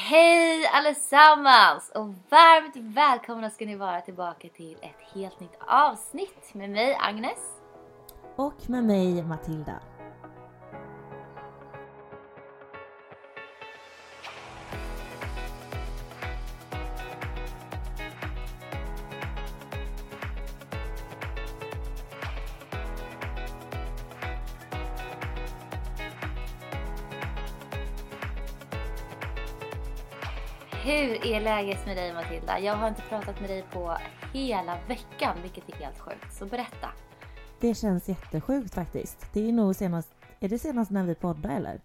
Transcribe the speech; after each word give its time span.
Hej 0.00 0.66
allesammans 0.66 1.90
och 1.94 2.06
varmt 2.06 2.76
välkomna 2.76 3.50
ska 3.50 3.66
ni 3.66 3.76
vara 3.76 4.00
tillbaka 4.00 4.48
till 4.48 4.76
ett 4.80 5.14
helt 5.14 5.40
nytt 5.40 5.58
avsnitt 5.66 6.54
med 6.54 6.70
mig 6.70 6.98
Agnes. 7.00 7.38
Och 8.36 8.70
med 8.70 8.84
mig 8.84 9.22
Matilda. 9.22 9.80
Hur 30.88 31.26
är 31.26 31.40
läget 31.40 31.86
med 31.86 31.96
dig 31.96 32.14
Matilda? 32.14 32.60
Jag 32.60 32.74
har 32.74 32.88
inte 32.88 33.02
pratat 33.02 33.40
med 33.40 33.50
dig 33.50 33.64
på 33.72 33.96
hela 34.32 34.78
veckan 34.88 35.36
vilket 35.42 35.68
är 35.68 35.72
helt 35.72 35.98
sjukt. 35.98 36.34
Så 36.38 36.46
berätta. 36.46 36.88
Det 37.60 37.74
känns 37.74 38.08
jättesjukt 38.08 38.74
faktiskt. 38.74 39.32
Det 39.32 39.48
är 39.48 39.52
nog 39.52 39.76
senast, 39.76 40.14
är 40.40 40.48
det 40.48 40.58
senast 40.58 40.90
när 40.90 41.04
vi 41.04 41.14
poddade 41.14 41.54
eller? 41.54 41.80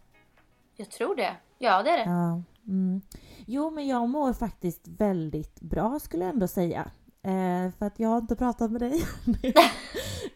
Jag 0.76 0.90
tror 0.90 1.16
det. 1.16 1.36
Ja 1.58 1.84
det 1.84 1.90
är 1.90 1.98
det. 1.98 2.04
Ja. 2.04 2.42
Mm. 2.68 3.02
Jo 3.46 3.70
men 3.70 3.88
jag 3.88 4.10
mår 4.10 4.34
faktiskt 4.34 4.88
väldigt 4.88 5.62
bra 5.62 6.00
skulle 6.00 6.24
jag 6.24 6.34
ändå 6.34 6.48
säga. 6.48 6.92
Eh, 7.24 7.72
för 7.78 7.86
att 7.86 8.00
jag 8.00 8.10
har 8.10 8.18
inte 8.18 8.36
pratat 8.36 8.72
med 8.72 8.82
dig. 8.82 8.94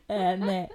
eh, 0.08 0.40
nej, 0.40 0.70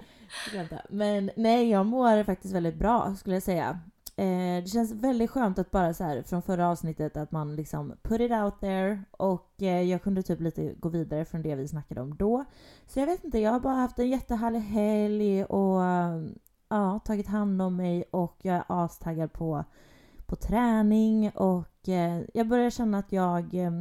vänta. 0.53 0.81
Men 0.89 1.31
nej 1.35 1.69
jag 1.69 1.85
mår 1.85 2.23
faktiskt 2.23 2.53
väldigt 2.53 2.75
bra 2.75 3.15
skulle 3.15 3.35
jag 3.35 3.43
säga. 3.43 3.79
Eh, 4.15 4.63
det 4.63 4.69
känns 4.69 4.91
väldigt 4.91 5.29
skönt 5.31 5.59
att 5.59 5.71
bara 5.71 5.93
så 5.93 6.03
här 6.03 6.21
från 6.21 6.41
förra 6.41 6.69
avsnittet 6.69 7.17
att 7.17 7.31
man 7.31 7.55
liksom 7.55 7.93
put 8.01 8.21
it 8.21 8.31
out 8.31 8.59
there 8.59 9.03
och 9.11 9.61
eh, 9.61 9.81
jag 9.81 10.03
kunde 10.03 10.23
typ 10.23 10.39
lite 10.39 10.73
gå 10.73 10.89
vidare 10.89 11.25
från 11.25 11.41
det 11.41 11.55
vi 11.55 11.67
snackade 11.67 12.01
om 12.01 12.15
då. 12.17 12.45
Så 12.87 12.99
jag 12.99 13.07
vet 13.07 13.23
inte, 13.23 13.39
jag 13.39 13.51
har 13.51 13.59
bara 13.59 13.73
haft 13.73 13.99
en 13.99 14.09
jättehärlig 14.09 14.59
helg 14.59 15.43
och 15.45 15.81
ja, 16.69 16.99
tagit 17.05 17.27
hand 17.27 17.61
om 17.61 17.75
mig 17.75 18.03
och 18.11 18.37
jag 18.41 18.55
är 18.55 18.63
astaggad 18.67 19.33
på, 19.33 19.63
på 20.25 20.35
träning 20.35 21.29
och 21.29 21.89
eh, 21.89 22.21
jag 22.33 22.47
börjar 22.47 22.69
känna 22.69 22.97
att 22.97 23.11
jag, 23.11 23.53
eh, 23.53 23.71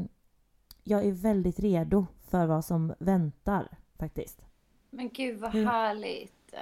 jag 0.85 1.05
är 1.05 1.13
väldigt 1.13 1.61
redo 1.61 2.07
för 2.31 2.47
vad 2.47 2.65
som 2.65 2.95
väntar 2.99 3.69
faktiskt. 3.99 4.45
Men 4.91 5.09
gud 5.09 5.41
vad 5.41 5.53
Hur- 5.53 5.65
härligt. 5.65 6.55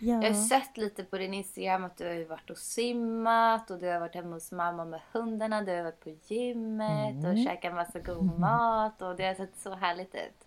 Ja. 0.00 0.22
Jag 0.22 0.32
har 0.34 0.34
sett 0.48 0.76
lite 0.76 1.04
på 1.04 1.18
din 1.18 1.34
Instagram 1.34 1.84
att 1.84 1.96
du 1.96 2.04
har 2.06 2.12
ju 2.12 2.24
varit 2.24 2.50
och 2.50 2.58
simmat 2.58 3.70
och 3.70 3.78
du 3.78 3.88
har 3.88 4.00
varit 4.00 4.14
hemma 4.14 4.36
hos 4.36 4.52
mamma 4.52 4.84
med 4.84 5.00
hundarna. 5.12 5.62
Du 5.62 5.76
har 5.76 5.82
varit 5.82 6.00
på 6.04 6.10
gymmet 6.34 7.24
och 7.24 7.30
Mm. 7.30 7.44
käkat 7.44 7.74
massa 7.74 7.98
god 7.98 8.38
mat 8.38 9.02
och 9.02 9.16
det 9.16 9.26
har 9.26 9.34
sett 9.34 9.56
så 9.58 9.74
härligt 9.74 10.14
ut. 10.14 10.46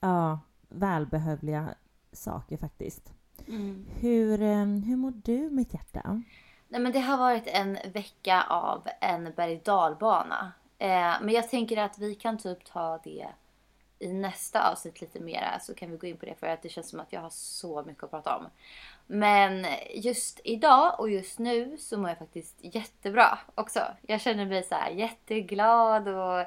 ja, 0.00 0.38
välbehövliga 0.68 1.74
saker 2.12 2.56
faktiskt. 2.56 3.12
Mm. 3.48 3.86
Hur, 4.00 4.42
eh, 4.42 4.64
hur 4.66 4.96
mår 4.96 5.12
du 5.24 5.50
mitt 5.50 5.74
hjärta? 5.74 6.22
Nej 6.68 6.80
men 6.80 6.92
det 6.92 7.00
har 7.00 7.16
varit 7.18 7.46
en 7.46 7.78
vecka 7.92 8.42
av 8.48 8.86
en 9.00 9.32
berg 9.36 9.60
och. 9.64 10.52
Eh, 10.78 11.12
men 11.22 11.28
jag 11.28 11.48
tänker 11.50 11.76
att 11.76 11.98
vi 11.98 12.14
kan 12.14 12.38
typ 12.38 12.64
ta 12.64 12.98
det 13.04 13.26
i 14.02 14.12
nästa 14.12 14.70
avsnitt 14.70 15.00
lite 15.00 15.20
mera 15.20 15.58
så 15.60 15.74
kan 15.74 15.90
vi 15.90 15.96
gå 15.96 16.06
in 16.06 16.16
på 16.16 16.26
det 16.26 16.34
för 16.34 16.46
att 16.46 16.62
det 16.62 16.68
känns 16.68 16.88
som 16.88 17.00
att 17.00 17.12
jag 17.12 17.20
har 17.20 17.30
så 17.30 17.82
mycket 17.82 18.04
att 18.04 18.10
prata 18.10 18.36
om. 18.36 18.46
Men 19.06 19.66
just 19.94 20.40
idag 20.44 21.00
och 21.00 21.10
just 21.10 21.38
nu 21.38 21.76
så 21.78 21.98
mår 21.98 22.08
jag 22.08 22.18
faktiskt 22.18 22.56
jättebra 22.60 23.38
också. 23.54 23.80
Jag 24.02 24.20
känner 24.20 24.46
mig 24.46 24.62
så 24.62 24.74
här 24.74 24.90
jätteglad 24.90 26.08
och 26.08 26.46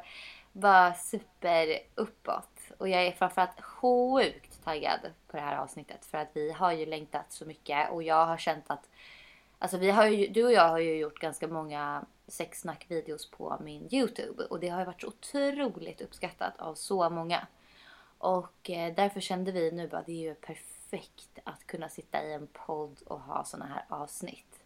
bara 0.52 0.94
super 0.94 1.80
uppåt. 1.96 2.72
Och 2.78 2.90
jag 2.90 3.08
är 3.08 3.12
framförallt 3.12 3.62
sjukt 3.62 4.64
taggad 4.64 5.00
på 5.28 5.38
det 5.38 5.44
här 5.44 5.58
avsnittet 5.58 6.06
för 6.06 6.18
att 6.18 6.30
vi 6.34 6.52
har 6.52 6.72
ju 6.72 6.86
längtat 6.86 7.32
så 7.32 7.46
mycket 7.46 7.92
och 7.92 8.04
jag 8.04 8.26
har 8.26 8.38
känt 8.38 8.66
att 8.68 8.90
Alltså 9.60 9.78
vi 9.78 9.92
har 9.92 10.06
ju, 10.06 10.28
du 10.28 10.44
och 10.44 10.52
jag 10.52 10.70
har 10.70 10.80
ju 10.80 10.98
gjort 10.98 11.20
ganska 11.20 11.48
många 11.48 12.06
sexsnackvideos 12.28 13.32
på 13.32 13.58
min 13.64 13.94
Youtube 13.94 14.44
och 14.44 14.60
det 14.60 14.70
har 14.70 14.80
ju 14.80 14.86
varit 14.86 15.02
så 15.02 15.08
otroligt 15.08 16.02
uppskattat 16.02 16.54
av 16.60 16.76
så 16.76 17.10
många. 17.10 17.48
Och 18.18 18.70
eh, 18.70 18.96
därför 18.96 19.20
kände 19.20 19.52
vi 19.52 19.72
nu 19.72 19.88
bara 19.88 20.04
det 20.06 20.12
är 20.12 20.30
ju 20.30 20.36
perfekt 20.36 21.40
att 21.44 21.68
kunna 21.68 21.90
sitta 21.90 22.24
i 22.24 22.34
en 22.34 22.48
podd 22.48 23.02
och 23.06 23.20
ha 23.20 23.44
såna 23.44 23.66
här 23.66 23.86
avsnitt. 23.90 24.60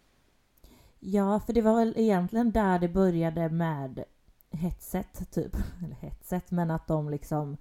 Ja, 0.98 1.40
för 1.40 1.52
det 1.52 1.62
var 1.62 1.74
väl 1.76 1.94
egentligen 1.96 2.52
där 2.52 2.78
det 2.78 2.88
började 2.88 3.48
med 3.48 4.04
hetset 4.50 5.30
typ. 5.32 5.56
Eller 5.84 5.96
hetset, 5.96 6.50
men 6.50 6.70
att 6.70 6.86
de 6.86 7.10
liksom 7.10 7.56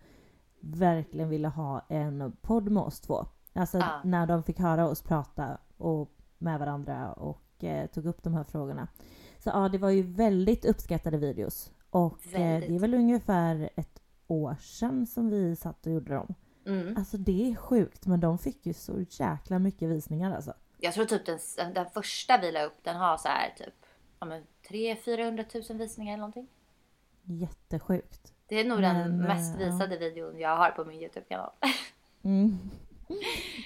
verkligen 0.60 1.30
ville 1.30 1.48
ha 1.48 1.86
en 1.90 2.38
podd 2.42 2.72
med 2.72 2.84
oss 2.84 3.00
två. 3.00 3.26
Alltså 3.54 3.78
Ja. 3.78 4.02
när 4.04 4.28
de 4.28 4.44
fick 4.44 4.60
höra 4.60 4.88
oss 4.88 5.02
prata 5.02 5.58
och 5.78 6.12
med 6.38 6.60
varandra 6.60 7.14
och 7.14 7.64
eh, 7.64 7.88
tog 7.88 8.06
upp 8.06 8.24
de 8.24 8.34
här 8.34 8.44
frågorna. 8.44 8.88
Så 9.40 9.50
ja, 9.50 9.70
det 9.70 9.78
var 9.78 9.90
ju 9.90 10.02
väldigt 10.02 10.66
uppskattade 10.66 11.18
videos. 11.18 11.72
Och 11.90 12.28
eh, 12.34 12.60
det 12.60 12.76
är 12.76 12.80
väl 12.80 12.94
ungefär 12.94 13.70
ett 13.76 14.02
år 14.28 14.56
sedan 14.62 15.08
som 15.08 15.30
vi 15.30 15.56
satt 15.56 15.86
och 15.86 15.92
gjorde 15.92 16.14
dem. 16.14 16.36
Mm. 16.66 16.98
Alltså 16.98 17.18
det 17.18 17.52
är 17.52 17.56
sjukt, 17.56 18.06
men 18.06 18.20
de 18.20 18.38
fick 18.38 18.66
ju 18.66 18.74
så 18.74 19.06
jäkla 19.10 19.60
mycket 19.60 19.90
visningar 19.90 20.36
alltså. 20.36 20.54
Jag 20.78 20.94
tror 20.94 21.06
typ 21.06 21.26
den, 21.26 21.74
den 21.74 21.86
första 21.94 22.38
vi 22.42 22.52
la 22.52 22.64
upp 22.64 22.84
den 22.84 22.96
har 22.96 23.18
så 23.18 23.28
här 23.28 23.54
typ 23.58 23.74
ja, 24.20 24.26
men 24.26 24.44
300 24.68 25.44
000 25.70 25.78
visningar 25.78 26.14
eller 26.14 26.22
någonting. 26.22 26.48
Jättesjukt. 27.24 28.34
Det 28.48 28.56
är 28.56 28.66
nog 28.66 28.80
Men, 28.80 28.96
den 28.96 29.22
eh, 29.22 29.28
mest 29.28 29.60
ja. 29.60 29.66
visade 29.66 29.98
videon 29.98 30.40
jag 30.40 30.58
har 30.58 30.72
på 30.72 30.86
min 30.86 31.02
Youtube-kanal. 31.02 31.52
Mm. 32.24 32.58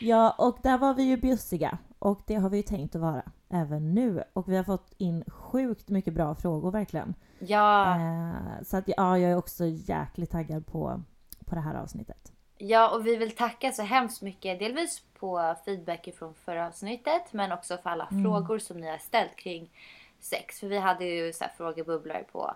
Ja, 0.01 0.35
och 0.38 0.57
där 0.63 0.78
var 0.78 0.94
vi 0.94 1.03
ju 1.03 1.17
bjussiga. 1.17 1.78
Och 2.00 2.22
det 2.28 2.35
har 2.35 2.50
vi 2.50 2.57
ju 2.57 2.63
tänkt 2.63 2.95
att 2.95 3.01
vara 3.01 3.31
även 3.53 3.93
nu. 3.93 4.23
Och 4.33 4.49
vi 4.49 4.57
har 4.57 4.63
fått 4.63 4.93
in 4.97 5.23
sjukt 5.27 5.89
mycket 5.89 6.13
bra 6.13 6.35
frågor 6.35 6.71
verkligen. 6.71 7.15
ja. 7.39 7.95
Eh, 7.95 8.63
så 8.63 8.77
att 8.77 8.83
ja, 8.87 9.17
jag 9.17 9.31
är 9.31 9.37
också 9.37 9.65
jäkligt 9.65 10.31
taggad 10.31 10.67
på, 10.67 11.01
på 11.45 11.55
det 11.55 11.61
här 11.61 11.75
avsnittet. 11.75 12.31
Ja, 12.57 12.95
och 12.95 13.07
vi 13.07 13.15
vill 13.15 13.35
tacka 13.35 13.71
så 13.71 13.81
hemskt 13.81 14.21
mycket. 14.21 14.59
Delvis 14.59 15.03
på 15.19 15.55
feedback 15.65 16.09
från 16.17 16.33
förra 16.33 16.67
avsnittet, 16.67 17.33
men 17.33 17.51
också 17.51 17.77
för 17.77 17.89
alla 17.89 18.07
frågor 18.23 18.59
som 18.59 18.77
ni 18.77 18.89
har 18.89 18.97
ställt 18.97 19.35
kring 19.35 19.71
sex. 20.19 20.59
För 20.59 20.67
vi 20.67 20.77
hade 20.77 21.05
ju 21.05 21.33
så 21.33 21.43
här 21.43 21.51
frågebubblor 21.57 22.25
på 22.31 22.55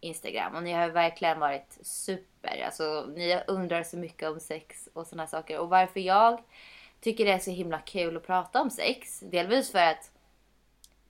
Instagram 0.00 0.54
och 0.54 0.62
ni 0.62 0.72
har 0.72 0.88
verkligen 0.88 1.40
varit 1.40 1.78
super. 1.82 2.62
Alltså, 2.66 3.06
ni 3.16 3.40
undrar 3.46 3.82
så 3.82 3.96
mycket 3.96 4.30
om 4.30 4.40
sex 4.40 4.88
och 4.92 5.06
sådana 5.06 5.26
saker. 5.26 5.58
Och 5.58 5.68
varför 5.68 6.00
jag 6.00 6.40
tycker 7.00 7.24
det 7.24 7.32
är 7.32 7.38
så 7.38 7.50
himla 7.50 7.78
kul 7.78 8.16
att 8.16 8.26
prata 8.26 8.60
om 8.60 8.70
sex. 8.70 9.20
Delvis 9.20 9.72
för 9.72 9.78
att 9.78 10.10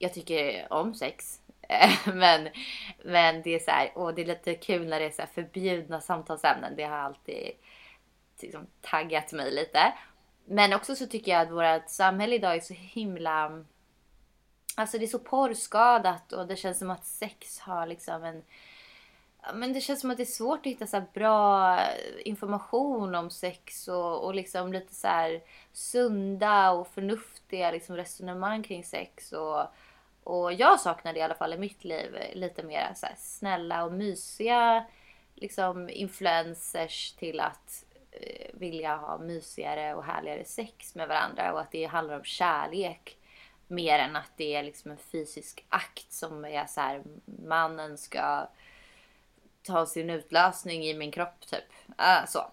jag 0.03 0.15
tycker 0.15 0.73
om 0.73 0.95
sex. 0.95 1.41
men, 2.15 2.49
men 3.05 3.43
det 3.43 3.55
är 3.55 3.59
så 3.59 3.71
här, 3.71 3.99
och 3.99 4.15
det 4.15 4.23
är 4.23 4.27
lite 4.27 4.55
kul 4.55 4.89
när 4.89 5.01
det 5.01 5.07
är 5.07 5.11
så 5.11 5.23
här 5.23 5.29
förbjudna 5.35 6.01
samtalsämnen. 6.01 6.77
Det 6.77 6.85
har 6.85 6.97
alltid 6.97 7.51
liksom 8.41 8.67
taggat 8.81 9.33
mig 9.33 9.51
lite. 9.51 9.93
Men 10.45 10.73
också 10.73 10.97
så 10.97 11.07
tycker 11.07 11.33
jag 11.33 11.41
att 11.41 11.51
vårt 11.51 11.91
samhälle 11.91 12.35
idag 12.35 12.57
är 12.57 12.61
så 12.61 12.75
himla... 12.75 13.65
Alltså 14.77 14.99
det 14.99 15.05
är 15.05 15.09
så 15.09 15.19
porrskadat 15.19 16.33
och 16.33 16.47
det 16.47 16.57
känns 16.57 16.79
som 16.79 16.91
att 16.91 17.05
sex 17.05 17.59
har 17.59 17.87
liksom 17.87 18.25
en... 18.25 18.43
Men 19.55 19.73
det 19.73 19.81
känns 19.81 20.01
som 20.01 20.11
att 20.11 20.17
det 20.17 20.23
är 20.23 20.25
svårt 20.25 20.59
att 20.59 20.67
hitta 20.67 20.87
så 20.87 20.97
här 20.97 21.07
bra 21.15 21.79
information 22.25 23.15
om 23.15 23.31
sex 23.31 23.89
och, 23.89 24.25
och 24.25 24.35
liksom 24.35 24.73
lite 24.73 24.95
så 24.95 25.09
här 25.09 25.43
sunda 25.73 26.71
och 26.71 26.89
förnuftiga 26.89 27.71
liksom 27.71 27.97
resonemang 27.97 28.63
kring 28.63 28.85
sex. 28.85 29.33
Och, 29.33 29.67
och 30.25 30.53
jag 30.53 30.81
saknar 30.81 31.13
det 31.13 31.19
i 31.19 31.23
alla 31.23 31.35
fall 31.35 31.53
i 31.53 31.59
mitt 31.59 31.85
liv. 31.85 32.17
Lite 32.33 32.63
mer 32.63 32.93
så 32.95 33.07
här 33.07 33.15
snälla 33.19 33.85
och 33.85 33.93
mysiga 33.93 34.85
liksom 35.35 35.89
influencers 35.89 37.13
till 37.13 37.41
att 37.41 37.85
eh, 38.11 38.51
vilja 38.55 38.97
ha 38.97 39.19
mysigare 39.19 39.95
och 39.95 40.05
härligare 40.05 40.45
sex 40.45 40.95
med 40.95 41.09
varandra 41.09 41.53
och 41.53 41.61
att 41.61 41.71
det 41.71 41.85
handlar 41.85 42.17
om 42.17 42.25
kärlek 42.25 43.17
mer 43.67 43.99
än 43.99 44.17
att 44.17 44.33
det 44.37 44.55
är 44.55 44.63
liksom 44.63 44.91
en 44.91 44.97
fysisk 44.97 45.65
akt 45.69 46.13
som 46.13 46.45
är 46.45 46.67
så 46.67 46.81
här 46.81 47.03
mannen 47.47 47.99
ska 47.99 48.49
ta 49.63 49.87
sin 49.87 50.11
utlösning 50.11 50.83
i 50.83 50.95
min 50.95 51.11
kropp 51.13 51.41
typ. 51.41 51.99
Äh, 51.99 52.27
så. 52.29 52.47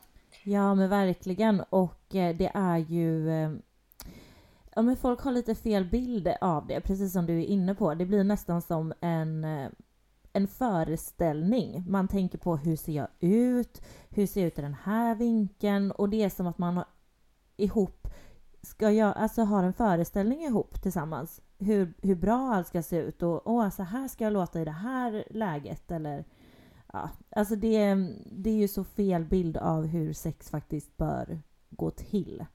Ja 0.43 0.75
men 0.75 0.89
verkligen 0.89 1.63
och 1.69 2.15
eh, 2.15 2.35
det 2.35 2.51
är 2.53 2.77
ju 2.77 3.29
eh, 3.29 3.51
Ja 4.75 4.81
men 4.81 4.97
folk 4.97 5.21
har 5.21 5.31
lite 5.31 5.55
fel 5.55 5.85
bild 5.85 6.27
av 6.41 6.67
det, 6.67 6.81
precis 6.81 7.13
som 7.13 7.25
du 7.25 7.39
är 7.39 7.45
inne 7.45 7.75
på. 7.75 7.93
Det 7.93 8.05
blir 8.05 8.23
nästan 8.23 8.61
som 8.61 8.93
en, 9.01 9.43
eh, 9.43 9.69
en 10.33 10.47
föreställning. 10.47 11.83
Man 11.87 12.07
tänker 12.07 12.37
på 12.37 12.57
hur 12.57 12.75
ser 12.75 12.93
jag 12.93 13.07
ut? 13.19 13.81
Hur 14.09 14.27
ser 14.27 14.41
jag 14.41 14.47
ut 14.47 14.59
i 14.59 14.61
den 14.61 14.75
här 14.83 15.15
vinkeln? 15.15 15.91
Och 15.91 16.09
det 16.09 16.23
är 16.23 16.29
som 16.29 16.47
att 16.47 16.57
man 16.57 16.77
har 16.77 16.85
ihop 17.57 18.07
ska 18.61 18.91
jag, 18.91 19.17
alltså 19.17 19.41
har 19.41 19.63
en 19.63 19.73
föreställning 19.73 20.41
ihop 20.43 20.81
tillsammans. 20.81 21.41
Hur, 21.57 21.93
hur 22.01 22.15
bra 22.15 22.53
allt 22.53 22.67
ska 22.67 22.83
se 22.83 22.97
ut 22.97 23.23
och 23.23 23.41
åh, 23.45 23.69
så 23.69 23.83
här 23.83 24.07
ska 24.07 24.23
jag 24.23 24.33
låta 24.33 24.61
i 24.61 24.65
det 24.65 24.71
här 24.71 25.23
läget 25.29 25.91
eller 25.91 26.25
ja, 26.93 27.09
alltså 27.29 27.55
det, 27.55 27.95
det 28.31 28.49
är 28.49 28.57
ju 28.57 28.67
så 28.67 28.83
fel 28.83 29.25
bild 29.25 29.57
av 29.57 29.85
hur 29.85 30.13
sex 30.13 30.49
faktiskt 30.49 30.97
bör 30.97 31.41
gå 31.69 31.91
till. 31.91 32.45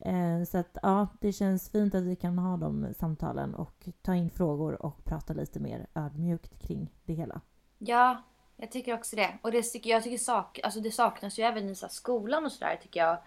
Eh, 0.00 0.44
så 0.44 0.58
att 0.58 0.76
ja, 0.82 1.08
det 1.20 1.32
känns 1.32 1.70
fint 1.70 1.94
att 1.94 2.02
vi 2.02 2.16
kan 2.16 2.38
ha 2.38 2.56
de 2.56 2.94
samtalen 2.94 3.54
och 3.54 3.88
ta 4.02 4.14
in 4.14 4.30
frågor 4.30 4.82
och 4.82 5.04
prata 5.04 5.32
lite 5.32 5.60
mer 5.60 5.86
ödmjukt 5.94 6.58
kring 6.58 6.90
det 7.04 7.12
hela. 7.12 7.40
Ja, 7.78 8.22
jag 8.56 8.70
tycker 8.70 8.94
också 8.94 9.16
det. 9.16 9.38
Och 9.42 9.52
det, 9.52 9.74
jag 9.84 10.02
tycker 10.02 10.18
sak, 10.18 10.60
alltså 10.62 10.80
det 10.80 10.90
saknas 10.90 11.38
ju 11.38 11.42
även 11.42 11.68
i 11.68 11.74
så 11.74 11.88
skolan 11.88 12.44
och 12.44 12.52
sådär 12.52 12.78
tycker 12.82 13.00
jag. 13.00 13.18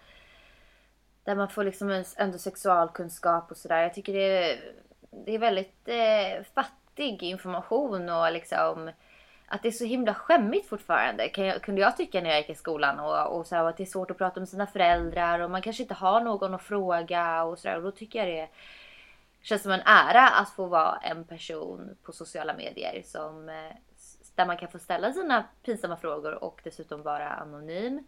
Där 1.24 1.36
man 1.36 1.48
får 1.48 1.64
liksom 1.64 2.04
ändå 2.16 2.38
sexualkunskap 2.38 3.50
och 3.50 3.56
sådär. 3.56 3.82
Jag 3.82 3.94
tycker 3.94 4.12
det 4.12 4.50
är, 4.50 4.74
det 5.10 5.34
är 5.34 5.38
väldigt 5.38 5.88
eh, 5.88 6.44
fattig 6.54 7.22
information 7.22 8.08
och 8.08 8.32
liksom 8.32 8.90
att 9.46 9.62
det 9.62 9.68
är 9.68 9.72
så 9.72 9.84
himla 9.84 10.14
skämmigt 10.14 10.68
fortfarande 10.68 11.28
kan 11.28 11.44
jag, 11.46 11.62
kunde 11.62 11.80
jag 11.80 11.96
tycka 11.96 12.20
när 12.20 12.30
jag 12.30 12.38
gick 12.38 12.50
i 12.50 12.54
skolan 12.54 13.00
och, 13.00 13.38
och 13.38 13.46
så 13.46 13.56
här, 13.56 13.64
att 13.64 13.76
det 13.76 13.82
är 13.82 13.86
svårt 13.86 14.10
att 14.10 14.18
prata 14.18 14.40
med 14.40 14.48
sina 14.48 14.66
föräldrar 14.66 15.38
och 15.40 15.50
man 15.50 15.62
kanske 15.62 15.82
inte 15.82 15.94
har 15.94 16.20
någon 16.20 16.54
att 16.54 16.62
fråga 16.62 17.44
och 17.44 17.58
sådär 17.58 17.76
och 17.76 17.82
då 17.82 17.90
tycker 17.90 18.18
jag 18.18 18.28
det 18.28 18.48
känns 19.42 19.62
som 19.62 19.72
en 19.72 19.82
ära 19.84 20.28
att 20.28 20.50
få 20.50 20.66
vara 20.66 20.98
en 21.02 21.24
person 21.24 21.96
på 22.02 22.12
sociala 22.12 22.54
medier 22.54 23.02
som 23.04 23.48
eh, 23.48 23.76
där 24.34 24.46
man 24.46 24.56
kan 24.56 24.68
få 24.68 24.78
ställa 24.78 25.12
sina 25.12 25.44
pinsamma 25.62 25.96
frågor 25.96 26.44
och 26.44 26.60
dessutom 26.64 27.02
vara 27.02 27.28
anonym. 27.28 28.06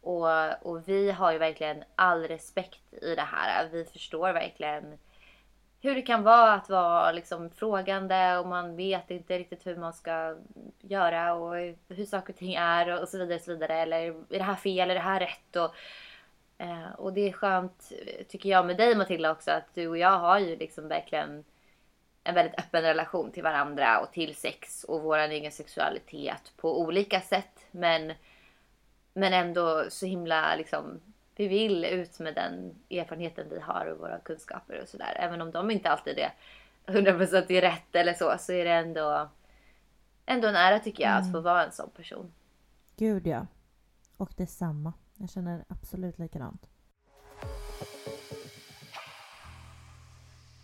Och, 0.00 0.62
och 0.62 0.88
vi 0.88 1.10
har 1.10 1.32
ju 1.32 1.38
verkligen 1.38 1.84
all 1.94 2.22
respekt 2.28 2.92
i 3.02 3.14
det 3.14 3.26
här. 3.32 3.68
Vi 3.68 3.84
förstår 3.84 4.32
verkligen 4.32 4.98
hur 5.84 5.94
det 5.94 6.02
kan 6.02 6.22
vara 6.22 6.52
att 6.52 6.68
vara 6.68 7.12
liksom 7.12 7.50
frågande 7.50 8.38
och 8.38 8.46
man 8.46 8.76
vet 8.76 9.10
inte 9.10 9.38
riktigt 9.38 9.66
hur 9.66 9.76
man 9.76 9.92
ska 9.92 10.36
göra 10.80 11.34
och 11.34 11.54
hur 11.88 12.04
saker 12.04 12.32
och 12.32 12.38
ting 12.38 12.54
är 12.54 13.02
och 13.02 13.08
så 13.08 13.18
vidare. 13.18 13.34
Och 13.36 13.42
så 13.42 13.52
vidare. 13.52 13.74
Eller 13.74 13.96
är 14.06 14.14
det 14.28 14.42
här 14.42 14.54
fel? 14.54 14.90
Är 14.90 14.94
det 14.94 15.00
här 15.00 15.20
rätt? 15.20 15.56
Och, 15.56 15.74
eh, 16.58 16.92
och 16.98 17.12
det 17.12 17.28
är 17.28 17.32
skönt 17.32 17.92
tycker 18.28 18.48
jag 18.48 18.66
med 18.66 18.76
dig 18.76 18.94
Matilda 18.94 19.30
också 19.30 19.50
att 19.50 19.74
du 19.74 19.88
och 19.88 19.98
jag 19.98 20.18
har 20.18 20.38
ju 20.38 20.56
liksom 20.56 20.88
verkligen 20.88 21.44
en 22.24 22.34
väldigt 22.34 22.58
öppen 22.58 22.82
relation 22.82 23.30
till 23.30 23.42
varandra 23.42 24.00
och 24.00 24.12
till 24.12 24.34
sex 24.34 24.84
och 24.84 25.02
vår 25.02 25.18
egen 25.18 25.52
sexualitet 25.52 26.52
på 26.56 26.80
olika 26.80 27.20
sätt. 27.20 27.66
Men, 27.70 28.12
men 29.14 29.32
ändå 29.32 29.84
så 29.88 30.06
himla 30.06 30.56
liksom 30.56 31.00
vi 31.36 31.48
vill 31.48 31.84
ut 31.84 32.18
med 32.18 32.34
den 32.34 32.74
erfarenheten 32.90 33.46
vi 33.50 33.60
har 33.60 33.86
och 33.86 33.98
våra 33.98 34.18
kunskaper 34.18 34.82
och 34.82 34.88
sådär. 34.88 35.16
Även 35.20 35.40
om 35.40 35.50
de 35.50 35.70
inte 35.70 35.90
alltid 35.90 36.18
är 36.18 36.32
100% 36.86 37.52
är 37.52 37.60
rätt 37.60 37.96
eller 37.96 38.14
så, 38.14 38.34
så 38.38 38.52
är 38.52 38.64
det 38.64 38.72
ändå, 38.72 39.28
ändå 40.26 40.48
en 40.48 40.56
ära 40.56 40.78
tycker 40.78 41.02
jag 41.02 41.12
mm. 41.12 41.22
att 41.22 41.32
få 41.32 41.40
vara 41.40 41.64
en 41.64 41.72
sån 41.72 41.90
person. 41.90 42.32
Gud 42.96 43.26
ja. 43.26 43.46
Och 44.16 44.32
detsamma. 44.36 44.92
Jag 45.16 45.30
känner 45.30 45.64
absolut 45.68 46.18
likadant. 46.18 46.68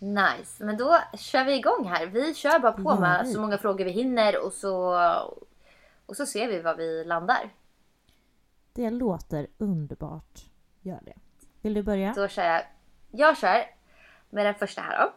Nice, 0.01 0.65
men 0.65 0.77
då 0.77 0.99
kör 1.19 1.45
vi 1.45 1.55
igång 1.55 1.85
här. 1.85 2.07
Vi 2.07 2.35
kör 2.35 2.59
bara 2.59 2.73
på 2.73 2.91
ja, 2.91 3.01
med 3.01 3.29
så 3.29 3.41
många 3.41 3.59
frågor 3.59 3.85
vi 3.85 3.91
hinner 3.91 4.45
och 4.45 4.53
så, 4.53 5.01
och 6.07 6.17
så 6.17 6.27
ser 6.27 6.49
vi 6.49 6.61
var 6.61 6.75
vi 6.75 7.05
landar. 7.05 7.51
Det 8.73 8.91
låter 8.91 9.47
underbart. 9.59 10.50
Gör 10.83 11.01
det. 11.03 11.15
Vill 11.61 11.75
du 11.75 11.83
börja? 11.83 12.13
Då 12.13 12.29
kör 12.29 12.45
jag. 12.45 12.63
Jag 13.11 13.39
kör 13.39 13.65
med 14.31 14.47
den 14.47 14.55
första 14.55 14.83
här 14.83 14.99
då. 14.99 15.13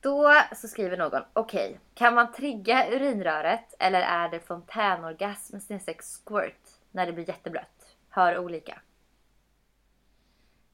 Då 0.00 0.32
så 0.56 0.68
skriver 0.68 0.96
någon, 0.96 1.22
okej, 1.32 1.66
okay, 1.66 1.78
kan 1.94 2.14
man 2.14 2.32
trigga 2.32 2.90
urinröret 2.90 3.74
eller 3.78 4.00
är 4.00 4.28
det 4.28 4.40
fontänorgasm 4.40 5.58
snedstreck 5.60 6.02
squirt 6.02 6.70
när 6.90 7.06
det 7.06 7.12
blir 7.12 7.28
jätteblött? 7.28 7.96
Hör 8.08 8.38
olika. 8.38 8.80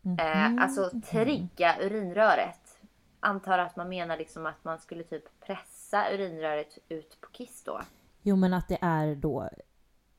Mm 0.04 0.16
-hmm. 0.16 0.56
eh, 0.56 0.62
alltså 0.62 0.90
trigga 1.10 1.76
urinröret. 1.80 2.80
Antar 3.20 3.58
att 3.58 3.76
man 3.76 3.88
menar 3.88 4.16
liksom 4.16 4.46
att 4.46 4.64
man 4.64 4.78
skulle 4.78 5.04
typ 5.04 5.40
pressa 5.40 6.12
urinröret 6.12 6.78
ut 6.88 7.20
på 7.20 7.30
kiss 7.30 7.62
då. 7.64 7.80
Jo 8.22 8.36
men 8.36 8.54
att 8.54 8.68
det 8.68 8.78
är 8.80 9.14
då 9.14 9.48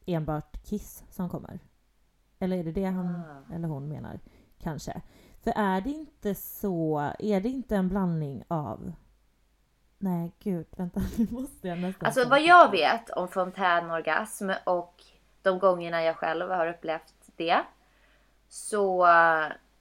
enbart 0.06 0.64
kiss 0.70 1.04
som 1.10 1.30
kommer. 1.30 1.60
Eller 2.42 2.58
är 2.58 2.64
det 2.64 2.72
det 2.72 2.86
han 2.86 3.16
ah. 3.16 3.56
eller 3.56 3.68
hon 3.68 3.90
menar? 3.90 4.20
Kanske. 4.60 5.02
För 5.44 5.54
är 5.56 5.82
det 5.82 5.90
inte 5.90 6.36
så, 6.36 7.12
är 7.20 7.42
det 7.42 7.50
inte 7.50 7.76
en 7.76 7.90
blandning 7.90 8.44
av 8.48 8.94
Nej 9.98 10.32
gud, 10.40 10.68
vänta 10.78 11.02
nu 11.18 11.28
måste 11.32 11.68
jag 11.68 11.80
nästan... 11.80 12.06
Alltså 12.06 12.28
vad 12.28 12.42
jag 12.42 12.72
vet 12.72 13.10
om 13.10 13.28
fontänorgasm 13.28 14.50
och 14.64 15.04
de 15.42 15.60
gångerna 15.60 16.04
jag 16.04 16.18
själv 16.18 16.50
har 16.50 16.68
upplevt 16.68 17.14
det. 17.36 17.64
Så, 18.50 19.08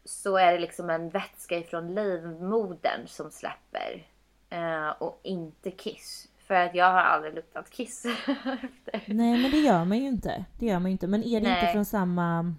så 0.04 0.36
är 0.36 0.52
det 0.52 0.58
liksom 0.58 0.90
en 0.90 1.08
vätska 1.08 1.58
ifrån 1.58 1.94
livmodern 1.94 3.06
som 3.06 3.30
släpper. 3.30 4.06
Eh, 4.50 4.88
och 4.88 5.20
inte 5.22 5.70
kiss. 5.70 6.28
För 6.50 6.54
att 6.54 6.74
jag 6.74 6.92
har 6.92 7.00
aldrig 7.00 7.34
luktat 7.34 7.70
kiss. 7.70 8.04
Nej 9.06 9.42
men 9.42 9.50
det 9.50 9.56
gör 9.56 9.84
man 9.84 9.98
ju 9.98 10.06
inte. 10.06 10.44
Det 10.58 10.66
gör 10.66 10.78
man 10.78 10.90
inte. 10.90 11.06
Men 11.06 11.22
är 11.22 11.40
det 11.40 11.48
Nej. 11.48 11.60
inte 11.60 11.72
från 11.72 11.84
samma, 11.84 12.54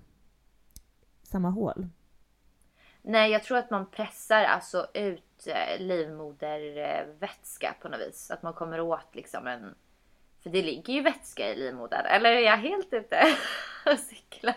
samma 1.23 1.49
hål? 1.49 1.87
Nej 3.01 3.31
jag 3.31 3.43
tror 3.43 3.57
att 3.57 3.69
man 3.69 3.85
pressar 3.85 4.43
alltså 4.43 4.87
ut 4.93 5.47
eh, 5.47 5.79
livmodervätska 5.79 7.75
på 7.81 7.89
något 7.89 7.99
vis. 7.99 8.31
Att 8.31 8.43
man 8.43 8.53
kommer 8.53 8.81
åt 8.81 9.15
liksom 9.15 9.47
en... 9.47 9.75
För 10.43 10.49
det 10.49 10.61
ligger 10.61 10.93
ju 10.93 11.01
vätska 11.01 11.53
i 11.53 11.55
livmodern. 11.55 12.05
Eller 12.05 12.29
är 12.29 12.39
jag 12.39 12.57
helt 12.57 12.93
ute 12.93 13.23
och 13.85 13.99
cyklar? 13.99 14.55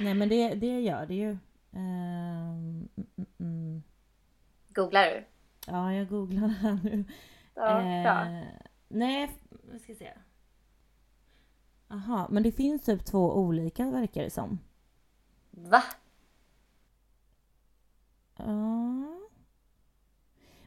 Nej 0.00 0.14
men 0.14 0.28
det, 0.28 0.54
det 0.54 0.80
gör 0.80 1.06
det 1.06 1.14
ju. 1.14 1.30
Um, 1.70 2.88
mm, 2.96 3.26
mm. 3.40 3.82
Googlar 4.68 5.04
du? 5.04 5.24
Ja 5.66 5.92
jag 5.92 6.08
googlar 6.08 6.48
här 6.48 6.78
nu. 6.84 7.04
Ja, 7.54 7.80
eh, 7.80 8.42
nej, 8.88 9.30
vi 9.72 9.78
ska 9.78 9.94
se. 9.94 10.12
Aha, 11.88 12.28
men 12.30 12.42
det 12.42 12.52
finns 12.52 12.84
typ 12.84 13.04
två 13.04 13.34
olika 13.36 13.90
verkar 13.90 14.22
det 14.22 14.30
som. 14.30 14.58
Va? 15.50 15.82
Ja. 18.36 19.04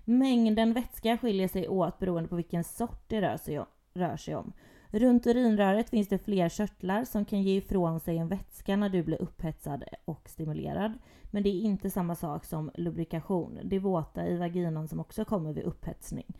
Mängden 0.05 0.73
vätska 0.73 1.17
skiljer 1.17 1.47
sig 1.47 1.67
åt 1.67 1.99
beroende 1.99 2.29
på 2.29 2.35
vilken 2.35 2.63
sort 2.63 3.09
det 3.09 3.21
rör 3.21 3.37
sig 3.37 3.59
om. 3.59 3.65
Rör 3.93 4.17
sig 4.17 4.35
om. 4.35 4.53
Runt 4.89 5.27
urinröret 5.27 5.89
finns 5.89 6.07
det 6.07 6.17
fler 6.17 6.49
körtlar 6.49 7.03
som 7.03 7.25
kan 7.25 7.41
ge 7.41 7.57
ifrån 7.57 7.99
sig 7.99 8.17
en 8.17 8.27
vätska 8.27 8.75
när 8.75 8.89
du 8.89 9.03
blir 9.03 9.21
upphetsad 9.21 9.83
och 10.05 10.29
stimulerad. 10.29 10.93
Men 11.31 11.43
det 11.43 11.49
är 11.49 11.61
inte 11.61 11.89
samma 11.89 12.15
sak 12.15 12.45
som 12.45 12.71
lubrikation. 12.73 13.59
Det 13.63 13.79
våta 13.79 14.27
i 14.27 14.37
vaginan 14.37 14.87
som 14.87 14.99
också 14.99 15.25
kommer 15.25 15.53
vid 15.53 15.63
upphetsning. 15.63 16.35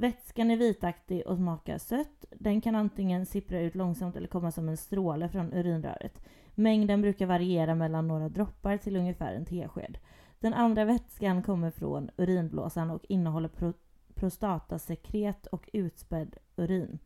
Vätskan 0.00 0.50
är 0.50 0.56
vitaktig 0.56 1.26
och 1.26 1.36
smakar 1.36 1.78
sött. 1.78 2.24
Den 2.30 2.60
kan 2.60 2.74
antingen 2.74 3.26
sippra 3.26 3.60
ut 3.60 3.74
långsamt 3.74 4.16
eller 4.16 4.28
komma 4.28 4.50
som 4.50 4.68
en 4.68 4.76
stråle 4.76 5.28
från 5.28 5.52
urinröret. 5.52 6.24
Mängden 6.54 7.02
brukar 7.02 7.26
variera 7.26 7.74
mellan 7.74 8.08
några 8.08 8.28
droppar 8.28 8.76
till 8.76 8.96
ungefär 8.96 9.34
en 9.34 9.44
tesked. 9.44 9.98
Den 10.40 10.54
andra 10.54 10.84
vätskan 10.84 11.42
kommer 11.42 11.70
från 11.70 12.10
urinblåsan 12.16 12.90
och 12.90 13.04
innehåller 13.08 13.48
pro 13.48 13.72
prostatasekret 14.14 15.46
och 15.46 15.70
utspädd 15.72 16.36
urin. 16.56 16.98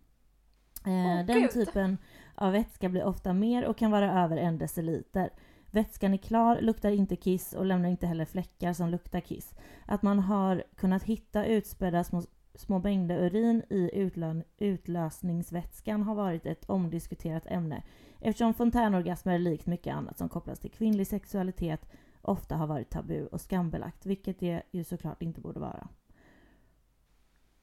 oh, 0.87 1.27
den 1.27 1.41
Gud. 1.41 1.51
typen 1.51 1.99
av 2.35 2.53
vätska 2.53 2.89
blir 2.89 3.05
ofta 3.05 3.33
mer 3.33 3.65
och 3.65 3.79
kan 3.79 3.91
vara 3.91 4.23
över 4.23 4.37
en 4.37 4.59
deciliter. 4.59 5.31
Vätskan 5.71 6.15
är 6.15 6.19
klar, 6.19 6.61
luktar 6.61 6.91
inte 6.91 7.17
kiss 7.17 7.53
och 7.53 7.67
lämnar 7.67 7.89
inte 7.89 8.07
heller 8.07 8.25
fläckar 8.25 8.73
som 8.73 8.89
luktar 8.89 9.21
kiss. 9.21 9.55
Att 9.87 10.03
man 10.03 10.19
har 10.19 10.65
kunnat 10.77 11.03
hitta 11.03 11.47
utspädda 11.47 12.05
små 12.05 12.23
små 12.55 12.79
mängder 12.79 13.19
urin 13.19 13.63
i 13.71 13.91
utlö- 13.95 14.43
utlösningsvätskan 14.59 16.03
har 16.03 16.15
varit 16.15 16.47
ett 16.47 16.65
omdiskuterat 16.65 17.47
ämne 17.47 17.83
eftersom 18.21 18.55
fontänorgasmer 18.55 19.39
likt 19.39 19.67
mycket 19.67 19.95
annat 19.95 20.19
som 20.19 20.29
kopplas 20.29 20.59
till 20.59 20.71
kvinnlig 20.71 21.07
sexualitet 21.07 21.91
ofta 22.23 22.57
har 22.57 22.67
varit 22.67 22.91
tabu 22.91 23.27
och 23.27 23.41
skambelagt, 23.41 24.07
vilket 24.07 24.41
det 24.41 24.63
ju 24.71 24.85
såklart 24.85 25.23
inte 25.23 25.41
borde 25.41 25.61
vara. 25.61 25.89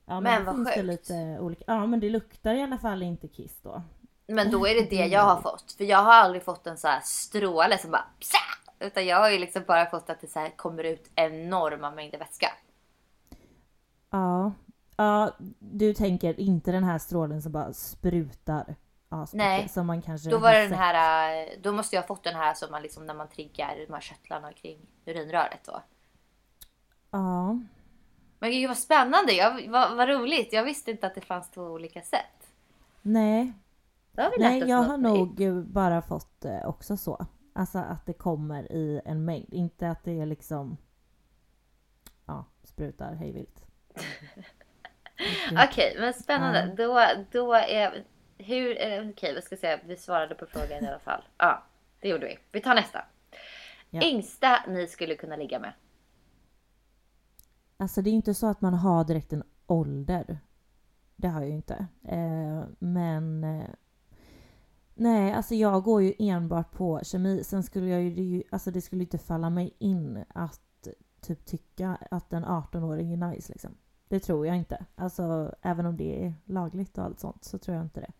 Ja, 0.05 0.19
Men 0.19 0.45
det 0.45 0.51
vad 0.51 0.67
sjukt. 0.67 0.85
lite 0.85 1.37
olika. 1.39 1.63
Ja, 1.67 1.85
men 1.85 1.99
det 1.99 2.09
luktar 2.09 2.53
i 2.55 2.61
alla 2.61 2.77
fall 2.77 3.03
inte 3.03 3.27
kiss 3.27 3.59
då. 3.61 3.81
Men 4.27 4.51
då 4.51 4.67
är 4.67 4.75
det 4.75 4.89
det 4.89 5.05
jag 5.07 5.21
har 5.21 5.41
fått. 5.41 5.71
För 5.71 5.83
jag 5.83 5.97
har 5.97 6.13
aldrig 6.13 6.43
fått 6.43 6.67
en 6.67 6.77
så 6.77 6.87
här 6.87 7.01
stråle 7.03 7.77
som 7.77 7.91
bara 7.91 8.05
psa! 8.19 8.37
Utan 8.85 9.05
jag 9.07 9.17
har 9.17 9.29
ju 9.29 9.39
liksom 9.39 9.63
bara 9.67 9.85
fått 9.85 10.09
att 10.09 10.21
det 10.21 10.27
så 10.27 10.39
här 10.39 10.49
kommer 10.49 10.83
ut 10.83 11.11
enorma 11.15 11.91
mängder 11.91 12.19
vätska. 12.19 12.47
Ja. 14.09 14.51
Ja, 14.99 15.31
du 15.59 15.93
tänker 15.93 16.39
inte 16.39 16.71
den 16.71 16.83
här 16.83 16.97
strålen 16.97 17.41
som 17.41 17.51
bara 17.51 17.73
sprutar 17.73 18.75
asmycket, 19.09 19.47
Nej. 19.47 19.69
som 19.69 19.87
man 19.87 20.01
kanske 20.01 20.29
Då 20.29 20.37
var 20.37 20.53
det 20.53 20.61
den 20.61 20.73
här, 20.73 21.35
eh, 21.41 21.47
då 21.61 21.71
måste 21.71 21.95
jag 21.95 22.03
ha 22.03 22.07
fått 22.07 22.23
den 22.23 22.35
här 22.35 22.53
som 22.53 22.71
man 22.71 22.81
liksom 22.81 23.05
när 23.05 23.13
man 23.13 23.27
triggar 23.27 23.85
de 23.87 23.93
här 23.93 24.01
körtlarna 24.01 24.53
kring 24.53 24.79
urinröret 25.05 25.59
då. 25.65 25.81
Ja. 27.11 27.59
Men 28.39 28.51
gud 28.51 28.67
vad 28.67 28.77
spännande, 28.77 29.33
jag, 29.33 29.69
vad, 29.69 29.97
vad 29.97 30.09
roligt. 30.09 30.53
Jag 30.53 30.63
visste 30.63 30.91
inte 30.91 31.07
att 31.07 31.15
det 31.15 31.21
fanns 31.21 31.51
två 31.51 31.61
olika 31.61 32.01
sätt. 32.01 32.53
Nej, 33.01 33.53
Nej, 34.39 34.59
jag 34.59 34.83
har 34.83 34.97
nog 34.97 35.41
eh, 35.41 35.55
bara 35.55 36.01
fått 36.01 36.45
eh, 36.45 36.67
också 36.67 36.97
så. 36.97 37.25
Alltså 37.53 37.77
att 37.77 38.05
det 38.05 38.13
kommer 38.13 38.71
i 38.71 39.01
en 39.05 39.25
mängd. 39.25 39.53
Inte 39.53 39.89
att 39.89 40.03
det 40.03 40.19
är 40.19 40.25
liksom... 40.25 40.77
Ja, 42.25 42.45
sprutar 42.63 43.13
hejvilt. 43.13 43.65
Okej, 45.69 45.95
men 45.99 46.13
spännande. 46.13 46.73
Då, 46.77 47.01
då 47.31 47.53
är... 47.53 48.03
Hur... 48.37 48.81
eh, 48.81 49.09
Okej, 49.09 49.35
vi 49.35 49.41
ska 49.41 49.57
se. 49.57 49.79
Vi 49.85 49.97
svarade 49.97 50.35
på 50.35 50.45
frågan 50.45 50.83
i 50.83 50.87
alla 50.87 50.99
fall. 50.99 51.23
Ja, 51.37 51.63
det 51.99 52.09
gjorde 52.09 52.25
vi. 52.25 52.37
Vi 52.51 52.61
tar 52.61 52.75
nästa. 52.75 53.05
Ja. 53.89 54.01
Yngsta 54.03 54.59
ni 54.67 54.87
skulle 54.87 55.15
kunna 55.15 55.35
ligga 55.35 55.59
med? 55.59 55.73
Alltså 57.77 58.01
det 58.01 58.09
är 58.09 58.11
inte 58.11 58.33
så 58.33 58.47
att 58.47 58.61
man 58.61 58.73
har 58.73 59.03
direkt 59.03 59.33
en 59.33 59.43
ålder. 59.67 60.39
Det 61.15 61.27
har 61.27 61.41
jag 61.41 61.49
ju 61.49 61.55
inte. 61.55 61.87
Eh, 62.03 62.63
men... 62.79 63.43
Eh, 63.43 63.69
nej, 64.93 65.33
alltså 65.33 65.55
jag 65.55 65.83
går 65.83 66.01
ju 66.03 66.13
enbart 66.19 66.71
på 66.71 66.99
kemi. 67.03 67.43
Sen 67.43 67.63
skulle 67.63 67.87
jag 67.89 68.01
ju... 68.01 68.43
Alltså 68.51 68.71
det 68.71 68.81
skulle 68.81 69.03
inte 69.03 69.17
falla 69.17 69.49
mig 69.49 69.75
in 69.79 70.25
att 70.29 70.87
typ 71.21 71.45
tycka 71.45 71.97
att 72.11 72.33
en 72.33 72.45
18-åring 72.45 73.13
är 73.13 73.17
nice 73.17 73.51
liksom. 73.53 73.77
Det 74.09 74.19
tror 74.19 74.47
jag 74.47 74.55
inte. 74.55 74.85
Alltså 74.95 75.55
även 75.61 75.85
om 75.85 75.97
det 75.97 76.25
är 76.25 76.33
lagligt 76.45 76.97
och 76.97 77.03
allt 77.03 77.19
sånt 77.19 77.43
så 77.43 77.57
tror 77.57 77.77
jag 77.77 77.85
inte 77.85 77.99
det. 77.99 78.11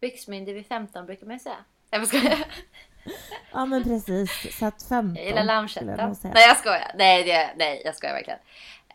Byxmyndig 0.00 0.54
vid 0.54 0.66
15 0.66 1.06
brukar 1.06 1.26
man 1.26 1.34
ju 1.34 1.38
säga. 1.38 1.64
Jag 1.90 2.06
skojar. 2.08 2.46
Ja 3.52 3.66
men 3.66 3.82
precis. 3.82 4.58
Så 4.58 4.66
att 4.66 4.82
15 4.82 5.16
Jag 5.16 5.26
gillar 5.26 6.14
säga. 6.14 6.34
Nej 6.34 6.46
jag 6.48 6.56
skojar. 6.56 6.92
Nej, 6.98 7.24
det, 7.24 7.50
nej 7.56 7.82
jag 7.84 7.96
skojar 7.96 8.14
verkligen. 8.14 8.38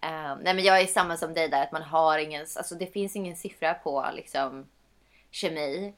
Ehm, 0.02 0.38
nej 0.38 0.54
men 0.54 0.64
jag 0.64 0.82
är 0.82 0.86
samma 0.86 1.18
som 1.18 1.34
dig 1.34 1.50
där 1.50 1.64
att 1.64 1.72
man 1.72 1.82
har 1.82 2.18
ingen, 2.18 2.42
alltså 2.58 2.76
det 2.76 2.88
finns 2.88 3.16
ingen 3.16 3.36
siffra 3.36 3.74
på 3.74 4.06
liksom 4.14 4.66
kemi. 5.32 5.94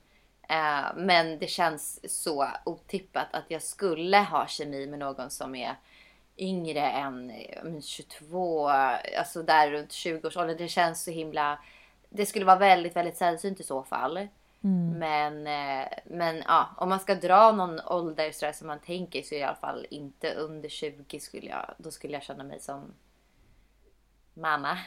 Ehm, 0.48 0.96
men 0.96 1.39
det 1.39 1.48
känns 1.48 2.12
så 2.24 2.48
otippat 2.66 3.28
att 3.32 3.46
jag 3.48 3.62
skulle 3.62 4.18
ha 4.18 4.48
kemi 4.48 4.88
med 4.88 5.00
någon 5.00 5.30
som 5.30 5.56
är 5.56 5.75
yngre 6.39 6.91
än 6.91 7.29
eh, 7.29 7.63
men 7.63 7.81
22, 7.81 8.67
alltså 9.17 9.43
där 9.43 9.72
runt 9.72 9.89
20-årsåldern. 9.89 10.58
Det 10.58 10.67
känns 10.67 11.03
så 11.03 11.12
himla, 11.12 11.60
det 12.10 12.25
skulle 12.25 12.46
vara 12.46 12.60
väldigt, 12.60 12.96
väldigt 12.96 13.17
sällsynt 13.17 13.60
i 13.60 13.63
så 13.63 13.84
fall. 13.84 14.27
Mm. 14.63 15.00
Men, 15.00 15.48
eh, 15.48 15.88
men 16.05 16.43
ja, 16.48 16.69
om 16.77 16.89
man 16.89 17.00
ska 17.00 17.15
dra 17.15 17.51
någon 17.51 17.79
ålder 17.79 18.31
sådär 18.31 18.53
som 18.53 18.67
man 18.67 18.79
tänker 18.79 19.22
så 19.22 19.36
är 19.36 19.39
i 19.39 19.43
alla 19.43 19.55
fall 19.55 19.86
inte 19.89 20.34
under 20.34 20.69
20 20.69 21.19
skulle 21.19 21.48
jag, 21.48 21.74
då 21.77 21.91
skulle 21.91 22.13
jag 22.13 22.24
känna 22.24 22.43
mig 22.43 22.60
som 22.60 22.93
mamma. 24.34 24.77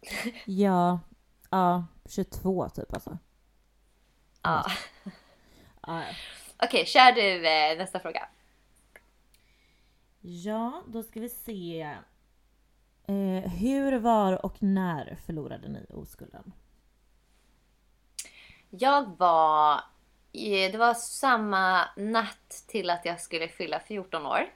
Ja, 0.44 1.00
ja, 1.50 1.84
22 2.08 2.68
typ 2.68 2.94
alltså. 2.94 3.18
Ja. 4.42 4.66
Ja, 5.86 6.02
Okej, 6.62 6.86
kör 6.86 7.12
du 7.12 7.48
eh, 7.48 7.78
nästa 7.78 8.00
fråga. 8.00 8.28
Ja 10.26 10.82
då 10.86 11.02
ska 11.02 11.20
vi 11.20 11.28
se. 11.28 11.96
Eh, 13.08 13.50
hur, 13.52 13.98
var 13.98 14.46
och 14.46 14.62
när 14.62 15.18
förlorade 15.26 15.68
ni 15.68 15.86
oskulden? 15.90 16.52
Jag 18.70 19.16
var, 19.18 19.80
det 20.72 20.78
var 20.78 20.94
samma 20.94 21.88
natt 21.96 22.64
till 22.66 22.90
att 22.90 23.04
jag 23.04 23.20
skulle 23.20 23.48
fylla 23.48 23.80
14 23.80 24.26
år. 24.26 24.46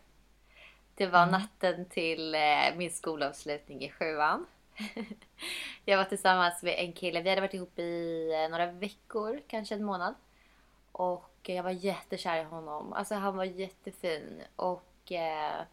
Det 0.95 1.07
var 1.07 1.27
natten 1.27 1.89
till 1.89 2.35
eh, 2.35 2.77
min 2.77 2.91
skolavslutning 2.91 3.83
i 3.83 3.91
sjuan. 3.91 4.47
jag 5.85 5.99
var 5.99 6.05
tillsammans 6.05 6.63
med 6.63 6.75
en 6.79 6.93
kille, 6.93 7.23
vi 7.23 7.29
hade 7.29 7.41
varit 7.41 7.55
ihop 7.55 7.79
i 7.79 8.33
eh, 8.33 8.51
några 8.51 8.73
veckor, 8.73 9.43
kanske 9.47 9.75
en 9.75 9.85
månad. 9.85 10.15
Och 10.93 11.41
jag 11.43 11.63
var 11.63 11.71
jättekär 11.71 12.41
i 12.41 12.45
honom. 12.45 12.93
Alltså 12.93 13.15
han 13.15 13.37
var 13.37 13.45
jättefin. 13.45 14.43
Och 14.57 14.90
eh, 15.13 15.67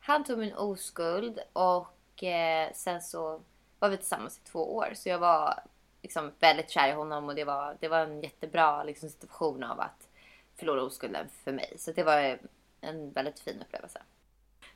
han 0.00 0.24
tog 0.24 0.38
min 0.38 0.54
oskuld 0.54 1.38
och 1.52 2.24
eh, 2.24 2.72
sen 2.74 3.02
så 3.02 3.40
var 3.78 3.88
vi 3.88 3.96
tillsammans 3.96 4.38
i 4.38 4.48
två 4.48 4.76
år. 4.76 4.92
Så 4.94 5.08
jag 5.08 5.18
var 5.18 5.60
liksom 6.02 6.32
väldigt 6.38 6.70
kär 6.70 6.88
i 6.88 6.92
honom 6.92 7.28
och 7.28 7.34
det 7.34 7.44
var, 7.44 7.76
det 7.80 7.88
var 7.88 7.98
en 7.98 8.20
jättebra 8.20 8.82
liksom, 8.82 9.08
situation 9.08 9.64
av 9.64 9.80
att 9.80 10.08
förlora 10.56 10.82
oskulden 10.82 11.26
för 11.44 11.52
mig. 11.52 11.74
Så 11.78 11.92
det 11.92 12.02
var 12.02 12.38
en 12.80 13.10
väldigt 13.10 13.40
fin 13.40 13.62
upplevelse. 13.62 14.02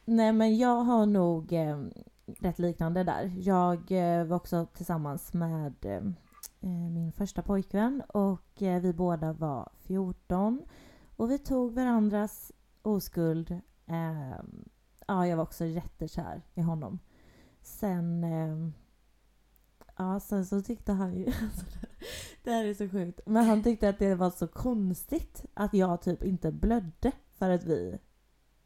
Nej 0.04 0.33
men 0.33 0.57
jag 0.57 0.76
har 0.76 1.07
nog 1.07 1.52
eh, 1.52 1.78
rätt 2.40 2.59
liknande 2.59 3.04
där. 3.04 3.33
Jag 3.37 3.92
eh, 3.92 4.25
var 4.25 4.37
också 4.37 4.66
tillsammans 4.66 5.33
med 5.33 5.75
eh, 5.85 5.97
eh, 6.61 6.90
min 6.90 7.12
första 7.12 7.42
pojkvän 7.42 8.02
och 8.09 8.62
eh, 8.62 8.81
vi 8.81 8.92
båda 8.92 9.33
var 9.33 9.69
14. 9.87 10.62
Och 11.16 11.31
vi 11.31 11.38
tog 11.38 11.73
varandras 11.73 12.52
oskuld. 12.83 13.61
Eh, 13.92 14.40
ja, 15.06 15.26
jag 15.26 15.37
var 15.37 15.44
också 15.44 15.64
jättekär 15.64 16.42
i 16.54 16.61
honom. 16.61 16.99
Sen... 17.62 18.25
Eh, 18.25 18.68
ja, 19.96 20.20
sen 20.20 20.46
så 20.46 20.62
tyckte 20.62 20.92
han 20.92 21.14
ju... 21.14 21.26
Alltså, 21.42 21.66
det 22.42 22.50
här 22.50 22.64
är 22.64 22.75
så 22.75 22.88
sjukt. 22.88 23.20
Men 23.26 23.44
han 23.44 23.62
tyckte 23.62 23.88
att 23.88 23.99
det 23.99 24.14
var 24.14 24.30
så 24.30 24.49
konstigt 24.49 25.44
att 25.54 25.75
jag 25.75 26.02
typ 26.02 26.22
inte 26.22 26.52
blödde 26.52 27.12
för 27.34 27.50
att 27.50 27.64
vi... 27.64 27.99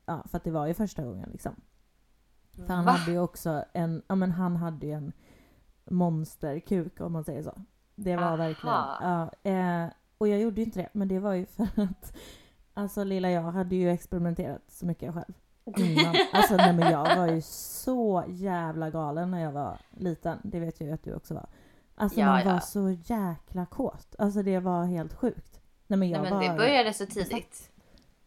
Ja, 0.06 0.24
för 0.28 0.36
att 0.36 0.44
det 0.44 0.50
var 0.50 0.66
ju 0.66 0.74
första 0.74 1.04
gången 1.04 1.28
liksom. 1.32 1.60
För 2.52 2.74
han 2.74 2.84
Va? 2.84 2.90
hade 2.90 3.12
ju 3.12 3.18
också 3.18 3.64
en... 3.72 4.02
Ja, 4.08 4.14
men 4.14 4.30
han 4.30 4.56
hade 4.56 4.86
ju 4.86 4.92
en 4.92 5.12
monsterkuk 5.84 7.00
om 7.00 7.12
man 7.12 7.24
säger 7.24 7.42
så. 7.42 7.62
Det 7.94 8.16
var 8.16 8.22
Aha. 8.22 8.36
verkligen... 8.36 8.76
Ja, 8.76 9.30
eh, 9.42 9.90
och 10.18 10.28
jag 10.28 10.40
gjorde 10.40 10.60
ju 10.60 10.64
inte 10.64 10.82
det, 10.82 10.88
men 10.92 11.08
det 11.08 11.18
var 11.18 11.32
ju 11.32 11.46
för 11.46 11.82
att... 11.82 12.16
Alltså 12.78 13.04
lilla 13.04 13.30
jag 13.30 13.42
hade 13.42 13.76
ju 13.76 13.90
experimenterat 13.90 14.62
så 14.68 14.86
mycket 14.86 15.14
själv. 15.14 15.34
Innan. 15.76 16.14
Alltså 16.32 16.56
nej 16.56 16.72
men 16.72 16.90
jag 16.92 17.16
var 17.16 17.28
ju 17.28 17.40
så 17.42 18.24
jävla 18.28 18.90
galen 18.90 19.30
när 19.30 19.42
jag 19.42 19.52
var 19.52 19.78
liten. 19.90 20.38
Det 20.44 20.60
vet 20.60 20.80
jag 20.80 20.86
ju 20.86 20.94
att 20.94 21.02
du 21.02 21.14
också 21.14 21.34
var. 21.34 21.46
Alltså 21.94 22.20
Ja, 22.20 22.26
man 22.26 22.40
ja. 22.40 22.52
var 22.52 22.60
så 22.60 22.90
jäkla 22.90 23.66
kåt. 23.66 24.14
Alltså 24.18 24.42
det 24.42 24.58
var 24.58 24.84
helt 24.84 25.14
sjukt. 25.14 25.60
Nej 25.86 25.98
men 25.98 26.08
jag 26.08 26.22
Nej, 26.22 26.30
men 26.30 26.38
var... 26.38 26.48
det 26.48 26.56
började 26.56 26.92
så 26.92 27.06
tidigt. 27.06 27.70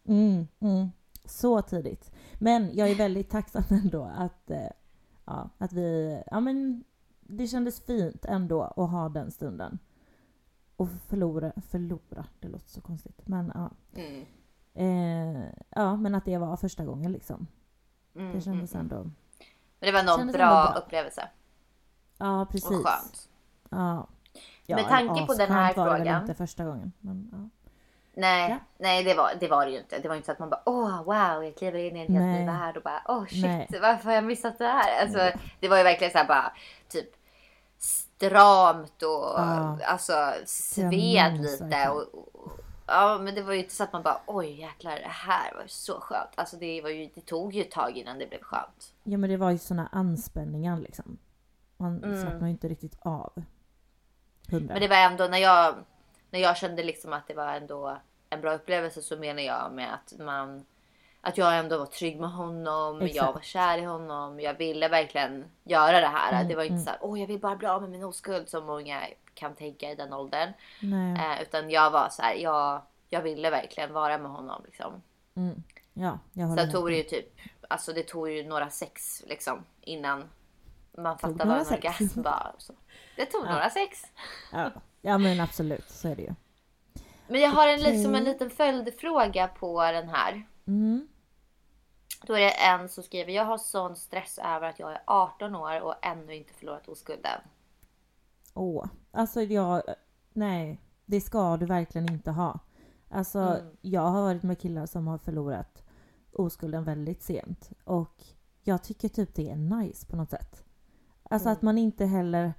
Mm, 0.04 0.46
mm. 0.60 0.88
Så 1.24 1.62
tidigt. 1.62 2.12
Men 2.38 2.70
jag 2.74 2.90
är 2.90 2.94
väldigt 2.94 3.30
tacksam 3.30 3.62
ändå 3.70 4.10
att, 4.16 4.50
eh, 4.50 4.68
ja, 5.24 5.50
att 5.58 5.72
vi... 5.72 6.22
Ja, 6.30 6.40
men 6.40 6.84
det 7.20 7.46
kändes 7.46 7.86
fint 7.86 8.24
ändå 8.24 8.62
att 8.62 8.90
ha 8.90 9.08
den 9.08 9.30
stunden. 9.30 9.78
Och 10.76 10.88
förlora, 11.08 11.52
förlora, 11.70 12.26
det 12.40 12.48
låter 12.48 12.70
så 12.70 12.80
konstigt. 12.80 13.20
Men 13.24 13.52
ja. 13.54 13.70
Mm. 13.94 14.26
Eh, 14.74 15.42
ja, 15.70 15.96
men 15.96 16.14
att 16.14 16.24
det 16.24 16.38
var 16.38 16.56
första 16.56 16.84
gången 16.84 17.12
liksom. 17.12 17.46
Mm, 18.16 18.32
Det 18.34 18.40
kändes 18.40 18.74
mm, 18.74 18.86
mm. 18.86 18.98
ändå... 18.98 19.10
Men 19.80 19.86
det 19.86 19.92
var 19.92 20.16
Kändes 20.18 20.36
bra, 20.36 20.46
bra. 20.72 20.82
upplevelse. 20.84 21.28
Ja, 22.18 22.46
precis. 22.50 22.70
Och 22.70 22.86
skönt. 22.86 23.28
Ja. 23.70 24.06
ja 24.66 24.76
Med 24.76 24.88
tanke 24.88 25.26
på 25.26 25.34
den 25.34 25.50
här 25.52 25.74
var 25.74 25.84
det 25.84 25.90
väl 25.92 25.98
frågan. 26.00 26.20
inte 26.22 26.34
första 26.34 26.64
gången. 26.64 26.92
Men, 27.00 27.28
ja. 27.32 27.48
Nej, 28.14 28.50
Ja. 28.50 28.56
nej 28.78 29.04
det, 29.04 29.14
var, 29.14 29.30
det 29.40 29.48
var 29.48 29.66
det 29.66 29.72
ju 29.72 29.78
inte. 29.78 29.98
Det 29.98 30.08
var 30.08 30.16
inte 30.16 30.26
så 30.26 30.32
att 30.32 30.38
man 30.38 30.50
bara 30.50 30.62
åh 30.66 31.02
wow, 31.02 31.44
jag 31.44 31.56
kliver 31.56 31.78
in 31.78 31.96
i 31.96 32.00
en 32.00 32.14
helt 32.14 32.38
ny 32.40 32.46
värld 32.46 32.76
och 32.76 32.82
bara 32.82 33.02
åh 33.08 33.26
shit, 33.26 33.42
Nej. 33.42 33.68
varför 33.82 34.04
har 34.04 34.12
jag 34.14 34.24
missat 34.24 34.58
det 34.58 34.66
här? 34.66 35.02
Alltså, 35.02 35.38
det 35.60 35.68
var 35.68 35.76
ju 35.76 35.82
verkligen 35.82 36.12
så 36.12 36.18
här 36.18 36.26
bara 36.28 36.52
typ 36.88 37.08
stramt 37.78 39.02
och 39.02 39.34
Ja. 39.36 39.78
alltså 39.84 40.32
sved 40.46 41.38
lite. 41.40 41.88
Och, 41.88 42.02
och, 42.14 42.59
ja, 42.90 43.18
men 43.22 43.34
det 43.34 43.42
var 43.42 43.52
ju 43.52 43.58
inte 43.58 43.74
så 43.74 43.84
att 43.84 43.92
man 43.92 44.02
bara 44.02 44.20
oj 44.26 44.60
jäklar, 44.60 44.90
det 44.96 45.08
här 45.08 45.54
var 45.54 45.62
ju 45.62 45.68
så 45.68 46.00
skönt. 46.00 46.30
Alltså 46.34 46.56
det, 46.56 46.82
var 46.82 46.90
ju, 46.90 47.10
det 47.14 47.20
tog 47.20 47.54
ju 47.54 47.60
ett 47.62 47.70
tag 47.70 47.96
innan 47.96 48.18
det 48.18 48.26
blev 48.26 48.40
skönt. 48.42 48.94
ja, 49.04 49.18
men 49.18 49.30
det 49.30 49.36
var 49.36 49.50
ju 49.50 49.58
såna 49.58 49.86
anspänningar 49.92 50.78
liksom. 50.80 51.18
Man 51.76 52.04
Mm. 52.04 52.20
slappnar 52.20 52.46
ju 52.46 52.52
inte 52.52 52.68
riktigt 52.68 52.96
av. 53.00 53.42
Hundra. 54.50 54.74
Men 54.74 54.82
det 54.82 54.88
var 54.88 54.96
ändå 54.96 55.24
när 55.24 55.38
jag, 55.38 55.74
när 56.30 56.40
jag 56.40 56.56
kände 56.56 56.82
liksom 56.82 57.12
att 57.12 57.26
det 57.28 57.34
var 57.34 57.54
ändå 57.54 57.98
en 58.30 58.40
bra 58.40 58.54
upplevelse 58.54 59.02
så 59.02 59.16
menar 59.16 59.42
jag 59.42 59.72
med 59.72 59.94
att 59.94 60.18
man 60.18 60.64
att 61.20 61.38
jag 61.38 61.58
ändå 61.58 61.78
var 61.78 61.86
trygg 61.86 62.20
med 62.20 62.30
honom. 62.30 63.00
Jag 63.00 63.08
Exakt. 63.10 63.34
var 63.34 63.40
kär 63.40 63.78
i 63.78 63.84
honom. 63.84 64.40
Jag 64.40 64.54
ville 64.54 64.88
verkligen 64.88 65.44
göra 65.64 66.00
det 66.00 66.06
här. 66.06 66.32
Mm, 66.32 66.48
det 66.48 66.54
var 66.54 66.62
inte 66.62 66.84
så 66.84 66.90
här, 66.90 66.98
åh 67.02 67.20
jag 67.20 67.26
vill 67.26 67.40
bara 67.40 67.56
bli 67.56 67.68
av 67.68 67.82
med 67.82 67.90
min 67.90 68.04
oskuld 68.04 68.48
som 68.48 68.66
många 68.66 69.00
kan 69.34 69.54
tänka 69.54 69.90
i 69.90 69.94
den 69.94 70.12
åldern. 70.12 70.52
Nej. 70.80 71.36
Eh, 71.36 71.42
utan 71.42 71.70
jag 71.70 71.90
var 71.90 72.08
så 72.08 72.22
här, 72.22 72.34
jag, 72.34 72.82
jag 73.08 73.22
ville 73.22 73.50
verkligen 73.50 73.92
vara 73.92 74.18
med 74.18 74.30
honom 74.30 74.62
liksom. 74.64 75.02
Mm. 75.34 75.62
Ja, 75.92 76.18
jag 76.32 76.46
håller 76.46 76.62
Sen 76.62 76.68
helt 76.68 76.72
tog 76.72 76.90
det 76.90 76.96
ju 76.96 77.02
typ, 77.02 77.40
alltså 77.68 77.92
det 77.92 78.02
tog 78.02 78.30
ju 78.30 78.44
några 78.44 78.70
sex 78.70 79.22
liksom 79.26 79.64
innan 79.80 80.28
man 80.96 81.18
fattade 81.18 81.44
vad 81.44 81.58
en 81.58 81.64
sex. 81.64 81.84
orgasm 81.84 82.22
var. 82.22 82.52
Så. 82.58 82.72
Det 83.16 83.26
tog 83.26 83.44
några 83.44 83.70
sex. 83.70 84.02
Ja. 84.52 84.70
ja 85.00 85.18
men 85.18 85.40
absolut, 85.40 85.90
så 85.90 86.08
är 86.08 86.16
det 86.16 86.22
ju. 86.22 86.34
Men 87.28 87.40
jag 87.40 87.50
har 87.50 87.68
en, 87.68 87.80
liksom 87.80 88.14
en 88.14 88.24
liten 88.24 88.50
följdfråga 88.50 89.48
på 89.48 89.82
den 89.82 90.08
här. 90.08 90.46
Mm. 90.66 91.08
Då 92.26 92.34
är 92.34 92.40
det 92.40 92.50
en 92.50 92.88
som 92.88 93.02
skriver, 93.04 93.32
jag 93.32 93.44
har 93.44 93.58
sån 93.58 93.96
stress 93.96 94.38
över 94.38 94.68
att 94.68 94.78
jag 94.78 94.92
är 94.92 95.02
18 95.06 95.54
år 95.54 95.80
och 95.80 95.94
ännu 96.02 96.34
inte 96.34 96.52
förlorat 96.54 96.88
oskulden. 96.88 97.40
Åh, 98.54 98.86
alltså 99.10 99.42
jag... 99.42 99.82
Nej, 100.32 100.80
det 101.06 101.20
ska 101.20 101.56
du 101.56 101.66
verkligen 101.66 102.12
inte 102.12 102.30
ha. 102.30 102.58
Alltså, 103.08 103.38
Mm. 103.38 103.76
jag 103.80 104.00
har 104.02 104.22
varit 104.22 104.42
med 104.42 104.58
killar 104.60 104.86
som 104.86 105.06
har 105.06 105.18
förlorat 105.18 105.82
oskulden 106.32 106.84
väldigt 106.84 107.22
sent. 107.22 107.70
Och 107.84 108.24
jag 108.62 108.82
tycker 108.82 109.08
typ 109.08 109.34
det 109.34 109.50
är 109.50 109.56
nice 109.56 110.06
på 110.06 110.16
något 110.16 110.30
sätt. 110.30 110.64
Alltså 111.22 111.48
Mm. 111.48 111.52
att 111.56 111.62
man 111.62 111.78
inte 111.78 112.04
heller 112.06 112.52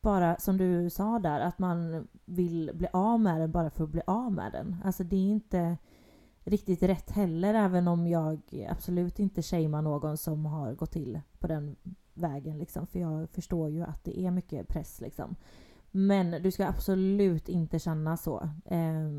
bara, 0.00 0.36
som 0.38 0.56
du 0.56 0.90
sa 0.90 1.18
där, 1.18 1.40
att 1.40 1.58
man 1.58 2.08
vill 2.24 2.70
bli 2.74 2.88
av 2.92 3.20
med 3.20 3.40
den 3.40 3.52
bara 3.52 3.70
för 3.70 3.84
att 3.84 3.90
bli 3.90 4.02
av 4.06 4.32
med 4.32 4.52
den. 4.52 4.76
Alltså 4.84 5.04
det 5.04 5.16
är 5.16 5.30
inte 5.30 5.78
riktigt 6.44 6.82
rätt 6.82 7.10
heller, 7.10 7.54
även 7.54 7.88
om 7.88 8.06
jag 8.06 8.40
absolut 8.68 9.18
inte 9.18 9.42
shamear 9.42 9.82
någon 9.82 10.16
som 10.16 10.46
har 10.46 10.74
gått 10.74 10.92
till 10.92 11.20
på 11.38 11.46
den 11.46 11.76
vägen. 12.14 12.58
Liksom, 12.58 12.86
för 12.86 12.98
jag 12.98 13.30
förstår 13.30 13.70
ju 13.70 13.82
att 13.82 14.04
det 14.04 14.20
är 14.20 14.30
mycket 14.30 14.68
press. 14.68 15.00
Liksom. 15.00 15.36
Men 15.90 16.42
du 16.42 16.50
ska 16.50 16.66
absolut 16.66 17.48
inte 17.48 17.78
känna 17.78 18.16
så. 18.16 18.50
Eh, 18.64 19.10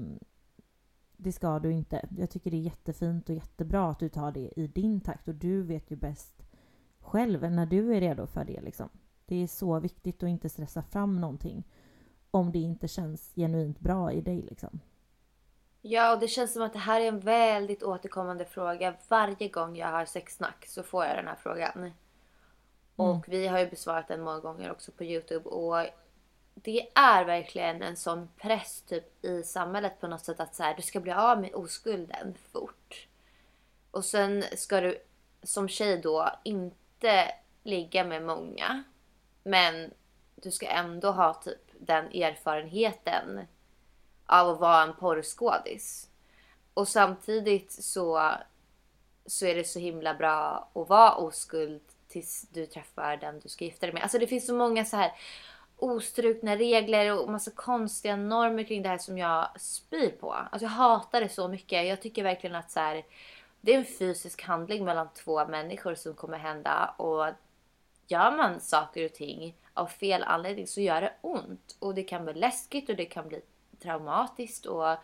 det 1.18 1.32
ska 1.32 1.60
du 1.60 1.72
inte. 1.72 2.08
Jag 2.18 2.30
tycker 2.30 2.51
det 2.51 2.58
är 2.58 2.62
jättefint 2.62 3.30
och 3.30 3.36
jättebra 3.36 3.90
att 3.90 4.00
du 4.00 4.10
tar 4.10 4.32
det 4.32 4.60
i 4.60 4.68
din 4.68 5.01
takt 5.01 5.28
och 5.28 5.36
du 5.36 5.62
vet 5.62 5.92
ju 5.92 5.96
bäst 5.96 6.44
själv 7.00 7.51
när 7.51 7.66
du 7.66 7.96
är 7.96 8.00
redo 8.01 8.28
för 8.28 8.46
det. 8.46 8.62
Liksom. 8.62 8.90
Det 9.25 9.36
är 9.36 9.48
så 9.48 9.80
viktigt 9.80 10.24
att 10.24 10.30
inte 10.30 10.50
stressa 10.50 10.82
fram 10.82 11.22
någonting 11.22 11.63
om 12.32 12.51
det 12.51 12.60
inte 12.60 12.88
känns 12.88 13.32
genuint 13.36 13.80
bra 13.80 14.12
i 14.12 14.22
dig. 14.22 14.42
Liksom. 14.42 14.80
Ja, 15.82 16.14
och 16.14 16.20
det 16.20 16.28
känns 16.28 16.54
som 16.54 16.62
att 16.62 16.74
det 16.74 16.80
här 16.80 17.02
är 17.02 17.08
en 17.08 17.20
väldigt 17.20 17.84
återkommande 17.84 18.46
fråga. 18.46 18.94
Varje 19.08 19.48
gång 19.48 19.76
jag 19.76 19.88
har 19.88 20.06
sexsnack 20.06 20.66
så 20.68 20.84
får 20.84 21.06
jag 21.06 21.18
den 21.18 21.28
här 21.28 21.38
frågan. 21.44 21.92
Och 22.96 23.26
vi 23.28 23.48
har 23.48 23.60
ju 23.60 23.70
besvarat 23.70 24.08
den 24.08 24.22
många 24.22 24.40
gånger 24.40 24.72
också 24.72 24.92
på 24.92 25.04
Youtube. 25.04 25.50
Och 25.50 25.86
det 26.54 26.88
är 26.96 27.26
verkligen 27.26 27.82
en 27.82 27.96
sån 27.96 28.30
press 28.38 28.82
typ 28.82 29.26
i 29.26 29.44
samhället 29.44 30.00
på 30.00 30.08
något 30.08 30.26
sätt 30.26 30.40
att 30.40 30.56
så 30.56 30.64
här, 30.64 30.76
du 30.76 30.82
ska 30.82 31.00
bli 31.00 31.12
av 31.12 31.42
med 31.42 31.54
oskulden 31.54 32.36
fort. 32.52 33.08
Och 33.92 34.06
sen 34.06 34.44
ska 34.56 34.82
du 34.82 34.98
som 35.44 35.68
tjej 35.68 35.98
då 35.98 36.30
inte 36.44 37.32
ligga 37.64 38.04
med 38.04 38.24
många. 38.24 38.84
Men 39.44 39.94
du 40.36 40.52
ska 40.52 40.68
ändå 40.68 41.12
ha 41.12 41.34
typ 41.34 41.72
den 41.80 42.06
erfarenheten 42.06 43.40
av 44.32 44.50
att 44.50 44.60
vara 44.60 44.84
en 44.84 44.94
porrskådis. 44.94 46.10
Och 46.74 46.88
samtidigt 46.88 47.72
så, 47.72 48.32
så 49.26 49.46
är 49.46 49.56
det 49.56 49.64
så 49.64 49.80
himla 49.80 50.14
bra 50.14 50.70
att 50.74 50.90
vara 50.90 51.16
oskuld 51.16 51.82
tills 52.08 52.48
du 52.52 52.66
träffar 52.66 53.18
den 53.18 53.40
du 53.40 53.50
ska 53.50 53.66
gifta 53.66 53.86
dig 53.86 53.94
med. 53.94 54.04
Alltså 54.04 54.20
det 54.20 54.28
finns 54.28 54.48
så 54.48 54.54
många 54.54 54.86
så 54.86 54.98
här 54.98 55.12
ostrukna 55.78 56.56
regler 56.56 57.20
och 57.20 57.32
massa 57.32 57.52
konstiga 57.52 58.15
normer 58.15 58.63
kring 58.63 58.84
det 58.84 58.89
här 58.89 58.98
som 58.98 59.17
jag 59.17 59.62
spyr 59.62 60.10
på. 60.10 60.34
Alltså 60.34 60.65
jag 60.65 60.70
hatar 60.70 61.22
det 61.22 61.30
så 61.30 61.48
mycket. 61.48 61.88
Jag 61.88 62.02
tycker 62.02 62.24
verkligen 62.24 62.56
att 62.56 62.72
så 62.72 62.80
här, 62.80 63.04
det 63.62 63.74
är 63.74 63.78
en 63.78 63.86
fysisk 63.86 64.41
handling 64.41 64.86
mellan 64.86 65.10
två 65.13 65.48
människor 65.48 65.96
som 65.96 66.13
kommer 66.13 66.38
hända 66.38 66.94
och 66.98 67.26
gör 68.08 68.38
man 68.38 68.60
saker 68.60 69.06
och 69.06 69.13
ting 69.13 69.56
av 69.74 69.86
fel 69.86 70.24
anledning 70.24 70.67
så 70.67 70.82
gör 70.82 71.02
det 71.02 71.13
ont. 71.22 71.76
Och 71.80 71.96
det 71.96 72.04
kan 72.04 72.26
bli 72.26 72.34
läskigt 72.34 72.89
och 72.89 72.96
det 72.96 73.06
kan 73.06 73.28
bli 73.28 73.41
traumatiskt. 73.82 74.65
Och 74.65 74.96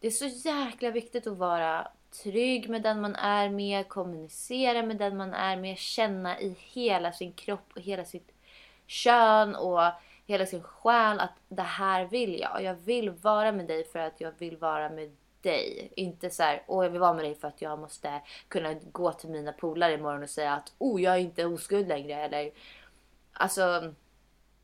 det 0.00 0.06
är 0.06 0.10
så 0.10 0.48
jäkla 0.48 0.90
viktigt 0.90 1.26
att 1.26 1.38
vara 1.38 1.88
trygg 2.22 2.68
med 2.68 2.82
den 2.82 3.00
man 3.00 3.14
är 3.14 3.48
med, 3.48 3.88
kommunicera 3.88 4.82
med 4.82 4.96
den 4.96 5.16
man 5.16 5.34
är 5.34 5.56
med, 5.56 5.78
känna 5.78 6.40
i 6.40 6.56
hela 6.58 7.12
sin 7.12 7.32
kropp 7.32 7.72
och 7.74 7.80
hela 7.80 8.04
sitt 8.04 8.32
kön 8.86 9.54
och 9.54 9.80
hela 10.26 10.46
sin 10.46 10.62
själ 10.62 11.20
att 11.20 11.34
det 11.48 11.62
här 11.62 12.04
vill 12.04 12.40
jag. 12.40 12.62
Jag 12.62 12.74
vill 12.74 13.10
vara 13.10 13.52
med 13.52 13.66
dig 13.66 13.84
för 13.84 13.98
att 13.98 14.20
jag 14.20 14.32
vill 14.38 14.56
vara 14.56 14.88
med 14.88 15.16
dig. 15.42 15.92
Inte 15.96 16.30
så 16.30 16.42
här, 16.42 16.62
åh 16.66 16.84
jag 16.84 16.90
vill 16.90 17.00
vara 17.00 17.14
med 17.14 17.24
dig 17.24 17.34
för 17.34 17.48
att 17.48 17.62
jag 17.62 17.78
måste 17.78 18.20
kunna 18.48 18.74
gå 18.74 19.12
till 19.12 19.30
mina 19.30 19.52
polare 19.52 19.94
imorgon 19.94 20.22
och 20.22 20.30
säga 20.30 20.52
att 20.52 20.72
oh 20.78 21.02
jag 21.02 21.14
är 21.14 21.18
inte 21.18 21.44
oskuld 21.44 21.88
längre. 21.88 22.14
Eller, 22.14 22.50
alltså, 23.32 23.94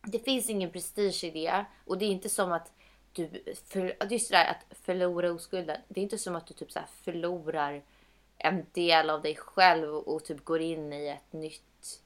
det 0.02 0.18
finns 0.18 0.50
ingen 0.50 0.70
prestige 0.70 1.24
i 1.24 1.30
det. 1.30 1.64
Och 1.84 1.98
det 1.98 2.04
är 2.04 2.10
inte 2.10 2.28
som 2.28 2.52
att 2.52 2.72
du, 3.14 3.54
för, 3.68 3.96
just 4.10 4.30
det 4.30 4.36
där 4.36 4.50
att 4.50 4.78
förlora 4.78 5.32
oskulden. 5.32 5.80
Det 5.88 6.00
är 6.00 6.02
inte 6.02 6.18
som 6.18 6.36
att 6.36 6.46
du 6.46 6.54
typ 6.54 6.72
så 6.72 6.78
här 6.78 6.88
förlorar 7.02 7.82
en 8.38 8.66
del 8.72 9.10
av 9.10 9.22
dig 9.22 9.36
själv 9.36 9.94
och, 9.94 10.24
typ 10.24 10.44
går 10.44 10.60
in 10.60 10.92
i 10.92 11.08
ett 11.08 11.32
nytt 11.32 12.00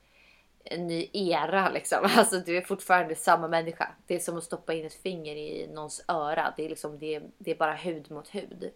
en 0.64 0.86
ny 0.86 1.10
era 1.12 1.68
liksom. 1.68 1.98
Alltså 2.16 2.38
du 2.38 2.56
är 2.56 2.62
fortfarande 2.62 3.14
samma 3.14 3.48
människa. 3.48 3.88
Det 4.06 4.14
är 4.14 4.18
som 4.18 4.36
att 4.36 4.44
stoppa 4.44 4.74
in 4.74 4.86
ett 4.86 5.02
finger 5.02 5.36
i 5.36 5.68
någons 5.72 6.04
öra. 6.08 6.54
Det 6.56 6.64
är 6.64 6.68
liksom 6.68 6.98
det, 6.98 7.22
det 7.38 7.50
är 7.50 7.54
bara 7.54 7.74
hud 7.74 8.10
mot 8.10 8.34
hud. 8.34 8.70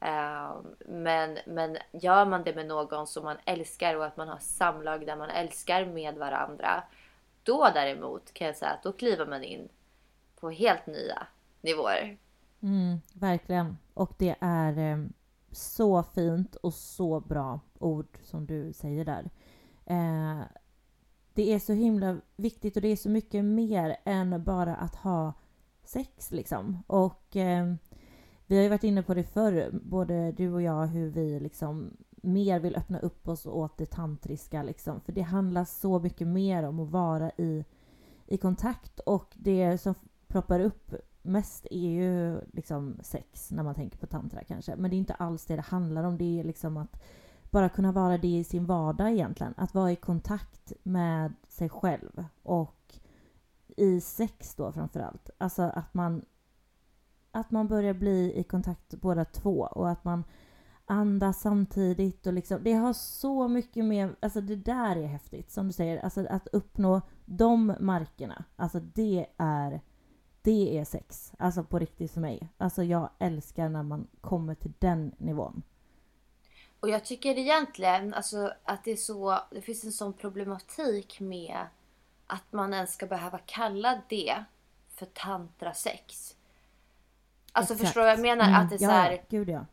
Eh, 0.00 0.56
men, 0.78 1.38
men 1.46 1.78
gör 1.92 2.24
man 2.24 2.44
det 2.44 2.54
med 2.54 2.66
någon 2.66 3.06
som 3.06 3.24
man 3.24 3.36
älskar 3.44 3.94
och 3.94 4.06
att 4.06 4.16
man 4.16 4.28
har 4.28 4.38
samlag 4.38 5.06
där 5.06 5.16
man 5.16 5.30
älskar 5.30 5.84
med 5.84 6.14
varandra. 6.14 6.82
Då 7.42 7.70
däremot 7.74 8.34
kan 8.34 8.46
jag 8.46 8.56
säga 8.56 8.70
att 8.70 8.82
då 8.82 8.92
kliver 8.92 9.26
man 9.26 9.44
in 9.44 9.68
på 10.40 10.50
helt 10.50 10.86
nya 10.86 11.26
nivåer. 11.60 12.18
Mm, 12.60 12.98
verkligen. 13.14 13.76
Och 13.94 14.12
det 14.18 14.36
är 14.40 14.92
eh, 14.92 15.06
så 15.52 16.02
fint 16.02 16.56
och 16.56 16.74
så 16.74 17.20
bra 17.20 17.60
ord 17.78 18.18
som 18.22 18.46
du 18.46 18.72
säger 18.72 19.04
där. 19.04 19.30
Eh, 19.86 20.42
det 21.34 21.54
är 21.54 21.58
så 21.58 21.72
himla 21.72 22.20
viktigt 22.36 22.76
och 22.76 22.82
det 22.82 22.88
är 22.88 22.96
så 22.96 23.10
mycket 23.10 23.44
mer 23.44 23.96
än 24.04 24.44
bara 24.44 24.76
att 24.76 24.94
ha 24.94 25.32
sex 25.84 26.30
liksom. 26.30 26.82
Och 26.86 27.36
eh, 27.36 27.74
vi 28.46 28.56
har 28.56 28.62
ju 28.62 28.68
varit 28.68 28.84
inne 28.84 29.02
på 29.02 29.14
det 29.14 29.24
förr, 29.24 29.70
både 29.72 30.32
du 30.32 30.52
och 30.52 30.62
jag, 30.62 30.86
hur 30.86 31.10
vi 31.10 31.40
liksom 31.40 31.96
mer 32.10 32.60
vill 32.60 32.76
öppna 32.76 32.98
upp 32.98 33.28
oss 33.28 33.46
åt 33.46 33.78
det 33.78 33.86
tantriska 33.86 34.62
liksom. 34.62 35.00
För 35.00 35.12
det 35.12 35.22
handlar 35.22 35.64
så 35.64 35.98
mycket 35.98 36.26
mer 36.26 36.62
om 36.62 36.80
att 36.80 36.90
vara 36.90 37.30
i, 37.30 37.64
i 38.26 38.36
kontakt 38.36 39.00
och 39.00 39.34
det 39.36 39.78
som 39.78 39.94
ploppar 40.26 40.60
upp 40.60 40.94
mest 41.28 41.66
är 41.70 41.88
ju 41.88 42.40
liksom 42.52 42.96
sex 43.02 43.50
när 43.50 43.62
man 43.62 43.74
tänker 43.74 43.98
på 43.98 44.06
tantra 44.06 44.44
kanske. 44.44 44.76
Men 44.76 44.90
det 44.90 44.96
är 44.96 44.98
inte 44.98 45.14
alls 45.14 45.46
det 45.46 45.56
det 45.56 45.62
handlar 45.62 46.04
om. 46.04 46.18
Det 46.18 46.40
är 46.40 46.44
liksom 46.44 46.76
att 46.76 47.02
bara 47.50 47.68
kunna 47.68 47.92
vara 47.92 48.18
det 48.18 48.38
i 48.38 48.44
sin 48.44 48.66
vardag 48.66 49.10
egentligen. 49.10 49.54
Att 49.56 49.74
vara 49.74 49.92
i 49.92 49.96
kontakt 49.96 50.72
med 50.82 51.32
sig 51.48 51.68
själv 51.68 52.24
och 52.42 52.94
i 53.76 54.00
sex 54.00 54.54
då 54.54 54.72
framförallt. 54.72 55.30
Alltså 55.38 55.62
att 55.62 55.94
man 55.94 56.24
att 57.30 57.50
man 57.50 57.68
börjar 57.68 57.94
bli 57.94 58.38
i 58.38 58.44
kontakt 58.44 58.94
båda 58.94 59.24
två 59.24 59.60
och 59.60 59.90
att 59.90 60.04
man 60.04 60.24
andas 60.86 61.40
samtidigt 61.40 62.26
och 62.26 62.32
liksom 62.32 62.62
det 62.62 62.72
har 62.72 62.92
så 62.92 63.48
mycket 63.48 63.84
mer, 63.84 64.16
alltså 64.20 64.40
det 64.40 64.56
där 64.56 64.96
är 64.96 65.06
häftigt 65.06 65.50
som 65.50 65.66
du 65.66 65.72
säger, 65.72 65.98
alltså 65.98 66.26
att 66.26 66.46
uppnå 66.46 67.00
de 67.24 67.74
markerna, 67.80 68.44
alltså 68.56 68.80
det 68.80 69.26
är 69.36 69.80
det 70.48 70.78
är 70.78 70.84
sex, 70.84 71.32
alltså 71.38 71.62
på 71.62 71.78
riktigt 71.78 72.12
för 72.12 72.20
mig. 72.20 72.48
Alltså 72.58 72.82
jag 72.82 73.10
älskar 73.18 73.68
när 73.68 73.82
man 73.82 74.06
kommer 74.20 74.54
till 74.54 74.72
den 74.78 75.14
nivån. 75.18 75.62
Och 76.80 76.88
jag 76.88 77.04
tycker 77.04 77.38
egentligen 77.38 78.14
alltså, 78.14 78.52
att 78.64 78.84
det 78.84 78.90
är 78.90 78.96
så, 78.96 79.38
det 79.50 79.60
finns 79.60 79.84
en 79.84 79.92
sån 79.92 80.12
problematik 80.12 81.20
med 81.20 81.58
att 82.26 82.52
man 82.52 82.74
ens 82.74 82.92
ska 82.92 83.06
behöva 83.06 83.38
kalla 83.38 84.00
det 84.08 84.44
för 84.94 85.06
tantrasex. 85.06 86.36
Alltså 87.52 87.74
Exakt. 87.74 87.88
förstår 87.88 88.00
du 88.00 88.06
vad 88.06 88.12
jag 88.12 88.20
menar? 88.20 88.48
Mm, 88.48 88.60
att 88.60 88.70
det 88.70 88.76
är 88.76 88.82
ja, 88.82 88.88
så 88.88 88.94
här, 88.94 89.24
gud 89.28 89.48
ja. 89.48 89.66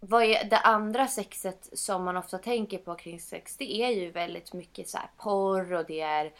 vad 0.00 0.22
är 0.22 0.44
det 0.44 0.58
andra 0.58 1.06
sexet 1.06 1.68
som 1.72 2.04
man 2.04 2.16
ofta 2.16 2.38
tänker 2.38 2.78
på 2.78 2.94
kring 2.94 3.20
sex? 3.20 3.56
Det 3.56 3.82
är 3.82 3.90
ju 3.90 4.10
väldigt 4.10 4.52
mycket 4.52 4.88
så 4.88 4.98
här 4.98 5.10
porr 5.16 5.72
och 5.72 5.84
det 5.86 6.00
är 6.00 6.32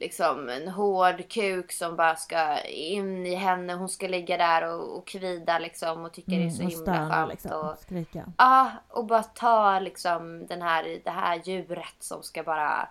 liksom 0.00 0.48
en 0.48 0.68
hård 0.68 1.28
kuk 1.28 1.72
som 1.72 1.96
bara 1.96 2.16
ska 2.16 2.60
in 2.64 3.26
i 3.26 3.34
henne. 3.34 3.72
Hon 3.74 3.88
ska 3.88 4.08
ligga 4.08 4.36
där 4.36 4.74
och, 4.74 4.96
och 4.98 5.06
kvida 5.06 5.58
liksom 5.58 6.04
och 6.04 6.12
tycker 6.12 6.32
Mm, 6.32 6.42
det 6.48 6.48
är 6.48 6.56
så 6.56 6.64
och 6.64 6.70
himla 6.70 7.08
skönt. 7.10 7.30
liksom. 7.30 7.50
Och, 7.68 7.78
Skrika. 7.78 8.32
ja, 8.38 8.70
och 8.88 9.06
bara 9.06 9.22
ta 9.22 9.78
liksom 9.80 10.46
den 10.46 10.62
här, 10.62 11.00
det 11.04 11.10
här 11.10 11.40
djuret 11.44 11.94
som 11.98 12.22
ska 12.22 12.42
bara 12.42 12.88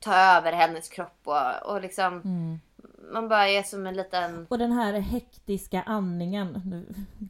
ta 0.00 0.14
över 0.14 0.52
hennes 0.52 0.88
kropp 0.88 1.20
och, 1.24 1.72
och 1.72 1.80
liksom 1.80 2.20
Mm. 2.20 2.60
man 3.12 3.28
bara 3.28 3.48
är 3.48 3.62
som 3.62 3.86
en 3.86 3.94
liten 3.96 4.46
Och 4.48 4.58
den 4.58 4.72
här 4.72 4.92
hektiska 4.92 5.82
andningen, 5.86 6.62
nu 6.66 6.86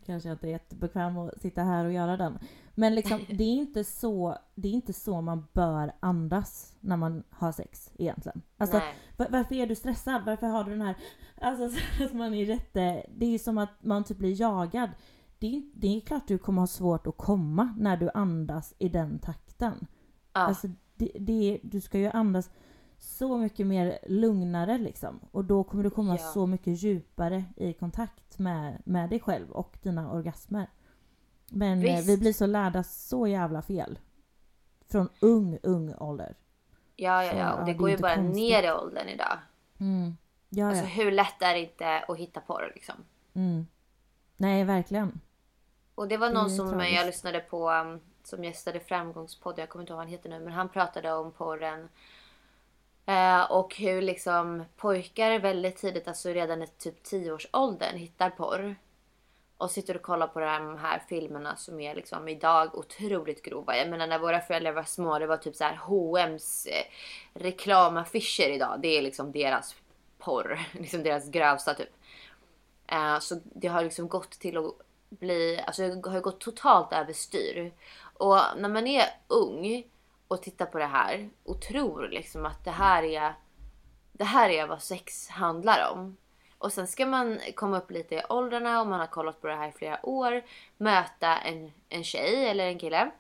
kanske 0.07 0.29
jag 0.29 0.35
inte 0.35 0.47
är 0.47 0.51
jättebekväm 0.51 1.19
att 1.19 1.41
sitta 1.41 1.63
här 1.63 1.85
och 1.85 1.93
göra 1.93 2.17
den. 2.17 2.39
Men 2.79 2.95
liksom, 2.95 3.21
det 3.29 3.45
är 3.45 3.55
inte 3.55 3.85
så, 3.85 4.39
det 4.55 4.69
är 4.69 4.73
inte 4.73 4.93
så 4.93 5.21
man 5.21 5.47
bör 5.53 5.93
andas 6.01 6.77
när 6.81 6.97
man 6.97 7.25
har 7.31 7.53
sex 7.53 7.91
egentligen. 7.99 8.43
Alltså, 8.57 8.79
Nej. 8.79 8.95
var, 9.17 9.27
varför 9.31 9.55
är 9.55 9.67
du 9.67 9.75
stressad? 9.75 10.23
Varför 10.27 10.47
har 10.47 10.65
du 10.65 10.71
den 10.71 10.83
här, 10.83 10.97
alltså 11.41 11.81
så 11.99 12.05
att 12.05 12.13
man 12.13 12.35
är 12.35 12.45
jätte, 12.45 13.07
det 13.17 13.35
är 13.35 13.39
som 13.39 13.59
att 13.59 13.85
man 13.85 14.05
typ 14.05 14.19
blir 14.19 14.41
jagad. 14.41 14.91
Det 15.39 15.57
är, 15.57 15.63
det 15.75 15.97
är 15.97 16.01
klart 16.01 16.29
du 16.29 16.39
kommer 16.39 16.63
ha 16.63 16.67
svårt 16.67 17.07
att 17.07 17.17
komma 17.17 17.75
när 17.79 17.97
du 17.97 18.11
andas 18.15 18.75
i 18.79 18.89
den 18.89 19.19
takten. 19.19 19.87
Ja. 20.33 20.41
Alltså, 20.41 20.69
det, 20.97 21.13
det, 21.19 21.61
du 21.63 21.81
ska 21.81 21.99
ju 21.99 22.11
andas 22.11 22.51
så 22.99 23.39
mycket 23.39 23.67
mer 23.67 23.99
lugnare 24.09 24.79
liksom. 24.79 25.21
Och 25.31 25.45
då 25.45 25.65
kommer 25.65 25.85
du 25.85 25.91
komma 25.91 26.17
Ja. 26.21 26.33
så 26.33 26.47
mycket 26.47 26.83
djupare 26.83 27.45
i 27.57 27.73
kontakt 27.73 28.39
med, 28.39 28.83
med 28.85 29.11
dig 29.11 29.21
själv 29.21 29.51
och 29.51 29.79
dina 29.83 30.13
orgasmer. 30.13 30.67
Men 31.51 31.79
eh, 31.79 31.97
Visst. 31.97 32.09
vi 32.09 32.17
blir 32.17 32.33
så 32.33 32.47
lärda 32.47 32.83
så 32.83 33.27
jävla 33.27 33.63
fel. 33.63 33.99
Från 34.91 35.09
ung, 35.21 35.59
ung 35.63 35.95
ålder. 35.95 36.35
Ja, 36.97 37.25
ja, 37.25 37.33
ja. 37.33 37.39
ja, 37.39 37.53
Och 37.53 37.59
det 37.59 37.65
det 37.65 37.71
är 37.71 37.75
går 37.79 37.91
ju 37.91 37.97
bara 37.99 38.15
konstigt. 38.15 38.37
ner 38.37 38.63
i 38.63 38.71
åldern 38.73 39.09
idag. 39.09 39.39
Mm. 39.81 40.17
Ja, 40.49 40.67
Alltså 40.69 40.83
ja. 40.85 40.89
hur 40.89 41.11
lätt 41.13 41.43
är 41.43 41.55
det 41.55 41.61
inte 41.61 41.99
att 42.09 42.17
hitta 42.19 42.41
porr 42.41 42.73
liksom? 42.75 42.95
Mm. 43.35 43.67
Nej, 44.37 44.65
verkligen. 44.65 45.21
Och 45.95 46.09
det 46.09 46.17
var 46.17 46.29
Det 46.29 46.35
någon 46.35 46.45
är 46.47 46.49
som 46.57 46.71
tragiskt. 46.71 46.97
jag 46.97 47.07
lyssnade 47.07 47.41
på 47.41 47.71
um, 47.71 48.01
som 48.25 48.45
gästade 48.45 48.81
Framgångspodden, 48.81 49.61
jag 49.63 49.69
kommer 49.69 49.83
inte 49.83 49.93
ihåg 49.93 49.97
vad 49.97 50.05
han 50.07 50.13
heter 50.13 50.29
nu, 50.31 50.41
men 50.41 50.53
han 50.53 50.69
pratade 50.69 51.13
om 51.13 51.33
porren. 51.33 51.89
Eh, 53.07 53.51
och 53.51 53.75
hur 53.77 54.03
liksom 54.03 54.65
pojkar 54.77 55.39
väldigt 55.39 55.77
tidigt, 55.77 56.09
alltså 56.09 56.29
redan 56.29 56.63
i 56.63 56.67
typ 56.67 57.07
10-årsåldern 57.07 57.97
hittar 57.97 58.31
porr. 58.31 58.77
Och 59.59 59.71
sitter 59.71 59.97
och 59.97 60.03
kollar 60.03 60.27
på 60.27 60.41
de 60.41 60.79
här 60.79 61.03
filmerna 61.09 61.57
som 61.57 61.81
är 61.81 61.95
liksom 61.95 62.29
idag 62.29 62.79
otroligt 62.79 63.43
grova. 63.43 63.77
Jag 63.77 63.89
menar 63.89 64.07
när 64.07 64.19
våra 64.19 64.41
föräldrar 64.41 64.73
var 64.73 64.83
små, 64.83 65.19
det 65.19 65.27
var 65.27 65.37
typ 65.37 65.57
så 65.57 65.65
här 65.65 65.77
H&M's 65.77 66.69
eh, 66.69 66.85
reklamaffischer 67.41 68.51
idag. 68.51 68.79
Det 68.83 68.99
är 68.99 69.03
liksom 69.03 69.33
deras 69.33 69.75
porr, 70.19 70.61
liksom 70.73 71.03
deras 71.03 71.31
grövsta 71.31 71.75
typ. 71.75 71.91
Eh, 72.87 73.19
så 73.19 73.41
det 73.45 73.69
har 73.69 73.85
liksom 73.85 74.09
gått 74.09 74.31
till 74.31 74.57
att 74.57 74.75
bli, 75.09 75.61
alltså 75.67 75.89
det 75.89 76.11
har 76.11 76.21
gått 76.21 76.41
totalt 76.41 76.93
överstyr. 76.93 77.73
Och 78.15 78.39
när 78.57 78.69
man 78.69 78.87
är 78.87 79.05
ung 79.29 79.85
och 80.29 80.43
tittar 80.43 80.67
på 80.67 80.79
det 80.79 80.87
här 80.87 81.31
och 81.45 81.63
tror 81.63 82.09
liksom 82.09 82.47
att 82.47 82.65
det 82.65 82.71
här 82.71 83.03
är, 83.03 83.35
det 84.13 84.25
här 84.25 84.51
är 84.51 84.67
vad 84.67 84.83
sex 84.83 85.29
handlar 85.29 85.93
om. 85.93 86.17
Och 86.59 86.73
sen 86.73 86.87
ska 86.87 87.07
man 87.07 87.41
komma 87.55 87.79
upp 87.79 87.91
lite 87.91 88.15
i 88.15 88.23
åldrarna 88.29 88.81
om 88.81 88.89
man 88.89 89.01
har 89.01 89.07
kollat 89.07 89.41
på 89.41 89.47
det 89.47 89.55
här 89.55 89.69
i 89.69 89.73
flera 89.73 90.07
år. 90.07 90.43
Möta 90.77 91.37
en, 91.37 91.73
en 91.89 92.05
tjej 92.05 92.49
eller 92.49 92.67
en 92.67 92.79
kille. 92.79 93.11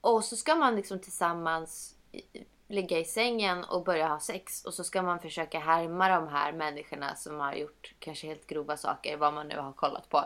Och 0.00 0.24
så 0.24 0.36
ska 0.36 0.54
man 0.54 0.76
liksom 0.76 0.98
tillsammans 0.98 1.94
ligga 2.68 2.98
i 2.98 3.04
sängen 3.04 3.64
och 3.64 3.84
börja 3.84 4.08
ha 4.08 4.20
sex. 4.20 4.64
Och 4.64 4.74
så 4.74 4.84
ska 4.84 5.02
man 5.02 5.20
försöka 5.20 5.58
härma 5.58 6.08
de 6.08 6.28
här 6.28 6.52
människorna 6.52 7.14
som 7.14 7.40
har 7.40 7.54
gjort 7.54 7.94
kanske 7.98 8.26
helt 8.26 8.46
grova 8.46 8.76
saker, 8.76 9.16
vad 9.16 9.34
man 9.34 9.48
nu 9.48 9.58
har 9.58 9.72
kollat 9.72 10.08
på. 10.08 10.24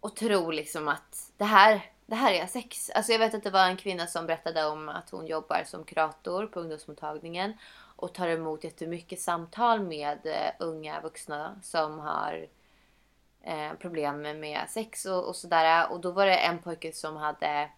Och 0.00 0.16
tro 0.16 0.50
liksom 0.50 0.88
att 0.88 1.32
det 1.36 1.44
här, 1.44 1.90
det 2.06 2.14
här 2.14 2.32
är 2.32 2.46
sex. 2.46 2.90
Alltså 2.90 3.12
jag 3.12 3.18
vet 3.18 3.34
att 3.34 3.42
det 3.42 3.50
var 3.50 3.66
en 3.66 3.76
kvinna 3.76 4.06
som 4.06 4.26
berättade 4.26 4.66
om 4.66 4.88
att 4.88 5.10
hon 5.10 5.26
jobbar 5.26 5.64
som 5.66 5.84
kurator 5.84 6.46
på 6.46 6.60
ungdomsmottagningen. 6.60 7.52
Och 8.00 8.14
tar 8.14 8.28
emot 8.28 8.64
jättemycket 8.64 9.20
samtal 9.20 9.80
med 9.80 10.26
eh, 10.26 10.52
unga 10.58 11.00
vuxna 11.00 11.60
som 11.62 11.98
har 11.98 12.46
eh, 13.42 13.72
problem 13.72 14.22
med 14.22 14.64
sex 14.68 15.06
och, 15.06 15.28
och 15.28 15.36
sådär. 15.36 15.90
Och 15.92 16.00
då 16.00 16.10
var 16.10 16.26
det 16.26 16.36
en 16.36 16.58
pojke 16.58 16.92
som 16.92 17.16
hade 17.16 17.70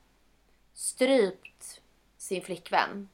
strypt 0.75 1.81
sin 2.17 2.43
flickvän 2.43 3.09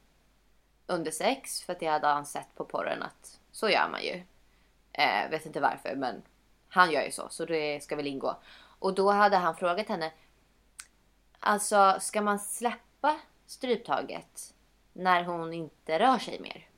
under 0.87 1.11
sex 1.11 1.61
för 1.61 1.73
att 1.73 1.79
det 1.79 1.87
hade 1.87 2.07
han 2.07 2.25
sett 2.25 2.55
på 2.55 2.65
porren 2.65 3.03
att 3.03 3.39
så 3.51 3.69
gör 3.69 3.89
man 3.89 4.03
ju. 4.03 4.23
Eh, 4.93 5.29
vet 5.29 5.45
inte 5.45 5.59
varför 5.59 5.95
men 5.95 6.21
han 6.67 6.91
gör 6.91 7.01
ju 7.01 7.11
så 7.11 7.27
så 7.29 7.45
det 7.45 7.83
ska 7.83 7.95
väl 7.95 8.07
ingå. 8.07 8.35
Och 8.79 8.93
då 8.93 9.11
hade 9.11 9.37
han 9.37 9.55
frågat 9.55 9.87
henne. 9.87 10.11
Alltså 11.39 11.97
ska 11.99 12.21
man 12.21 12.39
släppa 12.39 13.19
stryptaget 13.45 14.53
när 14.93 15.23
hon 15.23 15.53
inte 15.53 15.99
rör 15.99 16.17
sig 16.17 16.39
mer? 16.39 16.68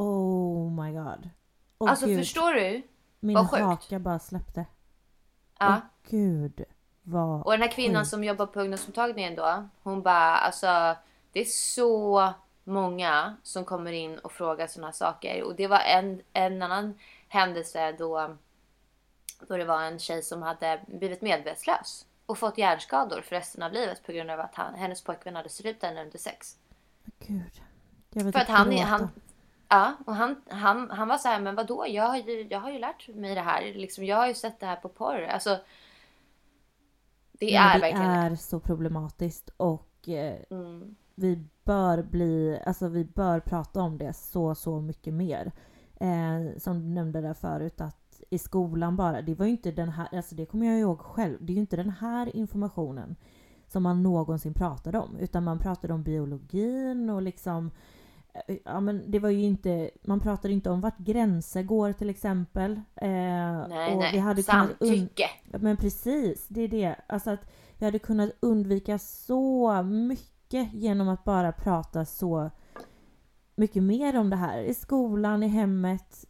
Oh 0.00 0.84
my 0.84 0.92
god. 0.92 1.30
Åh, 1.78 1.90
alltså 1.90 2.06
gud. 2.06 2.18
förstår 2.18 2.52
du? 2.52 2.82
Min 3.20 3.34
vad 3.34 3.50
sjukt. 3.50 3.62
haka 3.62 3.98
bara 3.98 4.18
släppte. 4.18 4.66
Ja. 5.58 5.66
Åh 5.68 6.10
gud. 6.10 6.64
Vad 7.02 7.42
Och 7.42 7.52
den 7.52 7.62
här 7.62 7.70
kvinnan 7.70 8.02
sjukt. 8.02 8.10
som 8.10 8.24
jobbar 8.24 8.46
på 8.46 8.60
ungdomsmottagningen 8.60 9.34
då. 9.34 9.68
Hon 9.82 10.02
bara 10.02 10.36
alltså 10.36 10.96
det 11.32 11.40
är 11.40 11.44
så 11.44 12.32
många 12.64 13.36
som 13.42 13.64
kommer 13.64 13.92
in 13.92 14.18
och 14.18 14.32
frågar 14.32 14.66
sådana 14.66 14.86
här 14.86 14.92
saker. 14.92 15.42
Och 15.42 15.54
det 15.54 15.66
var 15.66 15.78
en, 15.80 16.22
en 16.32 16.62
annan 16.62 16.94
händelse 17.28 17.92
då, 17.92 18.36
då 19.48 19.56
det 19.56 19.64
var 19.64 19.82
en 19.82 19.98
tjej 19.98 20.22
som 20.22 20.42
hade 20.42 20.80
blivit 20.86 21.22
medvetslös. 21.22 22.06
Och 22.26 22.38
fått 22.38 22.58
hjärnskador 22.58 23.20
för 23.20 23.36
resten 23.36 23.62
av 23.62 23.72
livet 23.72 24.06
på 24.06 24.12
grund 24.12 24.30
av 24.30 24.40
att 24.40 24.54
han, 24.54 24.74
hennes 24.74 25.02
pojkvän 25.02 25.36
hade 25.36 25.48
strypt 25.48 25.82
henne 25.82 26.02
under 26.02 26.18
sex. 26.18 26.56
Gud. 27.18 27.60
För 28.12 28.20
att 28.20 28.26
inte 28.26 28.52
han, 28.52 28.78
han, 28.78 29.08
ja, 29.70 29.96
och 30.06 30.14
han, 30.16 30.42
han, 30.48 30.90
han 30.90 31.08
var 31.08 31.18
så 31.18 31.28
här, 31.28 31.40
men 31.40 31.54
vadå? 31.56 31.86
Jag 31.88 32.04
har 32.08 32.16
ju, 32.16 32.46
jag 32.50 32.60
har 32.60 32.70
ju 32.72 32.78
lärt 32.78 33.08
mig 33.08 33.34
det 33.34 33.40
här. 33.40 33.74
Liksom, 33.74 34.04
jag 34.04 34.16
har 34.16 34.28
ju 34.28 34.34
sett 34.34 34.60
det 34.60 34.66
här 34.66 34.76
på 34.76 34.88
porr. 34.88 35.22
Alltså, 35.22 35.58
det 37.32 37.46
Ja, 37.46 37.60
är 37.60 37.74
det 37.74 37.78
verkligen 37.80 38.12
är 38.12 38.36
så 38.36 38.60
problematiskt 38.60 39.50
och 39.56 40.08
eh, 40.08 40.36
Mm. 40.50 40.96
vi 41.14 41.44
bör 41.64 42.02
bli, 42.02 42.60
alltså 42.66 42.88
vi 42.88 43.04
bör 43.04 43.40
prata 43.40 43.82
om 43.82 43.98
det 43.98 44.12
så, 44.12 44.54
så 44.54 44.80
mycket 44.80 45.14
mer. 45.14 45.52
Eh, 46.00 46.58
som 46.58 46.80
du 46.80 46.86
nämnde 46.88 47.20
där 47.20 47.34
förut 47.34 47.80
att 47.80 48.22
i 48.30 48.38
skolan 48.38 48.96
bara, 48.96 49.22
det 49.22 49.34
var 49.34 49.46
ju 49.46 49.52
inte 49.52 49.70
den 49.72 49.88
här, 49.88 50.08
alltså 50.16 50.34
det 50.34 50.46
kommer 50.46 50.66
jag 50.66 50.80
ihåg 50.80 51.00
själv, 51.00 51.38
det 51.40 51.52
är 51.52 51.54
ju 51.54 51.60
inte 51.60 51.76
den 51.76 51.90
här 51.90 52.36
informationen 52.36 53.16
som 53.68 53.82
man 53.82 54.02
någonsin 54.02 54.54
pratade 54.54 54.98
om. 54.98 55.16
Utan 55.18 55.44
man 55.44 55.58
pratade 55.58 55.94
om 55.94 56.02
biologin 56.02 57.10
och 57.10 57.22
liksom 57.22 57.70
Ja 58.64 58.80
men 58.80 59.10
det 59.10 59.18
var 59.18 59.28
ju 59.30 59.42
inte, 59.42 59.90
man 60.02 60.20
pratade 60.20 60.54
inte 60.54 60.70
om 60.70 60.80
vart 60.80 60.98
gränser 60.98 61.62
går 61.62 61.92
till 61.92 62.10
exempel. 62.10 62.72
Eh, 62.96 63.08
Nej, 63.08 63.92
och 63.94 63.98
nej. 63.98 64.10
vi 64.12 64.18
hade 64.18 64.42
kunnat 64.42 64.68
Samtycke. 64.78 65.24
Ja, 65.52 65.58
men 65.58 65.76
precis, 65.76 66.48
det 66.48 66.60
är 66.60 66.68
det. 66.68 66.96
Alltså 67.06 67.30
att 67.30 67.50
vi 67.78 67.84
hade 67.84 67.98
kunnat 67.98 68.30
undvika 68.40 68.98
så 68.98 69.82
mycket 69.82 70.72
genom 70.74 71.08
att 71.08 71.24
bara 71.24 71.52
prata 71.52 72.04
så 72.04 72.50
mycket 73.54 73.82
mer 73.82 74.18
om 74.18 74.30
det 74.30 74.36
här. 74.36 74.58
I 74.62 74.74
skolan, 74.74 75.42
i 75.42 75.46
hemmet, 75.48 76.24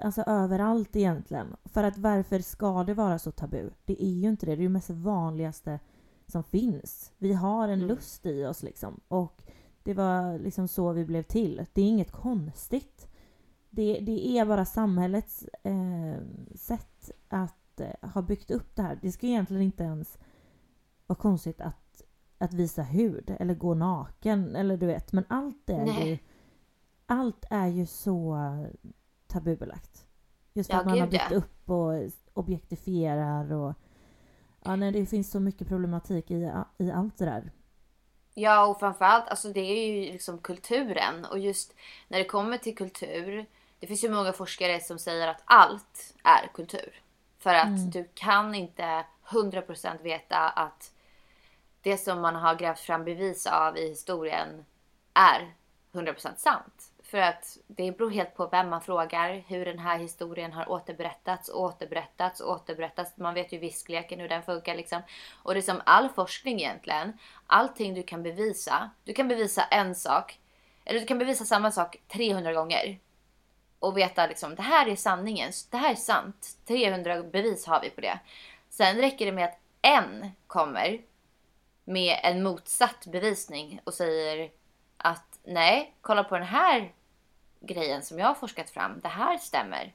alltså 0.00 0.22
överallt 0.22 0.96
egentligen. 0.96 1.56
För 1.64 1.84
att 1.84 1.98
varför 1.98 2.38
ska 2.38 2.84
det 2.84 2.94
vara 2.94 3.18
så 3.18 3.30
tabu? 3.30 3.70
Det 3.84 4.02
är 4.04 4.08
ju 4.10 4.28
inte 4.28 4.46
det. 4.46 4.56
Det 4.56 4.60
är 4.60 4.62
ju 4.62 4.68
mest 4.68 4.90
vanligaste 4.90 5.80
som 6.26 6.44
finns. 6.44 7.12
Vi 7.18 7.32
har 7.32 7.68
en 7.68 7.74
Mm. 7.74 7.88
lust 7.88 8.26
i 8.26 8.44
oss 8.44 8.62
liksom. 8.62 9.00
Och 9.08 9.42
det 9.84 9.94
var 9.94 10.38
liksom 10.38 10.68
så 10.68 10.92
vi 10.92 11.04
blev 11.04 11.22
till. 11.22 11.66
Det 11.72 11.82
är 11.82 11.88
inget 11.88 12.12
konstigt. 12.12 13.08
Det, 13.70 14.00
det 14.00 14.38
är 14.38 14.46
bara 14.46 14.64
samhällets 14.64 15.44
eh, 15.62 16.16
sätt 16.54 17.10
att 17.28 17.80
eh, 17.80 18.10
ha 18.10 18.22
byggt 18.22 18.50
upp 18.50 18.76
det 18.76 18.82
här. 18.82 18.98
Det 19.02 19.12
ska 19.12 19.26
egentligen 19.26 19.62
inte 19.62 19.84
ens 19.84 20.18
vara 21.06 21.18
konstigt 21.18 21.60
att, 21.60 22.02
att 22.38 22.54
visa 22.54 22.82
hud 22.82 23.36
eller 23.40 23.54
gå 23.54 23.74
naken 23.74 24.56
eller 24.56 24.76
du 24.76 24.86
vet. 24.86 25.12
Men 25.12 25.24
allt 25.28 25.70
är 25.70 25.84
Nej. 25.84 26.10
ju 26.10 26.18
allt 27.06 27.44
är 27.50 27.66
ju 27.66 27.86
så 27.86 28.38
tabubelagt. 29.26 30.06
Just 30.52 30.70
för 30.70 30.76
Ja, 30.76 30.80
att 30.80 30.86
man 30.86 31.00
har 31.00 31.06
byggt 31.06 31.30
ja. 31.30 31.36
upp 31.36 31.70
och 31.70 32.10
objektifierar 32.32 33.52
och 33.52 33.74
ja, 34.64 34.76
nej, 34.76 34.92
det 34.92 35.06
finns 35.06 35.30
så 35.30 35.40
mycket 35.40 35.68
problematik 35.68 36.30
i, 36.30 36.52
i 36.78 36.90
allt 36.90 37.18
det 37.18 37.24
där. 37.24 37.52
Ja, 38.34 38.66
och 38.66 38.80
framförallt, 38.80 39.28
alltså 39.28 39.48
det 39.48 39.60
är 39.60 39.86
ju 39.86 40.12
liksom 40.12 40.38
kulturen. 40.38 41.24
Och 41.24 41.38
just 41.38 41.74
när 42.08 42.18
det 42.18 42.24
kommer 42.24 42.58
till 42.58 42.76
kultur. 42.76 43.46
Det 43.78 43.86
finns 43.86 44.04
ju 44.04 44.10
många 44.10 44.32
forskare 44.32 44.80
som 44.80 44.98
säger 44.98 45.28
att 45.28 45.42
allt 45.44 46.14
är 46.24 46.50
kultur. 46.54 47.00
För 47.38 47.54
att 47.54 47.92
du 47.92 48.08
kan 48.14 48.54
inte 48.54 49.04
100% 49.26 50.02
veta 50.02 50.38
att 50.38 50.92
det 51.82 51.98
som 51.98 52.20
man 52.20 52.34
har 52.34 52.54
grävt 52.54 52.80
fram 52.80 53.04
bevis 53.04 53.46
av 53.46 53.78
i 53.78 53.88
historien 53.88 54.64
är 55.14 55.54
100% 55.92 56.36
sant 56.36 56.90
för 57.14 57.20
att 57.20 57.58
det 57.66 57.98
beror 57.98 58.10
helt 58.10 58.34
på 58.34 58.46
vem 58.46 58.68
man 58.68 58.80
frågar. 58.80 59.44
Hur 59.48 59.64
den 59.64 59.78
här 59.78 59.98
historien 59.98 60.52
har 60.52 60.70
återberättats, 60.70 61.48
återberättats, 61.48 62.40
återberättats. 62.40 63.16
Man 63.16 63.34
vet 63.34 63.52
ju 63.52 63.58
viskleken 63.58 64.20
hur 64.20 64.28
den 64.28 64.42
funkar 64.42 64.74
liksom. 64.74 65.02
Och 65.42 65.54
det 65.54 65.60
är 65.60 65.62
som 65.62 65.80
all 65.86 66.08
forskning 66.08 66.60
egentligen. 66.60 67.12
Allting 67.46 67.94
du 67.94 68.02
kan 68.02 68.22
bevisa. 68.22 68.90
Du 69.04 69.12
kan 69.12 69.28
bevisa 69.28 69.64
en 69.64 69.94
sak. 69.94 70.38
Eller 70.84 71.00
du 71.00 71.06
kan 71.06 71.18
bevisa 71.18 71.44
samma 71.44 71.70
sak 71.70 71.96
300 72.08 72.52
gånger. 72.52 72.98
Och 73.78 73.96
veta 73.96 74.26
liksom, 74.26 74.54
det 74.54 74.62
här 74.62 74.88
är 74.88 74.96
sanningen. 74.96 75.52
Det 75.70 75.76
här 75.76 75.90
är 75.90 75.96
sant. 75.96 76.48
300 76.66 77.22
bevis 77.22 77.66
har 77.66 77.80
vi 77.80 77.90
på 77.90 78.00
det. 78.00 78.18
Sen 78.68 78.96
räcker 78.96 79.26
det 79.26 79.32
med 79.32 79.44
att 79.44 79.58
en 79.82 80.30
kommer 80.46 81.00
med 81.84 82.20
en 82.22 82.42
motsatt 82.42 83.06
bevisning 83.06 83.80
och 83.84 83.94
säger 83.94 84.50
att 84.96 85.38
nej, 85.44 85.94
kolla 86.00 86.24
på 86.24 86.38
den 86.38 86.46
här 86.46 86.92
grejen 87.66 88.02
som 88.02 88.18
jag 88.18 88.26
har 88.26 88.34
forskat 88.34 88.70
fram. 88.70 89.00
Det 89.00 89.08
här 89.08 89.38
stämmer. 89.38 89.92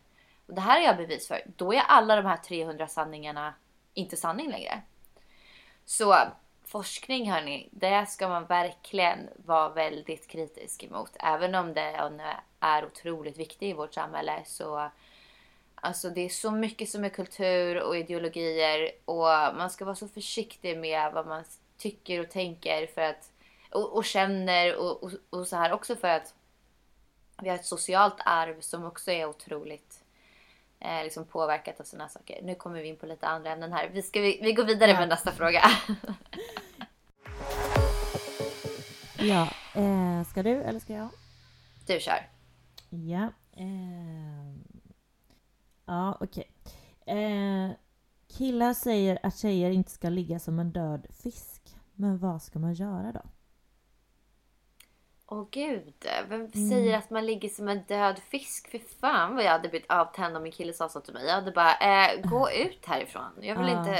Och 0.47 0.53
det 0.53 0.61
här 0.61 0.81
är 0.81 0.85
jag 0.85 0.97
bevis 0.97 1.27
för. 1.27 1.41
Då 1.57 1.73
är 1.73 1.79
alla 1.79 2.15
de 2.15 2.25
här 2.25 2.37
300 2.37 2.87
sanningarna 2.87 3.53
inte 3.93 4.17
sanning 4.17 4.49
längre. 4.49 4.81
Så 5.85 6.15
forskning 6.65 7.31
hörni, 7.31 7.69
det 7.71 8.05
ska 8.05 8.27
man 8.27 8.45
verkligen 8.45 9.19
vara 9.45 9.69
väldigt 9.69 10.27
kritisk 10.27 10.83
emot. 10.83 11.11
Även 11.19 11.55
om 11.55 11.73
det 11.73 12.13
är 12.59 12.85
otroligt 12.85 13.37
viktigt 13.37 13.69
i 13.69 13.73
vårt 13.73 13.93
samhälle 13.93 14.41
så 14.45 14.89
Alltså 15.81 16.09
det 16.09 16.21
är 16.21 16.29
så 16.29 16.51
mycket 16.51 16.89
som 16.89 17.03
är 17.03 17.09
kultur 17.09 17.81
och 17.81 17.97
ideologier 17.97 18.91
och 19.05 19.55
man 19.57 19.69
ska 19.69 19.85
vara 19.85 19.95
så 19.95 20.07
försiktig 20.07 20.77
med 20.77 21.13
vad 21.13 21.27
man 21.27 21.43
tycker 21.77 22.19
och 22.19 22.29
tänker 22.29 22.87
för 22.87 23.01
att 23.01 23.31
och, 23.71 23.95
och 23.95 24.05
känner 24.05 24.75
och, 24.75 25.03
och, 25.03 25.11
och, 25.29 25.47
så 25.47 25.55
här 25.55 25.71
också 25.71 25.95
för 25.95 26.07
att 26.07 26.33
vi 27.41 27.49
har 27.49 27.55
ett 27.55 27.65
socialt 27.65 28.17
arv 28.25 28.61
som 28.61 28.85
också 28.85 29.11
är 29.11 29.25
otroligt 29.25 30.03
eh, 30.79 31.03
liksom 31.03 31.25
påverkat 31.25 31.79
av 31.79 31.83
sådana 31.83 32.09
saker. 32.09 32.39
Nu 32.43 32.55
kommer 32.55 32.81
vi 32.81 32.87
in 32.87 32.95
på 32.95 33.05
lite 33.05 33.27
andra 33.27 33.51
ämnen 33.51 33.73
här. 33.73 33.89
Vi, 33.93 34.01
ska, 34.01 34.21
vi, 34.21 34.39
vi 34.41 34.53
går 34.53 34.63
vidare 34.63 34.91
ja. 34.91 34.99
med 34.99 35.09
nästa 35.09 35.31
fråga. 35.31 35.61
ja, 39.17 39.49
eh, 39.73 40.23
ska 40.23 40.43
du 40.43 40.61
eller 40.61 40.79
ska 40.79 40.93
jag? 40.93 41.09
Du 41.85 41.99
kör. 41.99 42.29
Ja. 42.89 43.29
Eh, 43.51 43.65
ja, 45.85 46.17
okej. 46.19 46.51
Okay. 47.05 47.23
Eh, 47.23 47.71
killar 48.27 48.73
säger 48.73 49.19
att 49.23 49.37
tjejer 49.37 49.71
inte 49.71 49.91
ska 49.91 50.09
ligga 50.09 50.39
som 50.39 50.59
en 50.59 50.71
död 50.71 51.07
fisk. 51.23 51.61
Men 51.93 52.17
vad 52.17 52.41
ska 52.41 52.59
man 52.59 52.73
göra 52.73 53.11
då? 53.11 53.21
Åh 55.31 55.47
gud, 55.51 55.93
vem 56.29 56.41
mm. 56.41 56.69
säger 56.69 56.97
att 56.97 57.09
man 57.09 57.25
ligger 57.25 57.49
som 57.49 57.67
en 57.67 57.83
död 57.87 58.19
fisk? 58.19 58.71
För 58.71 58.79
fan 58.99 59.35
vad 59.35 59.43
jag 59.43 59.51
hade 59.51 59.69
blivit 59.69 59.91
avtänd 59.91 60.37
om 60.37 60.43
min 60.43 60.51
kille 60.51 60.73
sa 60.73 60.89
så 60.89 60.99
till 60.99 61.13
mig. 61.13 61.25
Jag 61.25 61.33
hade 61.33 61.51
bara, 61.51 61.73
äh, 61.73 62.21
gå 62.21 62.51
ut 62.51 62.85
härifrån. 62.85 63.31
Jag 63.41 63.59
vill 63.59 63.67
ja. 63.67 63.79
inte... 63.79 63.99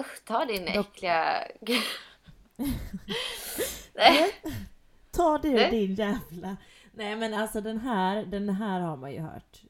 Usch, 0.00 0.24
ta 0.24 0.44
din 0.44 0.64
Dock... 0.64 0.76
äckliga... 0.76 1.48
Ta 5.10 5.38
du 5.38 5.70
din 5.70 5.94
jävla... 5.94 6.56
Nej 6.92 7.16
men 7.16 7.34
alltså 7.34 7.60
den 7.60 7.80
här, 7.80 8.24
den 8.24 8.48
här 8.48 8.80
har 8.80 8.96
man 8.96 9.12
ju 9.12 9.20
hört. 9.20 9.62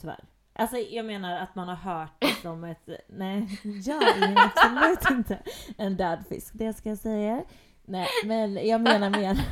Tyvärr. 0.00 0.24
Alltså 0.52 0.76
jag 0.76 1.06
menar 1.06 1.38
att 1.38 1.54
man 1.54 1.68
har 1.68 1.76
hört 1.76 2.12
det 2.18 2.34
som 2.42 2.64
ett... 2.64 2.88
Nej, 3.06 3.60
jag 3.84 4.02
är 4.02 4.44
absolut 4.44 5.10
inte 5.10 5.38
en 5.78 5.96
död 5.96 6.24
fisk. 6.28 6.50
Det 6.54 6.72
ska 6.72 6.88
jag 6.88 6.98
säga. 6.98 7.44
Nej, 7.88 8.08
men 8.24 8.66
jag 8.66 8.80
menar 8.80 9.10
mer... 9.10 9.48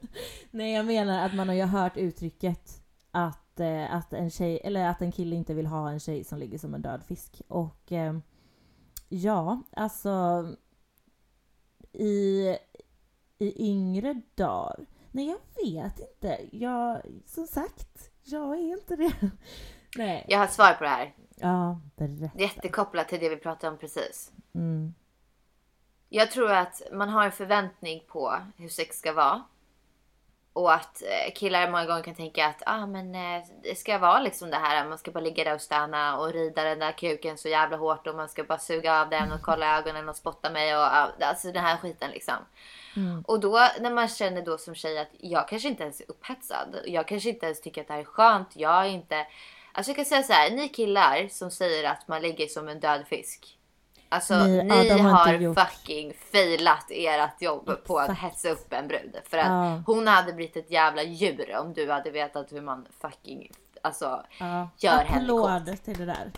Nej, 0.50 0.72
jag 0.72 0.86
menar 0.86 1.26
att 1.26 1.34
man 1.34 1.48
har 1.48 1.54
ju 1.54 1.62
hört 1.62 1.96
uttrycket 1.96 2.82
att, 3.10 3.60
eh, 3.60 3.94
att 3.94 4.12
en 4.12 4.30
tjej, 4.30 4.60
eller 4.64 4.86
att 4.88 5.02
en 5.02 5.12
kille 5.12 5.36
inte 5.36 5.54
vill 5.54 5.66
ha 5.66 5.90
en 5.90 6.00
tjej 6.00 6.24
som 6.24 6.38
ligger 6.38 6.58
som 6.58 6.74
en 6.74 6.82
död 6.82 7.04
fisk. 7.04 7.42
Och 7.48 7.92
eh, 7.92 8.18
ja, 9.08 9.62
alltså 9.70 10.46
i, 11.92 12.48
i 13.38 13.68
yngre 13.68 14.22
dagar. 14.34 14.86
Nej, 15.10 15.26
jag 15.26 15.64
vet 15.64 16.00
inte. 16.00 16.38
Jag, 16.52 17.02
som 17.26 17.46
sagt, 17.46 18.10
jag 18.22 18.54
är 18.54 18.72
inte 18.72 18.96
det. 18.96 19.14
Nej. 19.96 20.24
Jag 20.28 20.38
har 20.38 20.46
svar 20.46 20.74
på 20.74 20.84
det 20.84 20.90
här. 20.90 21.14
Ja, 21.36 21.80
berätta. 21.96 22.38
Jättekopplat 22.38 23.08
till 23.08 23.20
det 23.20 23.28
vi 23.28 23.36
pratade 23.36 23.72
om 23.72 23.78
precis. 23.78 24.32
Mm. 24.54 24.94
Jag 26.08 26.30
tror 26.30 26.52
att 26.52 26.82
man 26.92 27.08
har 27.08 27.24
en 27.24 27.32
förväntning 27.32 28.02
på 28.08 28.40
hur 28.56 28.68
sex 28.68 28.98
ska 28.98 29.12
vara. 29.12 29.42
Och 30.52 30.72
att 30.72 31.02
eh, 31.02 31.34
killar 31.34 31.70
många 31.70 31.86
gånger 31.86 32.02
kan 32.02 32.14
tänka 32.14 32.46
att 32.46 32.62
ah, 32.66 32.86
men, 32.86 33.14
eh, 33.14 33.46
det 33.62 33.78
ska 33.78 33.98
vara 33.98 34.20
liksom 34.20 34.50
det 34.50 34.56
här. 34.56 34.88
Man 34.88 34.98
ska 34.98 35.10
bara 35.10 35.20
ligga 35.20 35.44
där 35.44 35.54
och 35.54 35.60
stanna 35.60 36.18
och 36.18 36.32
rida 36.32 36.64
den 36.64 36.78
där 36.78 36.92
kuken 36.92 37.38
så 37.38 37.48
jävla 37.48 37.76
hårt 37.76 38.06
och 38.06 38.14
man 38.14 38.28
ska 38.28 38.44
bara 38.44 38.58
suga 38.58 39.00
av 39.00 39.10
den 39.10 39.32
och 39.32 39.42
kolla 39.42 39.78
ögonen 39.78 40.08
och 40.08 40.16
spotta 40.16 40.50
mig 40.50 40.76
och 40.76 40.86
alltså 41.24 41.52
den 41.52 41.64
här 41.64 41.76
skiten 41.76 42.10
liksom. 42.10 42.34
Mm. 42.96 43.22
Och 43.22 43.40
då 43.40 43.68
när 43.80 43.90
man 43.90 44.08
känner 44.08 44.42
då 44.42 44.58
som 44.58 44.74
tjej 44.74 44.98
att 44.98 45.10
jag 45.18 45.48
kanske 45.48 45.68
inte 45.68 45.82
ens 45.82 46.00
är 46.00 46.10
upphetsad. 46.10 46.76
Jag 46.84 47.08
kanske 47.08 47.28
inte 47.28 47.46
ens 47.46 47.60
tycker 47.60 47.80
att 47.80 47.86
det 47.88 47.94
här 47.94 48.00
är 48.00 48.04
skönt. 48.04 48.48
Jag 48.56 48.86
är 48.86 48.88
inte... 48.88 49.26
Alltså 49.72 49.90
jag 49.90 49.96
kan 49.96 50.04
säga 50.04 50.22
så 50.22 50.32
här, 50.32 50.50
ni 50.50 50.68
killar 50.68 51.28
som 51.28 51.50
säger 51.50 51.90
att 51.90 52.08
man 52.08 52.22
ligger 52.22 52.46
som 52.46 52.68
en 52.68 52.80
död 52.80 53.04
fisk. 53.08 53.57
Alltså 54.08 54.38
ni, 54.38 54.62
ni 54.62 54.88
ja, 54.88 54.96
har, 54.96 55.34
gjort... 55.34 55.58
fucking 55.58 56.12
failat 56.32 56.86
ert 56.90 57.42
jobb 57.42 57.68
Exakt. 57.68 57.86
på 57.86 57.98
att 57.98 58.18
hetsa 58.18 58.50
upp 58.50 58.72
en 58.72 58.88
brud. 58.88 59.16
För 59.24 59.38
att 59.38 59.46
ja. 59.46 59.82
hon 59.86 60.06
hade 60.06 60.32
blivit 60.32 60.56
ett 60.56 60.70
jävla 60.70 61.02
djur 61.02 61.56
om 61.56 61.72
du 61.74 61.90
hade 61.90 62.10
vetat 62.10 62.52
hur 62.52 62.60
man 62.60 62.86
fucking 63.00 63.50
alltså, 63.82 64.22
ja. 64.40 64.68
gör 64.78 65.04
henne 65.04 65.28
kåt. 65.28 65.84
till 65.84 65.98
det 65.98 66.04
där. 66.04 66.32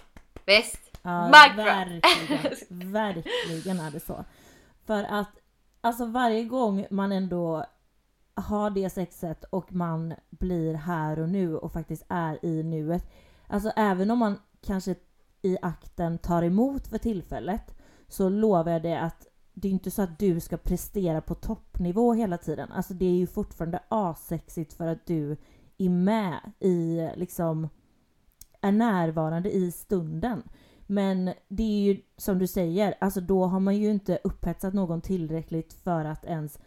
Visst? 0.46 0.98
Ja, 1.02 1.30
verkligen, 1.32 2.00
verkligen 2.92 3.80
är 3.80 3.90
det 3.90 4.00
så. 4.00 4.24
För 4.86 5.04
att 5.04 5.30
alltså 5.80 6.06
varje 6.06 6.44
gång 6.44 6.86
man 6.90 7.12
ändå 7.12 7.64
har 8.34 8.70
det 8.70 8.90
sexet 8.90 9.44
och 9.50 9.72
man 9.72 10.14
blir 10.30 10.74
här 10.74 11.18
och 11.18 11.28
nu 11.28 11.56
och 11.56 11.72
faktiskt 11.72 12.04
är 12.08 12.44
i 12.44 12.62
nuet. 12.62 13.10
Alltså 13.46 13.72
även 13.76 14.10
om 14.10 14.18
man 14.18 14.40
kanske 14.66 14.94
i 15.42 15.58
akten 15.62 16.18
tar 16.18 16.42
emot 16.42 16.86
för 16.88 16.98
tillfället 16.98 17.74
så 18.08 18.28
lovar 18.28 18.72
jag 18.72 18.82
dig 18.82 18.96
att 18.96 19.26
det 19.54 19.68
är 19.68 19.72
inte 19.72 19.90
så 19.90 20.02
att 20.02 20.18
du 20.18 20.40
ska 20.40 20.56
prestera 20.56 21.20
på 21.20 21.34
toppnivå 21.34 22.12
hela 22.12 22.38
tiden. 22.38 22.72
Alltså 22.72 22.94
det 22.94 23.06
är 23.06 23.16
ju 23.16 23.26
fortfarande 23.26 23.82
asexigt 23.88 24.72
för 24.72 24.86
att 24.86 25.06
du 25.06 25.36
är 25.78 25.88
med 25.88 26.52
i 26.60 27.08
liksom 27.16 27.68
är 28.60 28.72
närvarande 28.72 29.50
i 29.50 29.72
stunden. 29.72 30.42
Men 30.86 31.32
det 31.48 31.62
är 31.62 31.94
ju 31.94 32.00
som 32.16 32.38
du 32.38 32.46
säger, 32.46 32.94
alltså 33.00 33.20
då 33.20 33.44
har 33.44 33.60
man 33.60 33.76
ju 33.76 33.90
inte 33.90 34.18
upphetsat 34.24 34.74
någon 34.74 35.00
tillräckligt 35.00 35.72
för 35.72 36.04
att 36.04 36.24
ens 36.24 36.58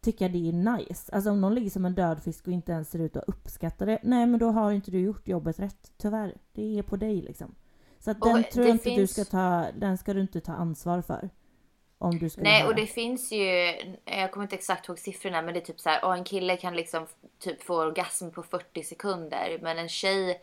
tycka 0.00 0.28
det 0.28 0.48
är 0.48 0.52
nice. 0.52 1.12
Alltså 1.12 1.30
om 1.30 1.40
någon 1.40 1.54
ligger 1.54 1.70
som 1.70 1.84
en 1.84 1.94
död 1.94 2.22
fisk 2.22 2.46
och 2.46 2.52
inte 2.52 2.72
ens 2.72 2.90
ser 2.90 2.98
ut 2.98 3.16
att 3.16 3.28
uppskatta 3.28 3.84
det, 3.84 3.98
nej 4.02 4.26
men 4.26 4.40
då 4.40 4.50
har 4.50 4.72
inte 4.72 4.90
du 4.90 5.00
gjort 5.00 5.28
jobbet 5.28 5.60
rätt. 5.60 5.92
Tyvärr. 5.96 6.36
Det 6.52 6.78
är 6.78 6.82
på 6.82 6.96
dig 6.96 7.22
liksom. 7.22 7.54
Så 8.00 8.10
att 8.10 8.20
den 8.20 8.44
tror 8.44 8.66
jag 8.66 8.74
inte 8.74 8.84
finns... 8.84 9.14
du 9.14 9.22
ska 9.22 9.30
ta, 9.30 9.66
den 9.74 9.98
ska 9.98 10.14
du 10.14 10.20
inte 10.20 10.40
ta 10.40 10.52
ansvar 10.52 11.02
för. 11.02 11.30
Om 11.98 12.18
du 12.18 12.30
Nej 12.36 12.60
höra. 12.60 12.68
och 12.68 12.74
det 12.74 12.86
finns 12.86 13.32
ju, 13.32 13.74
jag 14.04 14.32
kommer 14.32 14.44
inte 14.44 14.56
exakt 14.56 14.88
ihåg 14.88 14.98
siffrorna 14.98 15.42
men 15.42 15.54
det 15.54 15.60
är 15.60 15.64
typ 15.64 15.80
så 15.80 15.88
här, 15.88 16.00
oh, 16.02 16.18
en 16.18 16.24
kille 16.24 16.56
kan 16.56 16.76
liksom 16.76 17.06
typ 17.38 17.62
få 17.62 17.76
orgasm 17.76 18.30
på 18.30 18.42
40 18.42 18.82
sekunder 18.82 19.58
men 19.62 19.78
en 19.78 19.88
tjej, 19.88 20.42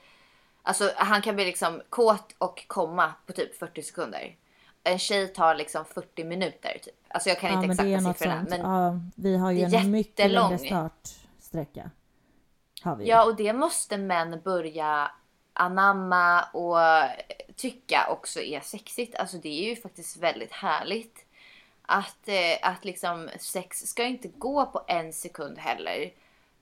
alltså 0.64 0.92
han 0.96 1.22
kan 1.22 1.36
bli 1.36 1.46
liksom 1.46 1.82
kåt 1.90 2.36
och 2.38 2.68
komma 2.68 3.14
på 3.26 3.34
typ 3.34 3.56
40 3.56 3.82
sekunder. 3.82 4.36
En 4.84 5.00
tjej 5.00 5.28
tar 5.28 5.56
liksom 5.56 5.86
40 5.86 6.24
minuter 6.24 6.78
typ. 6.84 6.96
Alltså 7.08 7.30
jag 7.30 7.40
kan 7.40 7.54
ja, 7.54 7.64
inte 7.64 7.84
exakta 7.84 8.14
siffrorna. 8.14 8.40
Sånt. 8.40 8.50
Men 8.50 8.62
ja, 8.62 9.00
vi 9.16 9.38
har 9.38 9.52
ju 9.52 9.64
en 9.64 9.92
mycket 9.92 10.32
längre 10.32 10.58
startsträcka. 10.58 11.92
Ja 13.00 13.26
och 13.26 13.36
det 13.36 13.54
måste 13.54 13.98
män 13.98 14.42
börja 14.44 15.12
anamma 15.56 16.44
och 16.44 16.78
tycka 17.56 18.08
också 18.10 18.42
är 18.42 18.60
sexigt. 18.60 19.16
Alltså 19.16 19.38
det 19.38 19.50
är 19.50 19.70
ju 19.70 19.76
faktiskt 19.76 20.18
väldigt 20.18 20.52
härligt. 20.52 21.26
Att, 21.82 22.28
eh, 22.28 22.58
att 22.70 22.86
liksom 22.86 23.30
sex 23.40 23.88
ska 23.88 24.04
inte 24.04 24.28
gå 24.28 24.66
på 24.66 24.82
en 24.88 25.14
sekund 25.14 25.58
heller. 25.58 26.12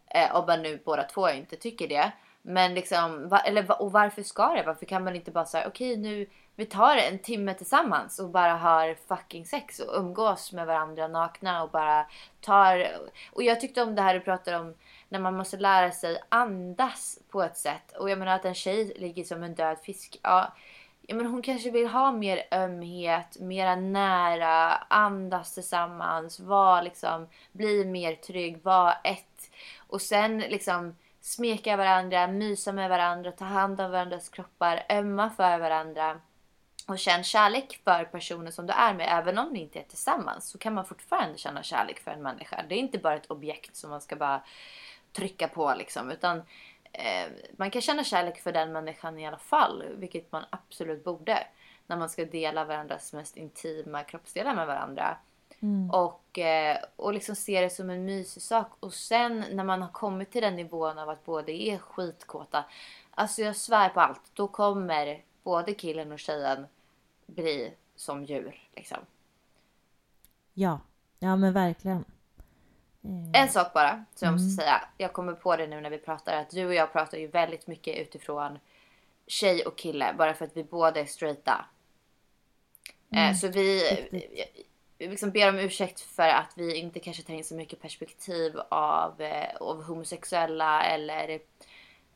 Eh, 0.08 0.36
om 0.36 0.46
man 0.46 0.62
nu 0.62 0.82
båda 0.86 1.04
två 1.04 1.30
inte 1.30 1.56
tycker 1.56 1.88
det. 1.88 2.12
Men 2.46 2.74
liksom, 2.74 3.30
va, 3.30 3.40
eller, 3.40 3.82
och 3.82 3.92
varför 3.92 4.24
ska 4.24 4.48
det? 4.48 4.64
Varför 4.64 4.86
kan 4.86 5.04
man 5.04 5.16
inte 5.16 5.32
bara 5.32 5.46
säga 5.46 5.68
okej 5.68 5.92
okay, 5.92 6.02
nu 6.02 6.28
vi 6.56 6.66
tar 6.66 6.98
en 6.98 7.20
timme 7.20 7.54
tillsammans 7.54 8.20
och 8.20 8.30
bara 8.30 8.54
har 8.54 8.96
fucking 9.08 9.46
sex 9.46 9.80
och 9.80 10.00
umgås 10.00 10.52
med 10.52 10.68
varandra 10.68 11.08
nakna 11.08 11.64
och 11.64 11.70
bara 11.70 12.06
tar... 12.42 12.88
Och 13.32 13.44
jag 13.44 13.62
tyckte 13.62 13.82
om 13.82 13.96
det 13.96 14.02
här 14.02 14.14
du 14.14 14.20
pratade 14.20 14.58
om 14.58 14.74
när 15.10 15.20
man 15.20 15.38
måste 15.38 15.58
lära 15.58 15.92
sig 15.92 16.22
andas 16.30 17.20
på 17.30 17.44
ett 17.44 17.58
sätt. 17.58 17.98
Och 17.98 18.10
jag 18.10 18.20
menar 18.20 18.36
att 18.36 18.46
en 18.46 18.54
tjej 18.54 18.94
ligger 18.96 19.24
som 19.24 19.44
en 19.44 19.56
död 19.56 19.78
fisk. 19.84 20.20
Ja, 20.24 20.54
jag 21.02 21.18
menar, 21.18 21.30
hon 21.30 21.42
kanske 21.42 21.72
vill 21.72 21.88
ha 21.88 22.12
mer 22.12 22.44
ömhet, 22.52 23.40
mera 23.40 23.76
nära, 23.76 24.74
andas 24.88 25.54
tillsammans, 25.54 26.40
var 26.40 26.82
liksom, 26.82 27.28
bli 27.52 27.86
mer 27.86 28.16
trygg, 28.16 28.64
var 28.64 28.94
ett. 29.04 29.52
Och 29.88 30.02
sen 30.02 30.38
liksom 30.38 30.96
smeka 31.24 31.78
varandra, 31.78 32.28
mysa 32.28 32.72
med 32.72 32.90
varandra, 32.90 33.32
ta 33.32 33.46
hand 33.46 33.82
om 33.82 33.92
varandras 33.92 34.30
kroppar, 34.30 34.86
ömma 34.90 35.30
för 35.30 35.60
varandra 35.60 36.22
och 36.88 37.00
känn 37.00 37.24
kärlek 37.24 37.82
för 37.84 38.04
personen 38.04 38.52
som 38.52 38.68
du 38.68 38.74
är 38.74 38.94
med. 38.94 39.08
Även 39.10 39.38
om 39.38 39.50
ni 39.54 39.60
inte 39.60 39.80
är 39.80 39.84
tillsammans 39.84 40.50
så 40.50 40.58
kan 40.58 40.74
man 40.74 40.86
fortfarande 40.86 41.38
känna 41.38 41.64
kärlek 41.64 42.00
för 42.00 42.12
en 42.12 42.22
människa. 42.22 42.66
Det 42.70 42.76
är 42.76 42.80
inte 42.80 42.98
bara 42.98 43.16
ett 43.16 43.32
objekt 43.32 43.76
som 43.76 43.90
man 43.90 44.02
ska 44.02 44.16
bara 44.16 44.44
trycka 45.12 45.48
på 45.48 45.74
liksom. 45.78 46.12
Utan 46.12 46.38
eh, 46.92 47.32
man 47.58 47.72
kan 47.72 47.82
känna 47.82 48.04
kärlek 48.04 48.42
för 48.42 48.52
den 48.52 48.72
människan 48.72 49.20
i 49.20 49.28
alla 49.28 49.38
fall. 49.38 49.84
Vilket 49.96 50.32
man 50.32 50.46
absolut 50.50 51.04
borde. 51.04 51.48
När 51.88 51.98
man 51.98 52.10
ska 52.10 52.26
dela 52.26 52.66
varandras 52.66 53.14
mest 53.14 53.38
intima 53.38 54.04
kroppsdelar 54.04 54.56
med 54.56 54.68
varandra. 54.68 55.18
Mm. 55.64 55.90
Och, 55.90 56.40
eh, 56.40 56.78
och 56.96 57.14
liksom 57.14 57.36
se 57.36 57.62
det 57.62 57.70
som 57.70 57.90
en 57.90 58.06
mysig 58.06 58.44
sak. 58.44 58.68
Och 58.80 58.94
sen 58.94 59.46
när 59.52 59.64
man 59.64 59.82
har 59.82 59.90
kommit 59.90 60.32
till 60.32 60.42
den 60.42 60.56
nivån 60.56 60.98
av 60.98 61.10
att 61.10 61.26
båda 61.26 61.52
är 61.52 61.78
skitkåta. 61.78 62.66
Alltså 63.12 63.42
jag 63.42 63.56
svär 63.56 63.90
på 63.90 64.00
allt. 64.02 64.22
Då 64.34 64.48
kommer 64.48 65.24
både 65.44 65.74
killen 65.74 66.12
och 66.12 66.20
tjejen 66.20 66.66
bli 67.26 67.74
som 67.96 68.24
djur. 68.24 68.68
Liksom. 68.76 68.98
Ja, 70.54 70.80
ja 71.20 71.36
men 71.36 71.54
verkligen. 71.54 72.06
Eh, 73.04 73.42
En 73.42 73.50
sak 73.50 73.74
bara 73.74 74.06
som 74.16 74.26
jag 74.26 74.34
måste 74.34 74.64
säga. 74.64 74.82
Jag 74.98 75.14
kommer 75.14 75.34
på 75.34 75.56
det 75.56 75.68
nu 75.68 75.82
när 75.82 75.90
vi 75.90 75.98
pratar. 75.98 76.38
Att 76.38 76.50
du 76.50 76.66
och 76.66 76.74
jag 76.74 76.94
pratar 76.94 77.18
ju 77.18 77.28
väldigt 77.28 77.68
mycket 77.68 77.98
utifrån 77.98 78.60
tjej 79.28 79.66
och 79.66 79.78
kille. 79.78 80.16
Bara 80.18 80.34
för 80.34 80.46
att 80.46 80.58
vi 80.58 80.64
båda 80.64 81.00
är 81.00 81.06
straighta. 81.06 81.66
Eh, 83.12 83.36
så 83.36 83.48
vi 83.48 83.80
riktigt. 83.80 84.14
vi 84.14 84.46
liksom 85.00 85.32
ber 85.32 85.50
om 85.50 85.60
ursäkt 85.60 86.00
för 86.00 86.28
att 86.30 86.54
vi 86.56 86.76
inte 86.76 87.00
kanske 87.00 87.24
tar 87.24 87.34
in 87.34 87.44
så 87.44 87.56
mycket 87.56 87.82
perspektiv 87.82 88.60
av, 88.70 89.22
eh, 89.22 89.56
av 89.60 89.84
homosexuella 89.84 90.84
eller 90.84 91.40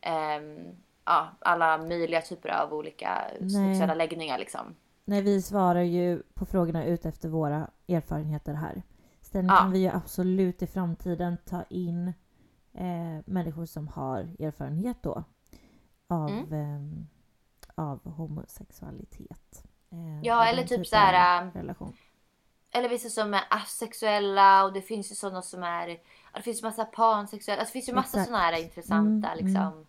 ehm, 0.02 0.76
ja, 1.06 1.28
alla 1.40 1.78
möjliga 1.78 2.22
typer 2.22 2.50
av 2.50 2.74
olika 2.74 3.22
Nej. 3.42 3.50
sexuella 3.50 3.94
läggningar 3.94 4.38
liksom. 4.38 4.76
Nej, 5.06 5.22
vi 5.22 5.42
svarar 5.42 5.82
ju 5.82 6.24
på 6.34 6.46
frågorna 6.46 6.86
ut 6.86 7.06
efter 7.06 7.30
våra 7.30 7.70
erfarenheter 7.88 8.54
här. 8.54 8.82
Sen 9.22 9.46
Ja. 9.46 9.56
kan 9.58 9.72
vi 9.72 9.80
ju 9.80 9.88
absolut 9.88 10.62
i 10.62 10.68
framtiden 10.68 11.38
ta 11.46 11.64
in 11.70 12.14
eh, 12.74 13.24
människor 13.26 13.66
som 13.66 13.88
har 13.88 14.20
erfarenhet 14.40 14.98
då 15.04 15.24
av, 16.08 16.30
Mm. 16.30 16.54
ehm, 16.54 17.08
av 17.76 18.12
homosexualitet. 18.12 19.64
Eh, 19.92 20.22
Ja, 20.24 20.46
eller 20.46 20.64
typ 20.64 20.88
så 20.88 20.96
här, 20.96 21.42
av 21.42 21.52
relation. 21.54 21.94
Eller 22.78 22.90
vissa 22.90 23.10
som 23.10 23.34
är 23.34 23.44
asexuella 23.50 24.64
och 24.64 24.74
det 24.74 24.82
finns 24.82 25.12
ju 25.12 25.16
sådana 25.16 25.42
som 25.42 25.64
är... 25.64 26.00
Det 26.34 26.42
finns 26.42 26.62
massa 26.64 26.86
pansexuella. 26.86 27.60
Alltså 27.60 27.72
det 27.72 27.74
finns 27.80 27.90
ju 27.90 27.94
massa 27.94 28.24
sådana 28.26 28.44
här 28.44 28.54
intressanta 28.60 29.32
Mm, 29.32 29.46
liksom, 29.46 29.86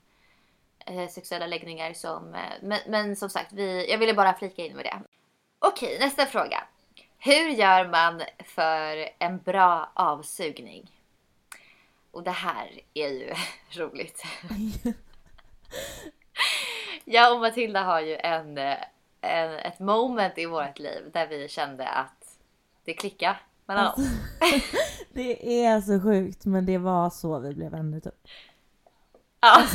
eh, 0.86 1.08
sexuella 1.08 1.46
läggningar 1.46 1.92
som... 1.92 2.34
eh, 2.34 2.40
Men, 2.62 2.78
men 2.86 3.16
som 3.16 3.30
sagt, 3.30 3.52
vi, 3.52 3.90
jag 3.90 3.98
ville 3.98 4.14
bara 4.14 4.34
flika 4.34 4.64
in 4.64 4.76
med 4.76 4.84
det. 4.84 5.00
Okej, 5.58 5.98
nästa 6.00 6.26
fråga. 6.26 6.64
Hur 7.18 7.48
gör 7.48 7.88
man 7.88 8.22
för 8.44 9.08
en 9.18 9.38
bra 9.38 9.90
avsugning? 9.94 10.90
Och 12.10 12.22
det 12.22 12.30
här 12.30 12.80
är 12.94 13.08
ju 13.08 13.34
roligt. 13.82 14.22
Jag 17.04 17.34
och 17.34 17.40
Matilda 17.40 17.82
har 17.82 18.00
ju 18.00 18.16
en, 18.16 18.58
eh, 18.58 18.78
en, 19.20 19.52
ett 19.58 19.78
moment 19.78 20.38
i 20.38 20.46
vårt 20.46 20.78
liv 20.78 21.10
där 21.12 21.26
vi 21.26 21.48
kände 21.48 21.88
att 21.88 22.17
det 22.88 22.94
klickade 22.94 23.36
mellan 23.66 23.86
Alltså, 23.86 24.02
oss. 24.02 24.08
Det 25.12 25.64
är 25.64 25.80
så 25.80 26.00
sjukt 26.00 26.44
men 26.44 26.66
det 26.66 26.78
var 26.78 27.10
så 27.10 27.38
vi 27.38 27.54
blev 27.54 27.70
vänner 27.70 28.00
typ. 28.00 28.14
Ja. 29.40 29.66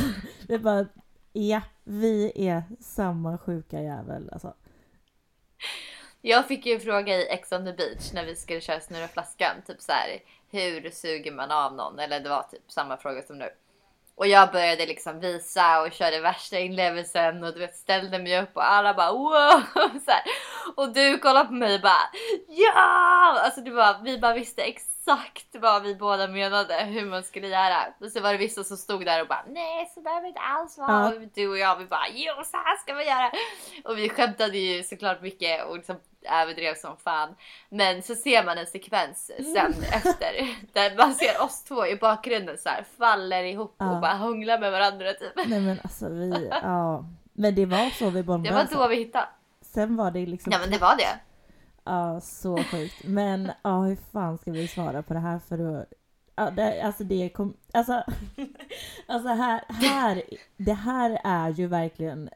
Det 0.46 0.54
är 0.54 0.58
bara, 0.58 0.86
ja, 1.32 1.62
vi 1.84 2.32
är 2.48 2.62
samma 2.80 3.38
sjuka 3.38 3.82
jävel 3.82 4.30
alltså. 4.32 4.54
Jag 6.20 6.48
fick 6.48 6.66
ju 6.66 6.74
en 6.74 6.80
fråga 6.80 7.16
i 7.16 7.28
Ex 7.28 7.52
on 7.52 7.64
the 7.64 7.72
beach 7.72 8.12
när 8.12 8.24
vi 8.24 8.36
skulle 8.36 8.60
köra 8.60 8.80
snurra 8.80 9.08
flaskan. 9.08 9.56
Typ 9.66 9.80
så 9.80 9.92
här, 9.92 10.22
hur 10.50 10.90
suger 10.90 11.32
man 11.32 11.50
av 11.50 11.74
någon? 11.74 11.98
Eller 11.98 12.20
det 12.20 12.28
var 12.28 12.42
typ 12.42 12.72
samma 12.72 12.96
fråga 12.96 13.22
som 13.22 13.38
nu. 13.38 13.50
Och 14.16 14.26
jag 14.26 14.52
började 14.52 14.86
liksom 14.86 15.20
visa 15.20 15.80
och 15.82 15.92
körde 15.92 16.20
värsta 16.20 16.58
inlevelsen 16.58 17.44
och 17.44 17.52
du 17.52 17.58
vet 17.60 17.76
ställde 17.76 18.18
mig 18.18 18.42
upp 18.42 18.56
och 18.56 18.70
alla 18.70 18.94
bara 18.94 19.12
wow! 19.12 19.62
Så 19.74 20.10
här. 20.10 20.22
Och 20.76 20.92
du 20.92 21.18
kollade 21.18 21.48
på 21.48 21.54
mig 21.54 21.74
och 21.74 21.80
bara 21.80 22.10
ja! 22.48 23.40
Alltså 23.44 23.60
du 23.60 23.74
bara, 23.74 24.00
vi 24.04 24.18
bara 24.18 24.34
visste 24.34 24.62
exakt 24.62 24.93
vad 25.52 25.82
vi 25.82 25.94
båda 25.94 26.28
menade 26.28 26.74
hur 26.84 27.06
man 27.06 27.22
skulle 27.22 27.48
göra. 27.48 27.76
Och 28.00 28.10
så 28.12 28.20
var 28.20 28.32
det 28.32 28.38
vissa 28.38 28.64
som 28.64 28.76
stod 28.76 29.04
där 29.04 29.20
och 29.22 29.28
bara 29.28 29.44
nej 29.48 29.90
så 29.94 30.00
där 30.00 30.20
vill 30.20 30.28
inte 30.28 30.40
alls 30.40 30.78
vara. 30.78 30.90
Ja. 30.92 31.06
Och 31.08 31.20
du 31.34 31.48
och 31.48 31.58
jag 31.58 31.76
vi 31.76 31.84
bara 31.84 32.08
jo 32.12 32.34
så 32.44 32.56
här 32.56 32.76
ska 32.76 32.94
man 32.94 33.04
göra. 33.04 33.30
Och 33.84 33.98
vi 33.98 34.08
skämtade 34.08 34.58
ju 34.58 34.82
såklart 34.82 35.22
mycket 35.22 35.64
och 35.66 35.76
liksom 35.76 35.96
överdrev 36.30 36.74
som 36.74 36.96
fan. 36.96 37.34
Men 37.68 38.02
så 38.02 38.14
ser 38.14 38.44
man 38.44 38.58
en 38.58 38.66
sekvens 38.66 39.26
sen 39.54 39.74
efter 39.92 40.56
där 40.72 40.96
man 40.96 41.14
ser 41.14 41.42
oss 41.42 41.64
två 41.64 41.86
i 41.86 41.96
bakgrunden 41.96 42.58
så 42.58 42.68
här 42.68 42.84
faller 42.98 43.44
ihop 43.44 43.74
Ja. 43.78 43.90
och 43.94 44.00
bara 44.00 44.14
hånglar 44.14 44.58
med 44.58 44.72
varandra 44.72 45.12
typ. 45.12 45.32
Nej 45.46 45.60
men 45.60 45.80
alltså 45.84 46.08
vi, 46.08 46.48
ja. 46.62 47.04
Men 47.32 47.54
det 47.54 47.66
var 47.66 47.90
så 47.90 48.10
vi 48.10 48.16
Det 48.18 48.22
bondade. 48.22 48.54
var 48.54 48.60
alltså. 48.60 48.78
då 48.78 48.88
vi 48.88 48.96
hittade. 48.96 49.28
Sen 49.62 49.96
var 49.96 50.10
det 50.10 50.26
liksom, 50.26 50.52
Ja 50.52 50.58
men 50.58 50.70
det 50.70 50.78
var 50.78 50.96
det. 50.96 51.18
Ja 51.84 52.20
så 52.20 52.56
sjukt. 52.58 53.04
Men 53.04 53.50
ja 53.62 53.82
hur 53.82 53.96
fan 53.96 54.38
ska 54.38 54.52
vi 54.52 54.68
svara 54.68 55.02
på 55.02 55.14
det 55.14 55.20
här 55.20 55.38
för 55.38 55.58
att 55.58 55.92
Ja, 56.36 56.50
det, 56.50 56.82
alltså 56.82 57.04
det 57.04 57.28
kom, 57.28 57.56
alltså, 57.72 57.92
alltså 59.06 59.28
här, 59.28 59.64
här, 59.68 60.22
det 60.56 60.72
här 60.72 61.20
är 61.24 61.50
ju 61.50 61.66
verkligen, 61.66 62.30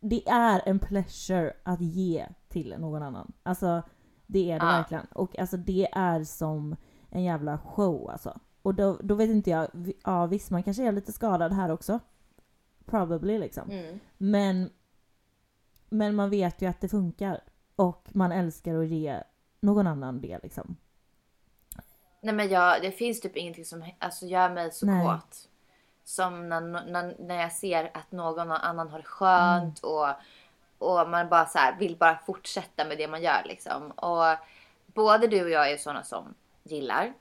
det 0.00 0.28
är 0.28 0.62
en 0.66 0.78
pleasure 0.78 1.52
att 1.62 1.80
ge 1.80 2.26
till 2.48 2.74
någon 2.78 3.02
annan. 3.02 3.32
Alltså 3.42 3.82
det 4.26 4.50
är 4.50 4.60
det 4.60 4.66
Ja. 4.66 4.72
verkligen. 4.72 5.06
Och 5.06 5.38
alltså 5.38 5.56
det 5.56 5.88
är 5.92 6.24
som 6.24 6.76
en 7.10 7.22
jävla 7.22 7.58
show 7.58 8.10
alltså. 8.10 8.40
Och 8.62 8.74
då, 8.74 8.98
då 9.02 9.14
vet 9.14 9.30
inte 9.30 9.50
jag, 9.50 9.68
ja 10.04 10.26
visst 10.26 10.50
man 10.50 10.62
kanske 10.62 10.82
är 10.88 10.92
lite 10.92 11.12
skadad 11.12 11.52
här 11.52 11.70
också. 11.70 12.00
Probably 12.86 13.38
liksom. 13.38 13.70
Mm. 13.70 13.98
Men, 14.18 14.70
men 15.88 16.14
man 16.14 16.30
vet 16.30 16.62
ju 16.62 16.66
att 16.66 16.80
det 16.80 16.88
funkar. 16.88 17.40
Och 17.80 18.08
man 18.12 18.32
älskar 18.32 18.74
att 18.74 18.88
ge 18.88 19.22
någon 19.60 19.86
annan 19.86 20.20
det 20.20 20.38
liksom. 20.42 20.76
Nej 22.20 22.34
men 22.34 22.48
jag, 22.48 22.82
det 22.82 22.90
finns 22.90 23.20
typ 23.20 23.36
ingenting 23.36 23.64
som 23.64 23.84
alltså, 23.98 24.26
gör 24.26 24.50
mig 24.50 24.72
så 24.72 24.86
Nej. 24.86 25.06
kåt. 25.06 25.48
Som 26.04 26.48
när, 26.48 26.60
när, 26.60 27.16
när 27.18 27.40
jag 27.40 27.52
ser 27.52 27.90
att 27.94 28.12
någon 28.12 28.50
annan 28.50 28.88
har 28.88 28.98
det 28.98 29.04
skönt 29.04 29.84
Mm. 29.84 29.94
och, 29.94 30.08
och 30.78 31.10
man 31.10 31.28
bara 31.28 31.46
så 31.46 31.58
här, 31.58 31.78
vill 31.78 31.96
bara 31.96 32.18
fortsätta 32.26 32.84
med 32.84 32.98
det 32.98 33.08
man 33.08 33.22
gör 33.22 33.42
liksom. 33.44 33.90
Och 33.90 34.36
både 34.86 35.26
du 35.26 35.44
och 35.44 35.50
jag 35.50 35.72
är 35.72 35.76
sådana 35.76 36.02
som 36.04 36.34
gillar 36.62 37.12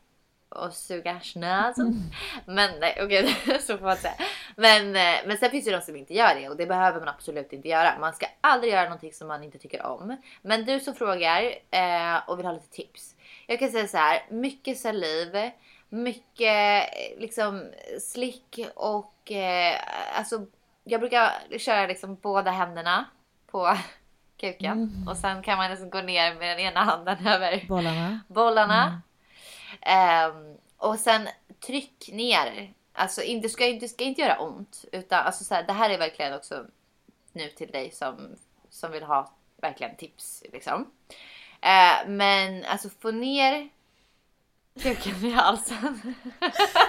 att 0.49 0.75
suga 0.75 1.19
schnäs. 1.19 1.77
Mm. 1.77 1.99
Men 2.45 2.79
nej 2.79 2.97
okej, 3.03 3.35
så 3.61 3.77
får 3.77 3.85
man 3.85 3.97
säga. 3.97 4.13
Men, 4.55 4.95
eh, 4.95 5.19
men 5.25 5.37
sen 5.37 5.51
finns 5.51 5.65
det 5.65 5.71
de 5.71 5.81
som 5.81 5.95
inte 5.95 6.13
gör 6.13 6.35
det 6.35 6.49
och 6.49 6.57
det 6.57 6.65
behöver 6.65 6.99
man 6.99 7.07
absolut 7.07 7.53
inte 7.53 7.67
göra. 7.67 7.99
Man 7.99 8.13
ska 8.13 8.25
aldrig 8.41 8.73
göra 8.73 8.83
någonting 8.83 9.13
som 9.13 9.27
man 9.27 9.43
inte 9.43 9.57
tycker 9.57 9.85
om. 9.85 10.17
Men 10.41 10.65
du 10.65 10.79
som 10.79 10.95
frågar 10.95 11.43
eh, 11.71 12.29
och 12.29 12.39
vill 12.39 12.45
ha 12.45 12.53
lite 12.53 12.69
tips. 12.69 13.15
Jag 13.47 13.59
kan 13.59 13.69
säga 13.71 13.87
så 13.87 13.97
här, 13.97 14.25
mycket 14.29 14.77
saliv, 14.77 15.51
mycket 15.89 16.83
eh, 16.83 17.19
liksom 17.19 17.71
slick 18.01 18.59
och 18.75 19.31
eh, 19.31 19.75
alltså 20.17 20.45
jag 20.83 20.99
brukar 20.99 21.31
köra 21.57 21.87
liksom 21.87 22.15
båda 22.15 22.51
händerna 22.51 23.05
på 23.51 23.77
kuken 24.37 25.05
och 25.09 25.17
sen 25.17 25.43
kan 25.43 25.57
man 25.57 25.69
liksom 25.69 25.89
gå 25.89 26.01
ner 26.01 26.35
med 26.35 26.57
den 26.57 26.59
ena 26.59 26.83
handen 26.83 27.27
över 27.27 27.65
Bollarna. 27.67 28.19
bollarna. 28.27 29.01
Ehm, 29.81 30.57
och 30.77 30.99
sen 30.99 31.27
tryck 31.65 32.09
ner. 32.13 32.73
Alltså 32.93 33.21
inte, 33.21 33.49
ska, 33.49 33.65
inte- 33.65 33.85
det 33.85 33.89
ska 33.89 34.03
inte 34.03 34.21
göra 34.21 34.39
ont. 34.39 34.85
Utan 34.91 35.25
alltså 35.25 35.43
så 35.43 35.55
här, 35.55 35.63
det 35.63 35.73
här 35.73 35.89
är 35.89 35.97
verkligen 35.97 36.33
också 36.33 36.65
nu 37.31 37.49
till 37.49 37.71
dig 37.71 37.91
som, 37.91 38.35
som 38.69 38.91
vill 38.91 39.03
ha 39.03 39.33
verkligen 39.61 39.95
tips. 39.95 40.43
Liksom. 40.53 40.91
Eh, 41.61 42.07
men 42.07 42.65
alltså 42.65 42.89
få 42.89 43.11
ner 43.11 43.69
kuken 44.81 45.25
i 45.25 45.31
halsen. 45.31 46.01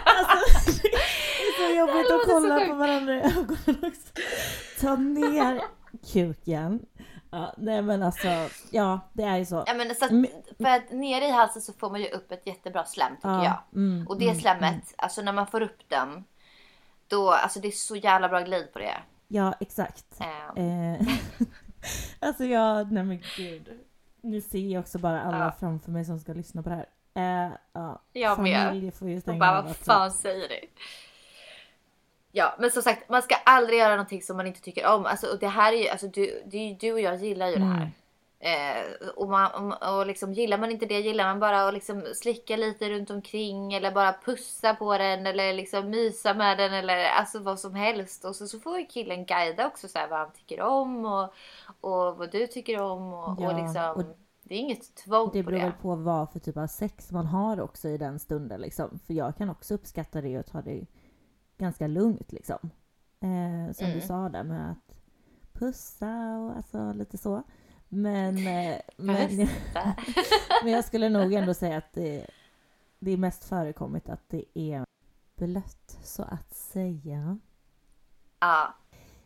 Alltså, 0.04 0.82
det 0.82 0.88
är 1.42 1.68
så 1.68 1.74
jobbigt 1.78 1.96
att 1.96 2.10
låter 2.10 2.26
så 2.26 2.30
kolla 2.32 2.66
på 2.66 2.74
varandra 2.74 3.14
i 3.14 3.18
ögonen 3.18 3.84
också. 3.84 4.12
Ta 4.80 4.96
ner 4.96 5.62
kuken. 6.12 6.86
Ja, 7.30 7.54
nej 7.56 7.82
men 7.82 8.02
alltså, 8.02 8.28
ja 8.70 9.00
det 9.12 9.22
är 9.22 9.36
ju 9.38 9.44
så. 9.44 9.64
ja, 9.66 9.74
men 9.74 9.94
så 9.94 10.04
att, 10.04 10.10
Men- 10.10 10.26
för 10.58 10.64
att 10.68 10.90
nere 10.92 11.24
i 11.24 11.30
halsen 11.30 11.62
så 11.62 11.72
får 11.72 11.90
man 11.90 12.00
ju 12.00 12.08
upp 12.08 12.32
ett 12.32 12.46
jättebra 12.46 12.84
slem 12.84 13.16
tycker 13.16 13.28
Ja, 13.28 13.44
jag. 13.44 13.80
mm, 13.82 14.06
Och 14.08 14.18
det 14.18 14.24
mm, 14.28 14.40
slemmet, 14.40 14.94
alltså 14.98 15.22
när 15.22 15.32
man 15.32 15.46
får 15.46 15.60
upp 15.62 15.88
den. 15.88 16.24
Då, 17.08 17.30
alltså 17.30 17.60
det 17.60 17.68
är 17.68 17.72
så 17.72 17.96
jävla 17.96 18.28
bra 18.28 18.40
glid 18.40 18.72
på 18.72 18.78
det. 18.78 18.96
Ja 19.28 19.54
exakt. 19.60 20.20
Ehm, 20.56 20.94
Eh, 20.96 21.00
alltså 22.20 22.44
jag, 22.44 22.92
nej 22.92 23.04
men 23.04 23.22
gud. 23.36 23.68
Nu 24.22 24.40
ser 24.40 24.58
jag 24.58 24.80
också 24.80 24.98
bara 24.98 25.22
alla 25.22 25.38
Ja. 25.44 25.52
framför 25.60 25.90
mig 25.90 26.04
som 26.04 26.18
ska 26.18 26.32
lyssna 26.32 26.62
på 26.62 26.68
det 26.68 26.74
här. 26.74 26.86
Eh, 27.46 27.52
ja, 27.72 28.02
Jag 28.12 28.38
med. 28.38 28.66
familj 28.68 28.90
får 28.90 29.08
ju 29.08 29.16
Och 29.16 29.22
stänga 29.22 29.38
bara 29.38 29.58
av 29.58 29.64
vad 29.64 29.76
fan 29.76 30.10
säger 30.10 30.48
du? 30.48 30.60
Ja, 32.32 32.54
men 32.58 32.70
som 32.70 32.82
sagt, 32.82 33.08
man 33.08 33.22
ska 33.22 33.34
aldrig 33.34 33.78
göra 33.78 33.90
någonting 33.90 34.22
som 34.22 34.36
man 34.36 34.46
inte 34.46 34.60
tycker 34.60 34.86
om. 34.94 35.06
Alltså, 35.06 35.26
och 35.26 35.38
det 35.38 35.48
här 35.48 35.72
är 35.72 35.76
ju, 35.76 35.88
alltså, 35.88 36.06
du, 36.06 36.42
du, 36.46 36.74
du 36.80 36.92
och 36.92 37.00
jag 37.00 37.16
gillar 37.16 37.48
ju 37.48 37.56
det 37.56 37.64
här. 37.64 37.76
Mm. 37.76 37.90
Eh, 38.42 39.08
och 39.16 39.28
man, 39.28 39.72
och, 39.72 39.98
och 39.98 40.06
liksom, 40.06 40.32
gillar 40.32 40.58
man 40.58 40.70
inte 40.70 40.86
det, 40.86 41.00
gillar 41.00 41.24
man 41.24 41.40
bara 41.40 41.68
att 41.68 41.74
liksom 41.74 42.04
slicka 42.14 42.56
lite 42.56 42.90
runt 42.90 43.10
omkring 43.10 43.74
eller 43.74 43.92
bara 43.92 44.14
pussa 44.24 44.74
på 44.74 44.98
den 44.98 45.26
eller 45.26 45.52
liksom 45.52 45.90
mysa 45.90 46.34
med 46.34 46.58
den 46.58 46.72
eller 46.72 47.04
alltså 47.04 47.38
vad 47.38 47.60
som 47.60 47.74
helst. 47.74 48.24
Och 48.24 48.36
så, 48.36 48.46
så 48.46 48.60
får 48.60 48.78
ju 48.78 48.86
killen 48.86 49.24
guida 49.26 49.66
också 49.66 49.88
så 49.88 49.98
här, 49.98 50.08
vad 50.08 50.18
han 50.18 50.30
tycker 50.32 50.60
om 50.60 51.04
och, 51.04 51.32
och 51.80 52.16
vad 52.16 52.30
du 52.32 52.46
tycker 52.46 52.80
om 52.80 53.12
och, 53.12 53.28
och 53.28 53.36
Ja, 53.44 53.56
liksom. 53.66 53.90
och 53.96 54.16
det 54.42 54.54
är 54.54 54.58
inget 54.58 54.94
tvång 54.96 55.30
Det 55.32 55.42
på 55.42 55.50
beror 55.50 55.58
det. 55.58 55.64
väl 55.64 55.72
på 55.82 55.94
vad 55.94 56.32
för 56.32 56.38
typ 56.38 56.56
av 56.56 56.66
sex 56.66 57.10
man 57.12 57.26
har 57.26 57.60
också 57.60 57.88
i 57.88 57.96
den 57.98 58.18
stunden 58.18 58.60
liksom. 58.60 58.98
För 59.06 59.14
jag 59.14 59.36
kan 59.36 59.50
också 59.50 59.74
uppskatta 59.74 60.20
det 60.20 60.38
och 60.38 60.46
ta 60.46 60.60
det 60.62 60.86
ganska 61.60 61.86
lugnt 61.86 62.32
liksom. 62.32 62.70
Eh, 63.20 63.72
som 63.74 63.86
du 63.86 63.92
Mm. 63.92 64.06
sa 64.06 64.28
där 64.28 64.42
med 64.42 64.70
att 64.70 64.96
pussa 65.52 66.38
och 66.38 66.56
alltså 66.56 66.92
lite 66.92 67.18
så. 67.18 67.42
Men, 67.88 68.36
eh, 68.46 68.76
men, 68.96 69.28
men 70.64 70.72
jag 70.72 70.84
skulle 70.84 71.08
nog 71.08 71.32
ändå 71.32 71.54
säga 71.54 71.76
att 71.76 71.92
det, 71.92 72.26
det 72.98 73.10
är 73.10 73.16
mest 73.16 73.44
förekommit 73.44 74.08
att 74.08 74.28
det 74.28 74.44
är 74.54 74.84
blött 75.36 75.98
så 76.02 76.22
att 76.22 76.54
säga. 76.54 77.38
Ja. 78.40 78.74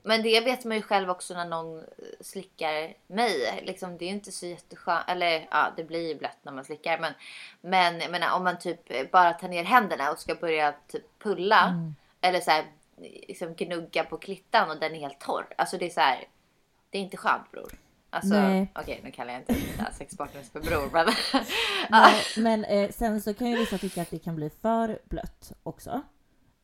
Men 0.07 0.22
det 0.22 0.41
vet 0.41 0.64
man 0.64 0.76
ju 0.76 0.82
själv 0.82 1.11
också 1.11 1.35
när 1.35 1.45
någon 1.49 1.78
eh, 1.78 1.85
slickar 2.20 2.95
mig. 3.07 3.62
Liksom, 3.66 3.99
det 3.99 4.05
är 4.05 4.09
ju 4.09 4.14
inte 4.14 4.32
så 4.32 4.47
jätteskönt. 4.47 5.05
Eller 5.09 5.49
ja, 5.51 5.72
det 5.76 5.85
blir 5.85 6.09
ju 6.09 6.18
blött 6.18 6.39
när 6.43 6.53
man 6.53 6.64
slickar. 6.64 6.99
Men, 6.99 7.12
men 7.61 8.01
jag 8.01 8.11
menar, 8.11 8.37
om 8.37 8.45
man 8.45 8.59
typ 8.59 9.11
bara 9.12 9.32
tar 9.32 9.49
ner 9.49 9.64
händerna 9.64 10.12
och 10.12 10.18
ska 10.18 10.35
börja 10.35 10.74
typ 10.89 11.18
pulla. 11.18 11.68
Mm. 11.68 11.95
Eller 12.25 12.41
så 12.41 12.51
här, 12.51 12.64
liksom 13.29 13.55
gnugga 13.55 14.05
på 14.05 14.16
klittan 14.18 14.70
och 14.70 14.81
den 14.81 14.95
är 14.95 14.99
helt 15.01 15.20
torr. 15.20 15.47
Alltså 15.59 15.79
det 15.79 15.87
är 15.87 15.91
så 15.91 16.01
här. 16.01 16.25
Det 16.91 16.99
är 16.99 17.03
inte 17.03 17.16
skönt 17.16 17.51
bror. 17.53 17.72
Alltså, 18.11 18.35
okej 18.75 19.01
nu 19.05 19.11
kallar 19.11 19.33
jag 19.33 19.41
inte 19.43 19.53
mina 19.53 19.91
sexpartners 19.93 20.51
för 20.51 20.61
bror. 20.61 20.91
Men, 20.93 21.07
Nej, 21.91 22.22
men 22.37 22.64
eh, 22.64 22.91
sen 22.91 23.20
så 23.20 23.35
kan 23.35 23.51
ju 23.51 23.57
vissa 23.57 23.79
tycka 23.79 24.03
att 24.03 24.11
det 24.11 24.18
kan 24.18 24.37
bli 24.37 24.51
för 24.51 24.99
blött 25.05 25.53
också. 25.62 26.03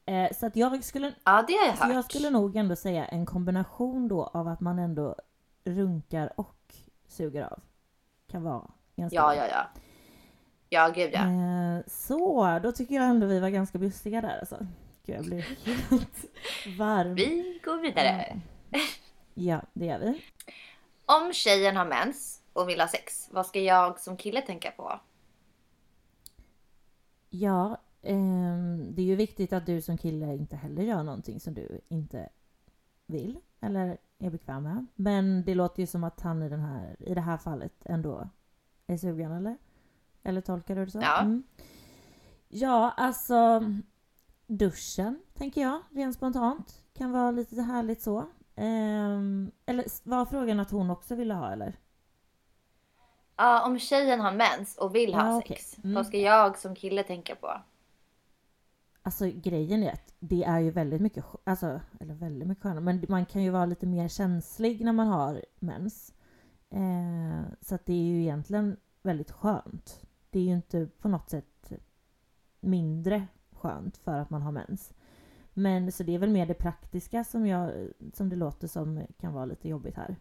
Eh, 0.07 0.33
så 0.33 0.47
att 0.47 0.57
jag 0.57 0.85
skulle, 0.85 1.13
ja 1.25 1.45
det 1.49 1.53
har 1.53 1.67
jag 1.67 1.79
så 1.79 1.85
hört. 1.85 1.95
jag 1.95 2.05
skulle 2.05 2.31
nog 2.31 2.57
ändå 2.57 2.77
säga 2.77 3.05
en 3.07 3.27
kombination 3.27 4.09
då 4.09 4.25
av 4.25 4.49
att 4.49 4.61
man 4.61 4.79
ändå 4.79 5.17
runkar 5.65 6.33
och 6.37 6.75
suger 7.09 7.43
av. 7.43 7.63
Kan 8.31 8.43
vara 8.43 8.71
ganska 8.97 9.17
Ja, 9.17 9.23
bra. 9.27 9.37
ja, 9.37 9.47
ja. 9.51 9.67
Ja, 10.69 10.89
gud 10.95 11.11
ja. 11.13 11.21
Eh, 11.21 11.83
så, 11.87 12.59
då 12.63 12.73
tycker 12.73 12.95
jag 12.95 13.05
ändå 13.05 13.27
vi 13.27 13.41
var 13.41 13.49
ganska 13.49 13.79
bjussiga 13.79 14.21
där 14.21 14.39
alltså. 14.39 14.67
Gud, 15.11 15.19
jag 15.19 15.25
blir 15.25 15.41
helt 15.65 16.25
varm. 16.79 17.15
Vi 17.15 17.61
går 17.65 17.79
vidare. 17.79 18.41
Ja, 19.35 19.63
det 19.73 19.87
gör 19.87 19.99
vi. 19.99 20.23
Om 21.07 21.33
tjejen 21.33 21.77
har 21.77 21.85
mens 21.85 22.43
och 22.53 22.69
vill 22.69 22.81
ha 22.81 22.89
sex, 22.89 23.29
vad 23.31 23.47
ska 23.47 23.61
jag 23.61 24.01
som 24.01 24.17
kille 24.17 24.41
tänka 24.41 24.71
på? 24.71 25.01
Ja, 27.31 27.81
ehm, 28.03 28.95
det 28.95 29.03
är 29.03 29.07
ju 29.07 29.17
viktigt 29.17 29.53
att 29.53 29.67
du 29.67 29.83
som 29.83 29.99
kille 29.99 30.35
inte 30.35 30.57
heller 30.57 30.83
gör 30.83 31.03
någonting 31.03 31.41
som 31.41 31.55
du 31.55 31.81
inte 31.89 32.29
vill 33.07 33.39
eller 33.61 33.99
är 34.19 34.31
bekväm 34.31 34.63
med. 34.63 34.87
Men 34.95 35.45
det 35.45 35.55
låter 35.55 35.81
ju 35.81 35.87
som 35.87 36.05
att 36.05 36.21
han 36.21 36.43
i, 36.43 36.49
den 36.49 36.61
här, 36.61 36.97
i 36.99 37.15
det 37.15 37.21
här 37.21 37.39
fallet 37.39 37.73
ändå 37.85 38.29
är 38.87 38.97
sugen, 38.97 39.33
eller? 39.33 39.57
Eller 40.23 40.41
tolkar 40.41 40.77
du 40.77 40.85
det 40.85 40.91
så? 40.91 40.99
Ja. 41.03 41.21
Mm. 41.21 41.43
Ja, 42.49 42.95
alltså 42.97 43.63
duschen, 44.51 45.21
tänker 45.35 45.61
jag, 45.61 45.81
rent 45.91 46.15
spontant. 46.15 46.83
Kan 46.95 47.13
vara 47.13 47.31
lite 47.31 47.63
härligt 47.63 48.03
så. 48.03 48.27
Ehm, 48.57 49.51
eller 49.67 49.85
var 50.09 50.27
frågan 50.27 50.61
att 50.61 50.71
hon 50.71 50.91
också 50.91 51.15
ville 51.15 51.35
ha, 51.35 51.53
eller? 51.53 51.77
Ja, 53.37 53.67
om 53.67 53.79
tjejen 53.79 54.21
har 54.21 54.33
mens 54.33 54.77
och 54.79 54.95
vill 54.95 55.15
ha 55.15 55.27
Ja, 55.35 55.43
sex, 55.49 55.77
Mm. 55.79 55.95
vad 55.95 56.07
ska 56.07 56.17
jag 56.19 56.59
som 56.59 56.75
kille 56.75 57.03
tänka 57.03 57.35
på? 57.37 57.61
Alltså 59.03 59.31
grejen 59.35 59.83
är 59.83 59.93
att 59.93 60.15
det 60.19 60.45
är 60.45 60.59
ju 60.59 60.71
väldigt 60.71 61.01
mycket, 61.01 61.25
alltså, 61.45 61.81
eller 62.01 62.15
väldigt 62.15 62.49
mycket 62.49 62.63
skönare, 62.63 62.81
men 62.81 63.05
man 63.09 63.27
kan 63.27 63.43
ju 63.43 63.51
vara 63.51 63.67
lite 63.67 63.87
mer 63.87 64.09
känslig 64.09 64.85
när 64.85 64.93
man 64.93 65.07
har 65.09 65.45
mens. 65.59 66.15
Eh, 66.71 67.53
så 67.61 67.75
att 67.75 67.87
det 67.87 67.93
är 67.93 68.05
ju 68.05 68.21
egentligen 68.23 68.77
väldigt 69.03 69.31
skönt. 69.31 70.01
Det 70.31 70.39
är 70.39 70.43
ju 70.43 70.53
inte 70.53 70.87
på 71.01 71.09
något 71.09 71.31
sätt 71.31 71.73
mindre 72.61 73.27
skönt 73.61 73.97
för 73.97 74.19
att 74.19 74.31
man 74.31 74.43
har 74.43 74.53
mens. 74.53 74.93
Men 75.55 75.93
så 75.93 76.03
det 76.03 76.15
är 76.15 76.19
väl 76.19 76.31
mer 76.31 76.47
det 76.47 76.55
praktiska 76.55 77.25
som, 77.25 77.47
jag, 77.47 77.89
som 78.15 78.29
det 78.29 78.37
låter 78.37 78.69
som 78.69 79.07
kan 79.21 79.33
vara 79.33 79.45
lite 79.45 79.69
jobbigt 79.69 79.97
här. 79.97 80.17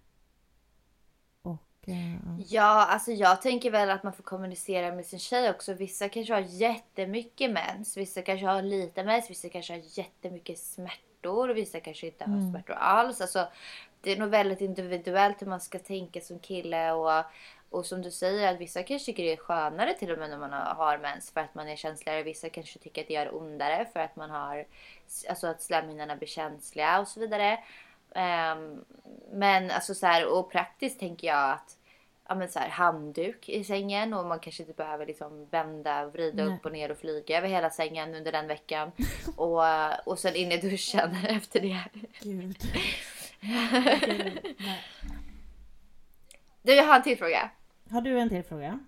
Eh, 1.87 2.13
ja. 2.13 2.17
Ja, 2.47 2.85
alltså 2.85 3.11
jag 3.11 3.41
tänker 3.41 3.71
väl 3.71 3.89
att 3.89 4.03
man 4.03 4.13
får 4.13 4.23
kommunicera 4.23 4.95
med 4.95 5.05
sin 5.05 5.19
tjej 5.19 5.49
också. 5.49 5.73
Vissa 5.73 6.09
kanske 6.09 6.33
har 6.33 6.41
jättemycket 6.41 7.51
mens, 7.51 7.97
vissa 7.97 8.21
kanske 8.21 8.45
har 8.45 8.61
lite 8.61 9.03
mens, 9.03 9.29
vissa 9.29 9.49
kanske 9.49 9.73
har 9.73 9.81
jättemycket 9.97 10.59
smärtor 10.59 11.49
och 11.49 11.57
vissa 11.57 11.79
kanske 11.79 12.07
inte 12.07 12.23
har 12.25 12.33
Mm. 12.33 12.51
smärtor 12.51 12.73
alls. 12.75 13.21
Alltså, 13.21 13.47
det 14.01 14.11
är 14.11 14.19
nog 14.19 14.29
väldigt 14.29 14.61
individuellt 14.61 15.41
hur 15.41 15.47
man 15.47 15.59
ska 15.59 15.79
tänka 15.79 16.21
som 16.21 16.39
kille 16.39 16.91
och, 16.91 17.23
och 17.69 17.85
som 17.85 18.01
du 18.01 18.11
säger 18.11 18.53
att 18.53 18.59
vissa 18.59 18.83
kanske 18.83 19.05
tycker 19.05 19.23
det 19.23 19.33
är 19.33 19.37
skönare 19.37 19.93
till 19.93 20.11
och 20.11 20.17
med 20.19 20.29
när 20.29 20.37
man 20.37 20.51
har- 20.51 20.97
mens 20.97 21.31
för 21.31 21.41
att 21.41 21.55
man 21.55 21.67
är 21.67 21.75
känsligare. 21.75 22.23
Vissa 22.23 22.49
kanske 22.49 22.79
tycker 22.79 23.01
att 23.01 23.07
det 23.07 23.13
gör 23.13 23.35
ondare 23.35 23.85
för 23.93 23.99
att 23.99 24.15
man 24.15 24.29
har 24.29 24.65
alltså 25.29 25.47
att 25.47 25.61
slemhinnorna 25.61 26.15
blir 26.15 26.27
känsliga 26.27 26.99
och 26.99 27.07
så 27.07 27.19
vidare. 27.19 27.59
Ehm, 28.15 28.85
men 29.31 29.71
alltså 29.71 29.95
så 29.95 30.05
här 30.05 30.25
och 30.27 30.51
praktiskt 30.51 30.99
tänker 30.99 31.27
jag 31.27 31.51
att 31.51 31.75
ja, 32.27 32.35
men 32.35 32.49
så 32.49 32.59
här, 32.59 32.69
handduk 32.69 33.49
i 33.49 33.63
sängen 33.63 34.13
och 34.13 34.25
man 34.25 34.39
kanske 34.39 34.63
inte 34.63 34.73
behöver 34.73 35.05
liksom 35.05 35.45
vända, 35.45 36.05
vrida 36.05 36.45
Nej. 36.45 36.53
upp 36.55 36.65
och 36.65 36.71
ner 36.71 36.91
och 36.91 36.97
flyga 36.97 37.37
över 37.37 37.47
hela 37.47 37.69
sängen 37.69 38.15
under 38.15 38.31
den 38.31 38.47
veckan. 38.47 38.91
Och, 39.35 39.63
och 40.07 40.19
sen 40.19 40.35
in 40.35 40.51
i 40.51 40.57
duschen 40.57 41.15
efter 41.29 41.59
det. 41.59 41.83
Gud. 42.21 42.57
Gud. 43.41 44.55
Nej. 44.59 44.83
Du, 46.61 46.73
jag 46.73 46.83
har 46.83 46.95
en 46.95 47.03
till 47.03 47.17
fråga. 47.17 47.49
Har 47.89 48.01
du 48.01 48.19
en 48.19 48.29
till 48.29 48.43
fråga? 48.43 48.79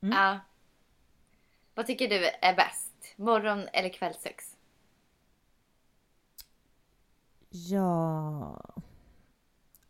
Mm. 0.00 0.16
Ja. 0.18 0.38
Vad 1.74 1.86
tycker 1.86 2.08
du 2.08 2.24
är 2.40 2.56
bäst? 2.56 2.92
Morgon 3.16 3.68
eller 3.72 3.88
kvällsex? 3.88 4.56
Ja... 7.50 8.60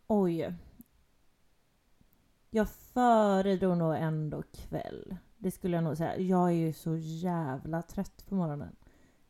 Oj. 0.07 0.53
Jag 2.49 2.69
föredrar 2.69 3.75
nog 3.75 3.95
ändå 3.95 4.43
kväll. 4.53 5.15
Det 5.37 5.51
skulle 5.51 5.77
jag 5.77 5.83
nog 5.83 5.97
säga. 5.97 6.17
Jag 6.17 6.47
är 6.49 6.53
ju 6.53 6.73
så 6.73 6.95
jävla 6.97 7.81
trött 7.81 8.25
på 8.29 8.35
morgonen. 8.35 8.75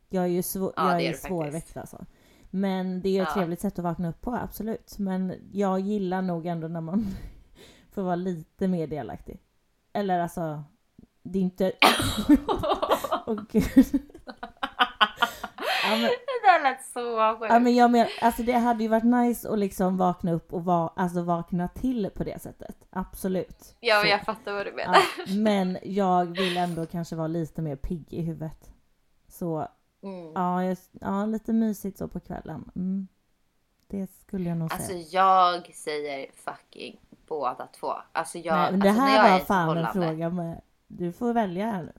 Jag 0.10 0.24
är 0.24 0.28
ju 0.28 0.44
svår, 0.44 0.74
Ja, 0.76 0.92
jag 0.92 1.02
är 1.04 1.14
svårväckt 1.14 1.78
alltså. 1.78 2.06
Men 2.50 3.02
det 3.02 3.10
är 3.10 3.14
ju 3.14 3.22
ett 3.22 3.28
Ja. 3.30 3.34
trevligt 3.34 3.62
sätt 3.62 3.80
att 3.80 3.84
vakna 3.84 4.10
upp 4.10 4.22
på, 4.22 4.36
absolut. 4.36 4.98
Men 5.00 5.34
jag 5.52 5.80
gillar 5.80 6.22
nog 6.22 6.46
ändå 6.46 6.68
när 6.68 6.82
man 6.82 7.06
får 7.94 8.02
vara 8.02 8.16
lite 8.16 8.68
mer 8.68 8.88
delaktig. 8.88 9.42
Eller 9.94 10.20
alltså, 10.20 10.64
det 11.24 11.40
är 11.40 11.44
inte... 11.44 11.72
Åh 13.26 13.40
gud. 13.50 13.66
ja, 15.84 15.90
men, 15.90 16.02
Det 16.02 16.42
där 16.44 16.64
lät 16.64 16.86
så 16.86 17.38
sjukt. 17.40 17.52
Ja 17.54 17.60
men 17.60 17.76
jag 17.76 17.92
men, 17.92 18.08
alltså 18.22 18.44
det 18.44 18.54
hade 18.54 18.84
ju 18.84 18.90
varit 18.90 19.04
nice 19.04 19.50
att 19.50 19.60
liksom 19.60 19.98
vakna 19.98 20.32
upp 20.32 20.54
och 20.54 20.66
va, 20.66 20.94
alltså 20.96 21.22
vakna 21.22 21.68
till 21.68 22.10
på 22.16 22.24
det 22.24 22.42
sättet. 22.42 22.76
Absolut. 22.90 23.76
Ja, 23.80 24.02
Så. 24.02 24.08
jag 24.08 24.22
fattar 24.22 24.54
vad 24.54 24.66
du 24.66 24.72
menar. 24.72 24.96
Ja, 25.26 25.34
men 25.36 25.78
jag 25.84 26.26
vill 26.26 26.58
ändå 26.58 26.86
kanske 26.86 27.16
vara 27.16 27.28
lite 27.28 27.62
mer 27.62 27.76
pigg 27.76 28.14
i 28.14 28.22
huvudet. 28.22 28.74
Så 29.28 29.68
Mm. 30.04 30.32
ja, 30.36 30.64
jag, 30.64 30.78
ja 30.92 31.26
lite 31.26 31.54
mysigt 31.54 31.98
så 31.98 32.08
på 32.08 32.20
kvällen. 32.20 32.72
Mm. 32.76 33.08
Det 33.88 34.08
skulle 34.08 34.50
jag 34.50 34.58
nog 34.58 34.74
Alltså 34.74 34.88
säga. 34.88 35.06
jag 35.12 35.76
säger 35.76 36.32
fucking 36.36 37.00
båda 37.28 37.68
två. 37.68 37.94
Alltså 38.12 38.38
jag, 38.38 38.56
Nej, 38.56 38.72
men 38.72 38.80
det 38.80 38.90
alltså, 38.90 39.04
här 39.04 39.32
var 39.32 39.46
fan 39.46 39.78
en 39.78 39.94
fråga 39.94 40.30
med... 40.30 40.62
Du 40.88 41.12
får 41.12 41.34
välja 41.34 41.66
här 41.66 41.84
nu. 41.84 41.94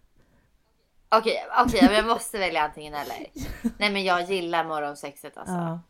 Okej, 1.08 1.46
okej, 1.58 1.80
men 1.82 1.94
jag 1.94 2.06
måste 2.06 2.38
välja 2.38 2.62
antingen 2.62 2.94
eller. 2.94 3.26
Nej 3.78 3.92
men 3.92 4.04
jag 4.04 4.22
gillar 4.22 4.64
morgonsexet 4.64 5.38
alltså. 5.38 5.54
Ja. 5.54 5.80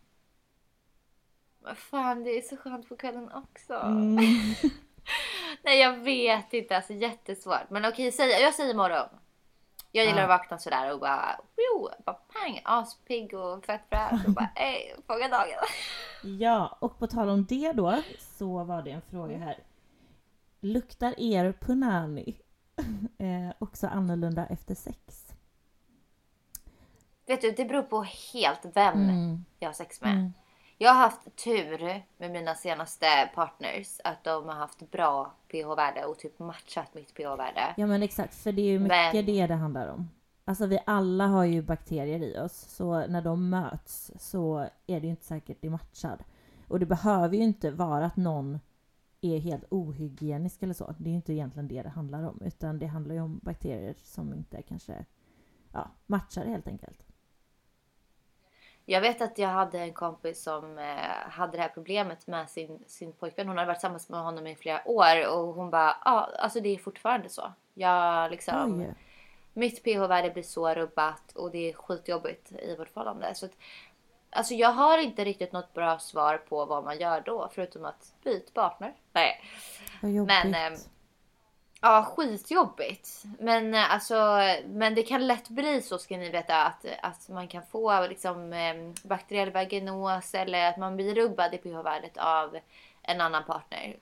Men 1.63 1.77
fan 1.77 2.25
det 2.25 2.31
är 2.31 2.43
så 2.43 2.57
skönt 2.57 2.89
på 2.89 2.97
kvällen 2.97 3.31
också. 3.33 3.75
Mm. 3.75 4.17
Nej 5.63 5.81
jag 5.81 5.97
vet 5.97 6.53
inte, 6.53 6.77
alltså 6.77 6.93
jättesvårt. 6.93 7.71
Men 7.71 7.85
okej, 7.85 8.13
säg, 8.13 8.31
jag 8.31 8.55
säger 8.55 8.75
morgon. 8.75 9.09
Jag 9.97 10.07
gillar 10.07 10.23
att 10.23 10.29
vakna 10.29 10.59
sådär 10.59 10.93
och 10.93 11.01
bara, 11.01 11.41
woo, 11.57 11.89
bara 12.05 12.15
pang, 12.15 12.61
aspigg 12.65 13.35
och 13.35 13.65
fett 13.65 13.81
fräsch 13.89 14.27
och 14.27 14.33
bara 14.33 14.51
ey, 14.57 14.95
fånga 15.07 15.29
dagen. 15.29 15.59
Ja, 16.23 16.77
och 16.81 16.99
på 16.99 17.07
tal 17.07 17.29
om 17.29 17.45
det 17.45 17.73
då 17.73 18.03
så 18.21 18.65
var 18.65 18.83
det 18.83 18.91
en 18.91 19.03
fråga 19.03 19.39
här. 19.39 19.59
Luktar 20.61 21.15
er 21.21 21.53
punani 21.53 22.37
eh, 23.19 23.55
också 23.59 23.87
annorlunda 23.87 24.47
efter 24.47 24.75
sex? 24.75 25.25
vet 27.27 27.41
du, 27.41 27.51
det 27.51 27.65
beror 27.65 27.83
på 27.83 28.03
helt 28.33 28.61
vem 28.75 28.95
Mm. 28.95 29.45
jag 29.59 29.69
har 29.69 29.75
sex 29.75 30.01
med. 30.01 30.33
Jag 30.79 30.91
har 30.91 31.01
haft 31.01 31.37
tur 31.45 32.03
med 32.19 32.31
mina 32.31 32.55
senaste 32.55 33.07
partners 33.35 34.01
att 34.05 34.25
de 34.25 34.49
har 34.49 34.55
haft 34.55 34.91
bra 34.91 35.35
pH-värde 35.51 36.05
och 36.05 36.19
typ 36.19 36.39
matchat 36.39 36.95
mitt 36.95 37.15
pH-värde. 37.15 37.75
Ja 37.77 37.87
men 37.87 38.03
exakt, 38.03 38.35
för 38.35 38.53
det 38.53 38.63
är 38.63 38.71
ju 38.71 38.79
mycket 38.79 39.15
Men- 39.15 39.27
det 39.27 39.47
det 39.47 39.55
handlar 39.55 39.89
om. 39.89 40.11
Alltså 40.45 40.67
vi 40.67 40.79
alla 40.87 41.27
har 41.27 41.45
ju 41.45 41.63
bakterier 41.63 42.23
i 42.23 42.39
oss, 42.39 42.53
så 42.69 43.07
när 43.07 43.23
de 43.23 43.51
möts 43.51 44.13
så 44.19 44.59
är 44.87 45.01
det 45.01 45.07
ju 45.07 45.11
inte 45.11 45.25
säkert 45.25 45.59
det 45.61 45.71
matchar. 45.71 46.25
Och 46.69 46.81
det 46.81 46.87
behöver 46.87 47.37
ju 47.37 47.43
inte 47.43 47.71
vara 47.71 48.07
att 48.07 48.17
någon 48.17 48.61
är 49.21 49.39
helt 49.39 49.65
ohygienisk 49.71 50.63
eller 50.63 50.75
så. 50.75 50.95
Det 50.99 51.09
är 51.09 51.11
ju 51.11 51.17
inte 51.17 51.33
egentligen 51.33 51.69
det 51.69 51.83
det 51.83 51.89
handlar 51.89 52.29
om, 52.29 52.41
utan 52.45 52.79
det 52.79 52.87
handlar 52.87 53.15
ju 53.15 53.21
om 53.21 53.41
bakterier 53.43 53.95
som 54.03 54.35
inte 54.35 54.63
kanske 54.63 55.05
ja, 55.73 55.91
matchar 56.07 56.45
helt 56.45 56.69
enkelt. 56.69 57.04
Jag 58.87 59.01
vet 59.01 59.23
att 59.23 59.39
jag 59.39 59.49
hade 59.49 59.79
en 59.79 59.93
kompis 59.93 60.43
som 60.43 60.79
eh, 60.79 61.31
hade 61.31 61.57
det 61.57 61.63
här 61.63 61.69
problemet 61.69 62.27
med 62.27 62.51
sin, 62.51 62.85
sin 62.87 63.13
pojkvän. 63.13 63.49
Hon 63.49 63.57
hade 63.57 63.67
varit 63.67 63.79
tillsammans 63.79 64.09
med 64.09 64.21
honom 64.21 64.47
i 64.47 64.57
flera 64.57 64.89
år 64.89 65.29
och 65.29 65.55
hon 65.55 65.71
bara, 65.71 65.97
ja 66.05 66.31
alltså 66.39 66.61
det 66.61 66.69
är 66.69 66.79
fortfarande 66.79 67.29
så. 67.29 67.53
Jag 67.75 68.31
liksom, 68.31 68.81
Oj. 68.81 68.95
mitt 69.53 69.85
pH-värde 69.85 70.31
blir 70.31 70.43
så 70.43 70.75
rubbat 70.75 71.33
och 71.33 71.51
det 71.51 71.71
är 71.71 71.73
skitjobbigt 71.73 72.53
i 72.53 72.77
vårt 72.77 72.89
förhållande. 72.89 73.35
Så 73.35 73.47
att, 73.47 73.53
alltså 74.31 74.55
jag 74.55 74.73
har 74.73 74.99
inte 74.99 75.25
riktigt 75.25 75.53
något 75.53 75.73
bra 75.75 75.99
svar 75.99 76.39
på 76.39 76.65
vad 76.65 76.85
man 76.85 76.99
gör 76.99 77.21
då 77.21 77.51
förutom 77.55 77.85
att 77.85 78.13
byta 78.25 78.53
partner. 78.53 78.95
Nej. 79.13 79.43
Men, 80.01 80.55
ehm, 80.55 80.75
Ja, 81.87 82.05
skitjobbigt. 82.05 83.25
Men 83.39 83.75
eh, 83.75 83.95
alltså, 83.95 84.41
men 84.67 84.95
det 84.95 85.03
kan 85.03 85.27
lätt 85.27 85.49
bli 85.49 85.83
så 85.83 85.99
ska 85.99 86.17
ni 86.17 86.31
veta 86.31 86.63
att, 86.63 86.87
att 87.03 87.29
man 87.29 87.49
kan 87.49 87.63
få 87.67 88.07
liksom 88.07 88.53
ehm, 88.53 88.95
bakteriell 89.03 89.51
vaginos 89.51 90.35
eller 90.35 90.69
att 90.69 90.77
man 90.77 90.97
blir 90.97 91.15
rubbad 91.15 91.55
i 91.55 91.59
pH-värdet 91.59 92.17
av 92.17 92.59
en 93.03 93.21
annan 93.21 93.45
partner. 93.45 93.97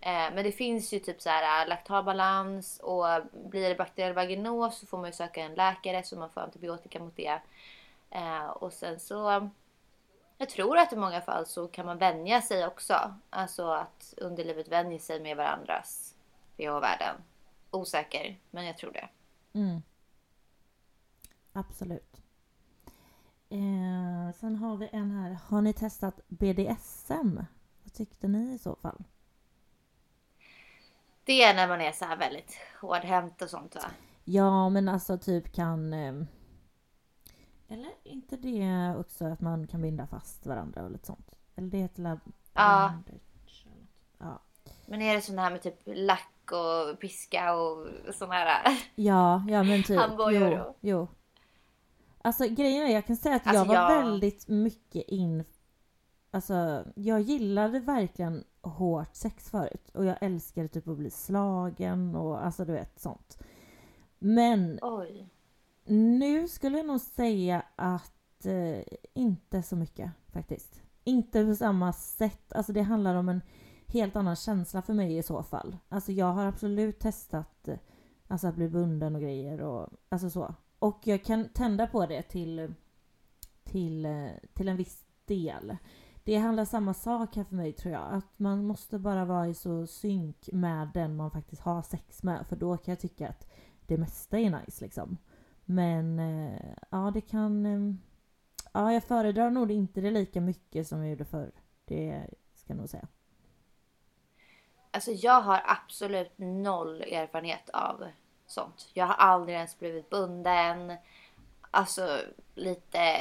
Eh, 0.00 0.34
men 0.34 0.44
det 0.44 0.52
finns 0.52 0.92
ju 0.92 0.98
typ 0.98 1.20
så 1.20 1.30
här 1.30 1.62
eh, 1.62 1.68
laktalbalans 1.68 2.80
och 2.82 3.06
blir 3.32 3.68
det 3.68 3.74
bakteriell 3.74 4.14
vaginos 4.14 4.78
så 4.78 4.86
får 4.86 4.98
man 4.98 5.06
ju 5.06 5.12
söka 5.12 5.42
en 5.42 5.54
läkare 5.54 6.02
så 6.02 6.16
man 6.16 6.30
får 6.30 6.40
antibiotika 6.40 7.00
mot 7.00 7.16
det. 7.16 7.40
Eh, 8.10 8.46
och 8.46 8.72
sen 8.72 9.00
så 9.00 9.48
jag 10.38 10.48
tror 10.48 10.78
att 10.78 10.92
i 10.92 10.96
många 10.96 11.20
fall 11.20 11.46
så 11.46 11.68
kan 11.68 11.86
man 11.86 11.98
vänja 11.98 12.42
sig 12.42 12.66
också. 12.66 13.14
Alltså 13.30 13.70
att 13.70 14.14
underlivet 14.16 14.68
vänjer 14.68 14.98
sig 14.98 15.20
med 15.20 15.36
varandras 15.36 16.11
pH-värden. 16.62 17.16
Osäker, 17.70 18.38
men 18.50 18.66
jag 18.66 18.78
tror 18.78 18.92
det. 18.92 19.08
Mm. 19.52 19.82
Absolut. 21.52 22.22
Eh, 23.48 24.34
sen 24.34 24.56
har 24.56 24.76
vi 24.76 24.88
en 24.92 25.10
här. 25.10 25.38
Har 25.48 25.62
ni 25.62 25.72
testat 25.72 26.20
BDSM? 26.28 27.40
Vad 27.82 27.92
tyckte 27.92 28.28
ni 28.28 28.54
i 28.54 28.58
så 28.58 28.76
fall? 28.76 29.04
Det 31.24 31.42
är 31.42 31.54
när 31.54 31.68
man 31.68 31.80
är 31.80 31.92
så 31.92 32.04
här 32.04 32.16
väldigt 32.16 32.56
hårdhänt 32.80 33.42
och 33.42 33.50
sånt 33.50 33.74
va? 33.74 33.90
Ja, 34.24 34.68
men 34.68 34.88
alltså 34.88 35.18
typ 35.18 35.52
kan... 35.52 35.92
Eh, 35.92 36.14
eller 37.68 37.92
inte 38.02 38.36
det 38.36 38.94
också 38.98 39.24
att 39.24 39.40
man 39.40 39.66
kan 39.66 39.82
binda 39.82 40.06
fast 40.06 40.46
varandra 40.46 40.84
och 40.84 40.90
lite 40.90 41.06
sånt? 41.06 41.34
Eller 41.54 41.68
det 41.68 41.78
heter 41.78 42.02
lab... 42.02 42.20
Ja. 42.52 42.94
Ja. 44.18 44.40
Men 44.86 45.02
är 45.02 45.14
det 45.14 45.22
sån 45.22 45.38
här 45.38 45.50
med 45.50 45.62
typ 45.62 45.80
lack 45.84 46.41
och 46.52 47.00
piska 47.00 47.54
och 47.54 47.86
sån 48.14 48.30
här? 48.30 48.78
Ja, 48.94 49.44
ja 49.48 49.62
men 49.62 49.82
typ. 49.82 49.98
Handbojor 49.98 50.50
jo, 50.50 50.74
jo. 50.80 51.08
Alltså 52.22 52.44
grejen 52.48 52.86
är, 52.86 52.94
jag 52.94 53.06
kan 53.06 53.16
säga 53.16 53.36
att 53.36 53.46
Alltså, 53.46 53.58
jag 53.58 53.66
var 53.88 53.94
jag- 53.94 54.04
väldigt 54.04 54.48
mycket 54.48 55.08
in... 55.08 55.44
Alltså, 56.30 56.84
jag 56.94 57.20
gillade 57.20 57.80
verkligen 57.80 58.44
hårt 58.62 59.14
sex 59.16 59.50
förut. 59.50 59.90
Och 59.94 60.04
jag 60.04 60.16
älskade 60.20 60.68
typ 60.68 60.88
att 60.88 60.96
bli 60.96 61.10
slagen 61.10 62.14
och 62.16 62.44
alltså 62.44 62.64
du 62.64 62.72
vet 62.72 63.00
sånt. 63.00 63.38
Men 64.18 64.78
Oj. 64.82 65.28
nu 65.84 66.48
skulle 66.48 66.76
jag 66.76 66.86
nog 66.86 67.00
säga 67.00 67.62
att 67.76 68.46
eh, 68.46 68.82
inte 69.14 69.62
så 69.62 69.76
mycket 69.76 70.10
faktiskt. 70.32 70.82
Inte 71.04 71.44
på 71.44 71.54
samma 71.54 71.92
sätt. 71.92 72.52
Alltså 72.52 72.72
det 72.72 72.82
handlar 72.82 73.14
om 73.14 73.28
en 73.28 73.40
helt 73.92 74.16
annan 74.16 74.36
känsla 74.36 74.82
för 74.82 74.94
mig 74.94 75.16
i 75.16 75.22
så 75.22 75.42
fall. 75.42 75.76
Alltså 75.88 76.12
jag 76.12 76.32
har 76.32 76.46
absolut 76.46 77.00
testat 77.00 77.68
eh, 77.68 77.78
alltså 78.28 78.46
att 78.46 78.54
bli 78.54 78.68
bunden 78.68 79.14
och 79.14 79.20
grejer 79.20 79.60
och 79.60 79.88
alltså 80.08 80.30
så. 80.30 80.54
Och 80.78 81.00
jag 81.04 81.24
kan 81.24 81.48
tända 81.48 81.86
på 81.86 82.06
det 82.06 82.22
till, 82.22 82.74
till, 83.64 84.06
eh, 84.06 84.30
till 84.54 84.68
en 84.68 84.76
viss 84.76 85.04
del. 85.24 85.76
Det 86.24 86.36
handlar 86.36 86.64
samma 86.64 86.94
sak 86.94 87.36
här 87.36 87.44
för 87.44 87.54
mig 87.54 87.72
tror 87.72 87.94
jag. 87.94 88.12
Att 88.12 88.38
man 88.38 88.64
måste 88.64 88.98
bara 88.98 89.24
vara 89.24 89.48
i 89.48 89.54
så 89.54 89.86
synk 89.86 90.48
med 90.52 90.90
den 90.94 91.16
man 91.16 91.30
faktiskt 91.30 91.62
har 91.62 91.82
sex 91.82 92.22
med. 92.22 92.46
För 92.46 92.56
då 92.56 92.76
kan 92.76 92.92
jag 92.92 93.00
tycka 93.00 93.28
att 93.28 93.48
det 93.86 93.98
mesta 93.98 94.38
är 94.38 94.60
nice 94.60 94.84
liksom. 94.84 95.18
Men 95.64 96.18
eh, 96.18 96.74
ja, 96.90 97.10
det 97.14 97.20
kan... 97.20 97.98
Ja, 98.72 98.92
jag 98.92 99.04
föredrar 99.04 99.50
nog 99.50 99.70
inte 99.70 100.00
det 100.00 100.10
lika 100.10 100.40
mycket 100.40 100.86
som 100.86 101.00
jag 101.00 101.10
gjorde 101.10 101.24
förr. 101.24 101.52
Det 101.84 102.26
ska 102.54 102.72
jag 102.72 102.78
nog 102.78 102.88
säga. 102.88 103.08
Alltså 104.94 105.10
jag 105.10 105.40
har 105.40 105.62
absolut 105.64 106.32
noll 106.36 107.02
erfarenhet 107.02 107.70
av 107.72 108.08
sånt. 108.46 108.88
Jag 108.92 109.06
har 109.06 109.14
aldrig 109.14 109.56
ens 109.56 109.78
blivit 109.78 110.10
bunden. 110.10 110.96
Alltså 111.70 112.18
lite, 112.54 113.18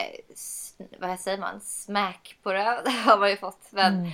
vad 0.99 1.19
säger 1.19 1.37
man, 1.37 1.61
smack 1.61 2.37
på 2.43 2.53
det 2.53 2.61
har 3.05 3.17
man 3.17 3.29
ju 3.29 3.37
fått. 3.37 3.71
Men, 3.71 3.93
Mm. 3.99 4.11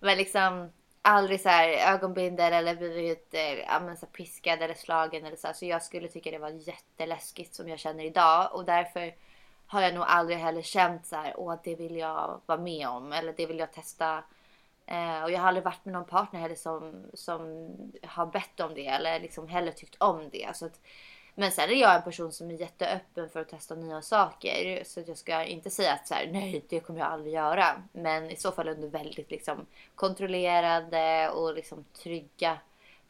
men 0.00 0.18
liksom 0.18 0.72
aldrig 1.02 1.40
så 1.40 1.48
här 1.48 1.92
ögonbindel 1.94 2.52
eller 2.52 2.74
blivit 2.76 3.34
eh, 3.34 3.52
ja, 3.58 3.80
men 3.80 3.96
så 3.96 4.06
piskad 4.06 4.62
eller 4.62 4.74
slagen 4.74 5.24
eller 5.24 5.36
så. 5.36 5.46
här. 5.46 5.54
Så 5.54 5.66
jag 5.66 5.82
skulle 5.82 6.08
tycka 6.08 6.30
det 6.30 6.38
var 6.38 6.48
jätteläskigt 6.68 7.54
som 7.54 7.68
jag 7.68 7.78
känner 7.78 8.04
idag. 8.04 8.48
Och 8.52 8.64
därför 8.64 9.14
har 9.66 9.80
jag 9.82 9.94
nog 9.94 10.04
aldrig 10.08 10.38
heller 10.38 10.62
känt 10.62 11.06
så 11.06 11.16
här, 11.16 11.34
åh 11.36 11.54
det 11.64 11.74
vill 11.74 11.96
jag 11.96 12.40
vara 12.46 12.58
med 12.60 12.88
om 12.88 13.12
eller 13.12 13.32
det 13.32 13.46
vill 13.46 13.58
jag 13.58 13.72
testa. 13.72 14.24
Eh, 14.90 15.22
och 15.22 15.30
jag 15.30 15.38
har 15.40 15.48
aldrig 15.48 15.64
varit 15.64 15.84
med 15.84 15.92
någon 15.92 16.04
partner 16.04 16.40
heller 16.40 16.54
som, 16.54 17.06
som 17.14 17.68
har 18.02 18.26
bett 18.26 18.60
om 18.60 18.74
det 18.74 18.86
eller 18.86 19.20
liksom 19.20 19.48
heller 19.48 19.72
tyckt 19.72 19.96
om 19.98 20.28
det. 20.32 20.56
Så 20.56 20.66
att, 20.66 20.80
men 21.34 21.50
sen 21.50 21.70
är 21.70 21.74
jag 21.74 21.96
en 21.96 22.02
person 22.02 22.32
som 22.32 22.50
är 22.50 22.54
jätteöppen 22.54 23.28
för 23.28 23.40
att 23.40 23.48
testa 23.48 23.74
nya 23.74 24.02
saker. 24.02 24.84
Så 24.84 25.00
jag 25.06 25.16
ska 25.16 25.44
inte 25.44 25.70
säga 25.70 25.92
att 25.92 26.08
så 26.08 26.14
här, 26.14 26.28
nej 26.32 26.64
det 26.68 26.80
kommer 26.80 27.00
jag 27.00 27.08
aldrig 27.08 27.34
göra. 27.34 27.82
Men 27.92 28.30
i 28.30 28.36
så 28.36 28.52
fall 28.52 28.68
under 28.68 28.88
väldigt 28.88 29.30
liksom, 29.30 29.66
kontrollerade 29.94 31.30
och 31.30 31.54
liksom, 31.54 31.84
trygga 32.02 32.58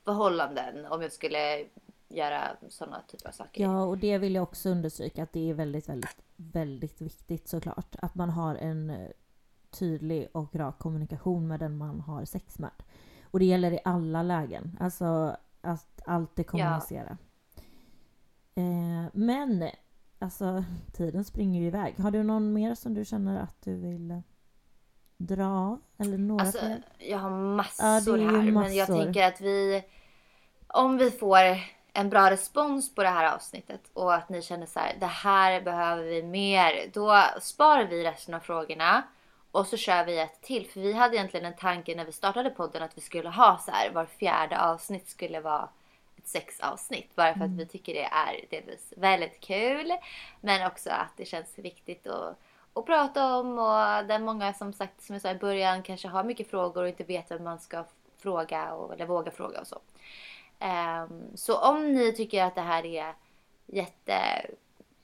förhållanden. 0.05 0.87
Om 0.87 1.03
jag 1.03 1.13
skulle 1.13 1.65
göra 2.09 2.57
sådana 2.69 3.03
typer 3.09 3.29
av 3.29 3.33
saker. 3.33 3.63
Ja, 3.63 3.85
och 3.85 3.99
det 3.99 4.19
vill 4.19 4.35
jag 4.35 4.43
också 4.43 4.69
understryka 4.69 5.23
att 5.23 5.33
det 5.33 5.51
är 5.51 5.55
väldigt, 5.55 5.89
väldigt, 5.89 6.17
väldigt 6.37 7.01
viktigt 7.01 7.49
såklart. 7.49 7.97
Att 7.99 8.15
man 8.15 8.31
har 8.31 8.55
en 8.55 9.09
tydlig 9.79 10.29
och 10.33 10.55
rak 10.57 10.79
kommunikation 10.79 11.49
med 11.49 11.61
den 11.61 11.77
man 11.79 12.01
har 12.01 12.25
sex 12.25 12.59
med. 12.59 12.71
Och 13.31 13.39
det 13.39 13.45
gäller 13.45 13.73
i 13.73 13.79
alla 13.85 14.23
lägen. 14.23 14.77
Alltså 14.81 15.37
att 15.61 16.01
alltid 16.07 16.47
kommunicera. 16.47 17.19
Eh, 18.55 19.11
men 19.13 19.69
alltså 20.19 20.65
tiden 20.93 21.25
springer 21.25 21.61
ju 21.61 21.67
iväg. 21.67 21.99
Har 21.99 22.11
du 22.11 22.23
någon 22.23 22.53
mer 22.53 22.75
som 22.75 22.95
du 22.95 23.05
känner 23.05 23.41
att 23.43 23.63
du 23.63 23.77
vill 23.77 24.23
dra 25.17 25.47
av? 25.47 25.81
Eller 25.99 26.19
några 26.19 26.45
Alltså, 26.45 26.59
fler? 26.59 26.83
jag 26.99 27.19
har 27.19 27.31
Ja, 27.31 27.37
massor 27.39 28.19
ju 28.19 28.25
här. 28.25 28.33
Men 28.53 28.77
jag 28.77 28.89
massor. 28.89 29.05
tänker 29.05 29.27
att 29.29 29.41
vi... 29.41 29.83
Om 30.67 30.97
vi 30.99 31.11
får 31.11 31.39
en 31.93 32.11
bra 32.11 32.31
respons 32.31 32.95
på 32.95 33.03
det 33.03 33.09
här 33.09 33.35
avsnittet 33.35 33.81
och 33.93 34.15
att 34.15 34.29
ni 34.29 34.43
känner 34.43 34.67
så 34.67 34.81
här, 34.81 34.97
det 35.01 35.07
här 35.07 35.63
behöver 35.63 36.03
vi 36.05 36.23
mer. 36.23 36.91
Då 36.95 37.25
sparar 37.41 37.85
vi 37.85 38.05
resten 38.05 38.35
av 38.35 38.41
frågorna 38.41 39.03
och 39.53 39.67
så 39.67 39.77
kör 39.77 40.05
vi 40.05 40.19
ett 40.19 40.41
till. 40.41 40.67
För 40.67 40.81
vi 40.81 40.93
hade 40.93 41.17
egentligen 41.17 41.47
en 41.47 41.57
tanke 41.57 41.95
när 41.95 42.05
vi 42.05 42.13
startade 42.13 42.51
podden 42.51 42.83
att 42.83 42.97
vi 42.97 43.01
skulle 43.01 43.29
ha 43.29 43.59
så 43.59 43.71
här, 43.71 43.91
var 43.91 44.07
fjärde 44.07 44.61
avsnitt 44.61 45.09
skulle 45.09 45.41
vara 45.41 45.69
ett 46.17 46.29
sexavsnitt. 46.29 47.17
Bara 47.17 47.35
för 47.35 47.45
att 47.45 47.51
vi 47.51 47.67
tycker 47.67 47.95
det 47.95 48.05
är 48.05 48.45
delvis 48.51 48.93
väldigt 48.97 49.41
kul. 49.41 49.93
Men 50.41 50.67
också 50.67 50.91
att 50.91 51.13
det 51.17 51.25
känns 51.25 51.59
viktigt 51.59 52.07
att, 52.07 52.37
att 52.75 52.87
prata 52.87 53.37
om. 53.37 53.59
Och 53.59 54.07
där 54.07 54.19
många 54.19 54.53
som 54.55 54.73
sagt, 54.73 55.03
som 55.03 55.15
jag 55.15 55.23
sa 55.23 55.31
i 55.31 55.35
början, 55.35 55.83
kanske 55.83 56.09
har 56.09 56.25
mycket 56.25 56.51
frågor 56.51 56.83
och 56.83 56.89
inte 56.89 57.05
vet 57.05 57.31
vem 57.31 57.45
man 57.45 57.59
ska 57.59 57.85
fråga 58.19 58.75
och, 58.75 58.95
eller 58.95 59.07
våga 59.07 59.31
fråga 59.31 59.61
och 59.61 59.67
så. 59.67 59.79
Ehm, 60.59 61.37
så 61.37 61.59
om 61.59 61.95
ni 61.95 62.13
tycker 62.13 62.45
att 62.45 62.55
det 62.55 62.61
här 62.61 62.87
är 62.87 63.15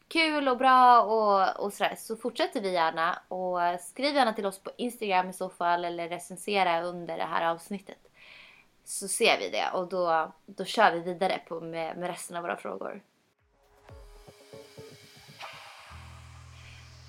jättekul 0.04 0.48
och 0.48 0.58
bra 0.58 1.02
och, 1.02 1.64
och 1.64 1.72
sådär 1.72 1.94
så 1.98 2.16
fortsätter 2.16 2.60
vi 2.60 2.72
gärna. 2.72 3.18
Och 3.28 3.80
skriv 3.80 4.14
gärna 4.14 4.32
till 4.32 4.46
oss 4.46 4.58
på 4.58 4.70
Instagram 4.76 5.30
i 5.30 5.32
så 5.32 5.50
fall 5.50 5.84
eller 5.84 6.08
recensera 6.08 6.82
under 6.82 7.16
det 7.16 7.24
här 7.24 7.50
avsnittet. 7.50 7.98
Så 8.84 9.08
ser 9.08 9.38
vi 9.38 9.50
det 9.50 9.70
och 9.72 9.88
då, 9.88 10.32
då 10.46 10.64
kör 10.64 10.92
vi 10.92 11.00
vidare 11.00 11.40
på 11.48 11.60
med, 11.60 11.96
med 11.96 12.08
resten 12.08 12.36
av 12.36 12.42
våra 12.42 12.56
frågor. 12.56 13.02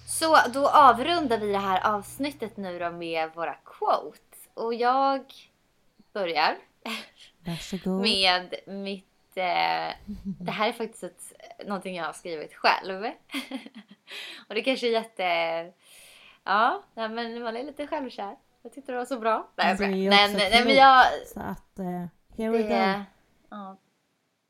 Så 0.08 0.38
då 0.54 0.68
avrundar 0.68 1.38
vi 1.38 1.52
det 1.52 1.58
här 1.58 1.96
avsnittet 1.96 2.58
nu 2.58 2.80
då 2.80 2.92
med 2.92 3.32
våra 3.36 3.56
quotes. 3.66 4.50
Och 4.54 4.74
jag 4.74 5.34
börjar. 6.14 6.58
Varsågod. 7.46 8.02
Med 8.02 8.56
mitt... 8.66 9.06
Eh, 9.38 9.94
det 10.24 10.52
här 10.52 10.70
är 10.70 10.74
faktiskt 10.74 11.04
ett, 11.04 11.34
någonting 11.66 11.96
jag 11.96 12.06
har 12.06 12.14
skrivit 12.14 12.54
själv. 12.54 13.06
och 14.48 14.56
det 14.56 14.62
kanske 14.62 14.88
är 14.88 14.92
jätte... 14.92 15.24
Ja, 16.44 16.84
nej, 16.94 17.10
men 17.10 17.42
man 17.42 17.58
är 17.58 17.64
lite 17.64 17.88
självkär. 17.88 18.36
Jag 18.62 18.74
tyckte 18.74 18.92
det 18.92 18.98
var 18.98 19.06
så 19.06 19.20
bra. 19.20 19.48
Nej, 19.56 19.76
skojar. 19.76 20.14
också 20.14 20.38
nej, 20.38 20.50
nej, 20.52 20.66
men 20.66 20.76
jag... 20.76 21.06
Så 21.28 21.40
att, 21.40 21.80
eh, 21.80 22.06
here 22.38 22.50
we 22.50 22.64
go. 22.64 23.04
Ja, 23.50 23.78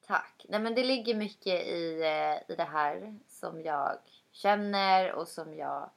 tack. 0.07 0.45
Nej 0.49 0.59
men 0.59 0.75
det 0.75 0.83
ligger 0.83 1.15
mycket 1.15 1.67
i, 1.67 2.01
eh, 2.01 2.53
i 2.53 2.55
det 2.57 2.63
här 2.71 3.19
som 3.27 3.61
jag 3.61 3.97
känner 4.31 5.11
och 5.11 5.27
som 5.27 5.53
jag 5.53 5.89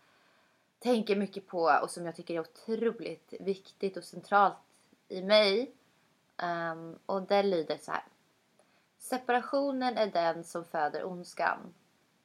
tänker 0.78 1.16
mycket 1.16 1.46
på 1.46 1.78
och 1.82 1.90
som 1.90 2.06
jag 2.06 2.16
tycker 2.16 2.34
är 2.34 2.40
otroligt 2.40 3.34
viktigt 3.40 3.96
och 3.96 4.04
centralt 4.04 4.56
i 5.09 5.22
mig. 5.22 5.72
Ehm, 6.36 6.98
och 7.06 7.22
det 7.22 7.42
lyder 7.42 7.78
så 7.78 7.92
här. 7.92 8.02
Separationen 9.09 9.98
är 9.98 10.06
den 10.06 10.44
som 10.44 10.64
föder 10.64 11.04
ondskan. 11.04 11.74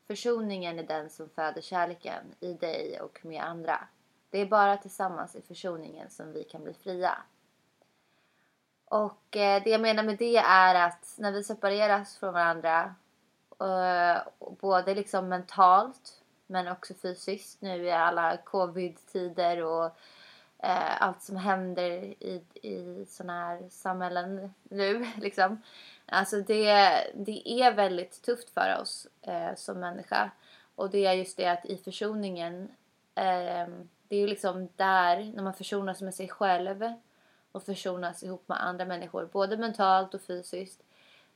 Försoningen 0.08 0.80
är 0.80 0.84
den 0.84 1.10
som 1.10 1.30
föder 1.30 1.62
kärleken 1.62 2.24
i 2.40 2.54
dig 2.54 3.02
och 3.02 3.26
med 3.26 3.44
andra. 3.44 3.88
Det 4.30 4.38
är 4.38 4.46
bara 4.46 4.78
tillsammans 4.78 5.36
i 5.36 5.42
försoningen 5.42 6.10
som 6.10 6.34
vi 6.34 6.44
kan 6.44 6.64
bli 6.64 6.74
fria. 6.74 7.18
Och 8.86 9.38
eh, 9.38 9.64
det 9.64 9.70
jag 9.70 9.82
menar 9.82 10.04
med 10.04 10.18
det 10.18 10.38
är 10.38 10.88
att 10.88 11.16
när 11.18 11.32
vi 11.32 11.44
separeras 11.44 12.18
från 12.18 12.34
varandra, 12.34 12.96
eh, 13.60 14.48
både 14.62 14.96
liksom 14.96 15.30
mentalt 15.30 16.22
men 16.48 16.68
också 16.68 16.94
fysiskt 16.94 17.62
nu 17.62 17.84
i 17.84 17.92
alla 17.92 18.38
covid-tider 18.38 19.64
och 19.64 19.86
eh, 20.64 21.02
allt 21.02 21.22
som 21.22 21.36
händer 21.36 21.92
i, 22.20 22.44
i 22.54 23.06
sådana 23.10 23.48
här 23.48 23.70
samhällen 23.70 24.54
nu 24.64 25.08
liksom. 25.18 25.62
Alltså 26.06 26.42
det, 26.42 26.68
det 27.14 27.50
är 27.50 27.74
väldigt 27.74 28.22
tufft 28.22 28.50
för 28.50 28.82
oss 28.82 29.08
eh, 29.22 29.56
som 29.56 29.80
människa. 29.80 30.32
Och 30.76 30.90
det 30.90 31.06
är 31.06 31.14
just 31.14 31.38
det 31.38 31.48
att 31.48 31.66
i 31.66 31.78
försoningen, 31.78 32.64
eh, 33.16 33.68
det 34.08 34.16
är 34.16 34.20
ju 34.20 34.28
liksom 34.28 34.70
där, 34.76 35.32
när 35.36 35.44
man 35.44 35.54
försonas 35.54 36.02
med 36.02 36.16
sig 36.16 36.30
själv 36.30 36.94
och 37.52 37.64
försonas 37.64 38.24
ihop 38.24 38.48
med 38.48 38.64
andra 38.64 38.86
människor, 38.86 39.30
både 39.32 39.58
mentalt 39.58 40.14
och 40.14 40.22
fysiskt. 40.22 40.84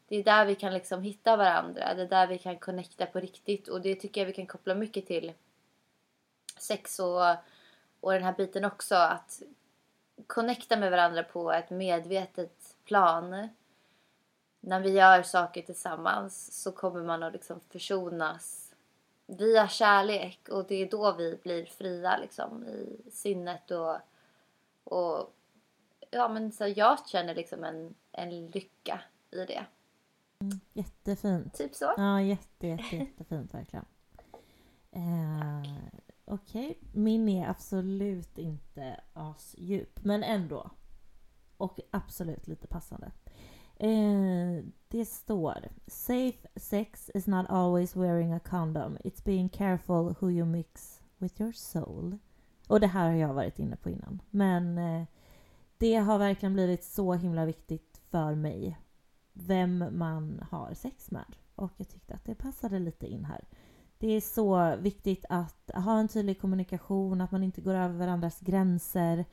Det 0.07 0.15
är 0.15 0.23
där 0.23 0.45
vi 0.45 0.55
kan 0.55 0.73
liksom 0.73 1.01
hitta 1.01 1.37
varandra, 1.37 1.93
det 1.93 2.01
är 2.01 2.07
där 2.07 2.27
vi 2.27 2.37
kan 2.37 2.57
connecta 2.57 3.05
på 3.05 3.19
riktigt 3.19 3.67
och 3.67 3.81
det 3.81 3.95
tycker 3.95 4.21
jag 4.21 4.25
vi 4.25 4.33
kan 4.33 4.47
koppla 4.47 4.75
mycket 4.75 5.07
till 5.07 5.33
sex 6.59 6.99
och, 6.99 7.35
och 7.99 8.13
den 8.13 8.23
här 8.23 8.33
biten 8.33 8.65
också, 8.65 8.95
att 8.95 9.41
connecta 10.27 10.77
med 10.77 10.91
varandra 10.91 11.23
på 11.23 11.51
ett 11.51 11.69
medvetet 11.69 12.75
plan. 12.85 13.49
När 14.67 14.79
vi 14.79 14.89
gör 14.89 15.23
saker 15.23 15.61
tillsammans 15.61 16.61
så 16.63 16.71
kommer 16.71 17.03
man 17.03 17.23
att 17.23 17.33
liksom 17.33 17.59
försonas 17.59 18.73
via 19.25 19.67
kärlek 19.67 20.49
och 20.49 20.65
det 20.67 20.75
är 20.75 20.89
då 20.89 21.15
vi 21.17 21.39
blir 21.43 21.65
fria 21.65 22.17
liksom 22.17 22.65
i 22.65 23.11
sinnet 23.11 23.71
och, 23.71 23.97
och 24.83 25.33
ja 26.11 26.27
men 26.27 26.51
så 26.51 26.67
jag 26.67 27.07
känner 27.07 27.35
liksom 27.35 27.63
en, 27.63 27.95
en 28.11 28.47
lycka 28.47 29.01
i 29.31 29.45
det. 29.45 29.65
Jättefint. 30.73 31.53
Typ 31.53 31.75
så. 31.75 31.93
Ja, 31.97 32.21
jätte, 32.21 32.67
jätte, 32.67 32.95
jättefint 32.95 33.53
verkligen. 33.53 33.85
Eh, 34.91 35.63
Okej, 36.25 36.79
min 36.93 37.29
är 37.29 37.49
absolut 37.49 38.37
inte 38.37 38.99
asdjup, 39.13 40.03
men 40.03 40.23
ändå. 40.23 40.69
Och 41.57 41.79
absolut 41.91 42.47
lite 42.47 42.67
passande. 42.67 43.11
Eh, 43.79 44.63
det 44.87 45.05
står 45.05 45.67
Safe 45.87 46.47
sex 46.55 47.11
is 47.13 47.27
not 47.27 47.45
always 47.49 47.95
wearing 47.95 48.33
a 48.33 48.39
condom. 48.39 48.97
It's 49.03 49.23
being 49.23 49.49
careful 49.49 50.15
who 50.19 50.31
you 50.31 50.45
mix 50.45 51.01
with 51.17 51.41
your 51.41 51.51
soul. 51.51 52.17
Och 52.67 52.79
det 52.79 52.87
här 52.87 53.09
har 53.09 53.17
jag 53.17 53.33
varit 53.33 53.59
inne 53.59 53.75
på 53.75 53.89
innan. 53.89 54.21
Men 54.29 54.77
eh, 54.77 55.03
det 55.77 55.95
har 55.95 56.17
verkligen 56.17 56.53
blivit 56.53 56.83
så 56.83 57.13
himla 57.13 57.45
viktigt 57.45 58.01
för 58.09 58.35
mig. 58.35 58.77
Vem 59.33 59.85
man 59.91 60.43
har 60.51 60.73
sex 60.73 61.11
med. 61.11 61.35
Och 61.55 61.71
jag 61.77 61.89
tyckte 61.89 62.13
att 62.13 62.25
det 62.25 62.35
passade 62.35 62.79
lite 62.79 63.07
in 63.07 63.25
här. 63.25 63.43
Det 63.99 64.07
är 64.07 64.21
så 64.21 64.75
viktigt 64.75 65.25
att 65.29 65.71
ha 65.73 65.99
en 65.99 66.07
tydlig 66.07 66.41
kommunikation, 66.41 67.21
att 67.21 67.31
man 67.31 67.43
inte 67.43 67.61
går 67.61 67.73
över 67.73 67.95
varandras 67.95 68.39
gränser. 68.39 69.25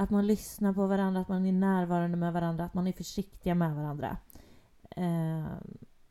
Att 0.00 0.10
man 0.10 0.26
lyssnar 0.26 0.72
på 0.72 0.86
varandra, 0.86 1.20
att 1.20 1.28
man 1.28 1.46
är 1.46 1.52
närvarande 1.52 2.16
med 2.16 2.32
varandra, 2.32 2.64
att 2.64 2.74
man 2.74 2.86
är 2.86 2.92
försiktiga 2.92 3.54
med 3.54 3.74
varandra. 3.74 4.16
Eh, 4.90 5.46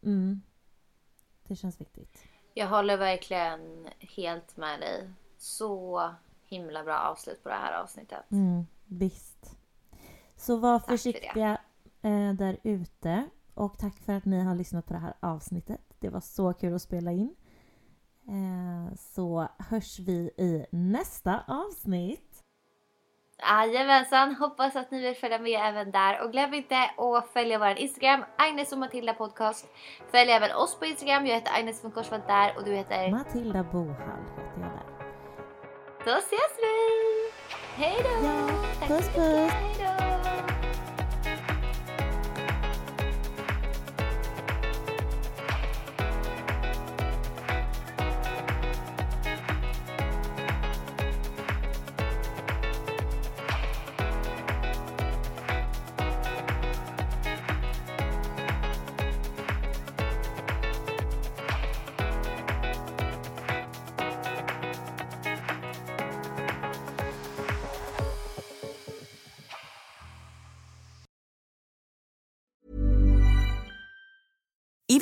mm. 0.03 0.41
Det 1.43 1.55
känns 1.55 1.81
viktigt. 1.81 2.23
Jag 2.53 2.67
håller 2.67 2.97
verkligen 2.97 3.87
helt 3.99 4.57
med 4.57 4.79
dig. 4.79 5.09
Så 5.37 6.09
himla 6.45 6.83
bra 6.83 6.99
avslut 6.99 7.43
på 7.43 7.49
det 7.49 7.55
här 7.55 7.81
avsnittet. 7.81 8.31
Mm, 8.31 8.65
visst. 8.85 9.57
Så 10.35 10.57
var 10.57 10.79
för 10.79 10.91
det. 10.91 10.97
försiktiga 10.97 11.57
eh, 12.01 12.33
där 12.33 12.57
ute. 12.63 13.29
Och 13.53 13.77
tack 13.77 13.97
för 13.97 14.13
att 14.13 14.25
ni 14.25 14.39
har 14.39 14.55
lyssnat 14.55 14.85
på 14.85 14.93
det 14.93 14.99
här 14.99 15.13
avsnittet. 15.19 15.81
Det 15.99 16.09
var 16.09 16.21
så 16.21 16.53
kul 16.53 16.75
att 16.75 16.81
spela 16.81 17.11
in. 17.11 17.35
Eh, 18.27 18.95
så 18.95 19.47
hörs 19.57 19.99
vi 19.99 20.31
i 20.37 20.65
nästa 20.71 21.43
avsnitt. 21.47 22.26
Jajamensan, 23.39 24.35
hoppas 24.35 24.75
att 24.75 24.91
ni 24.91 25.01
vill 25.01 25.15
följa 25.15 25.39
med 25.39 25.59
även 25.63 25.91
där. 25.91 26.23
Och 26.23 26.31
glöm 26.31 26.53
inte 26.53 26.75
att 26.97 27.33
följa 27.33 27.59
vår 27.59 27.77
Instagram, 27.77 28.23
Agnes 28.37 28.71
och 28.71 28.77
Matilda 28.77 29.13
podcast. 29.13 29.65
Följ 30.11 30.31
även 30.31 30.55
oss 30.55 30.79
på 30.79 30.85
Instagram, 30.85 31.25
jag 31.25 31.35
heter 31.35 31.59
Agnes 31.59 31.83
von 31.83 31.91
Korsvall 31.91 32.21
där 32.27 32.57
och 32.57 32.63
du 32.65 32.71
heter... 32.71 33.11
Matilda 33.11 33.63
Bohall 33.63 34.23
heter 34.37 34.61
jag 34.61 34.71
där. 34.71 34.87
Då 36.05 36.11
ses 36.11 36.57
vi! 36.61 37.83
Hej 37.83 37.97
då! 38.03 38.27
Ja, 38.27 38.87
puss, 38.87 39.09
puss. 39.15 39.51
hej 39.51 40.06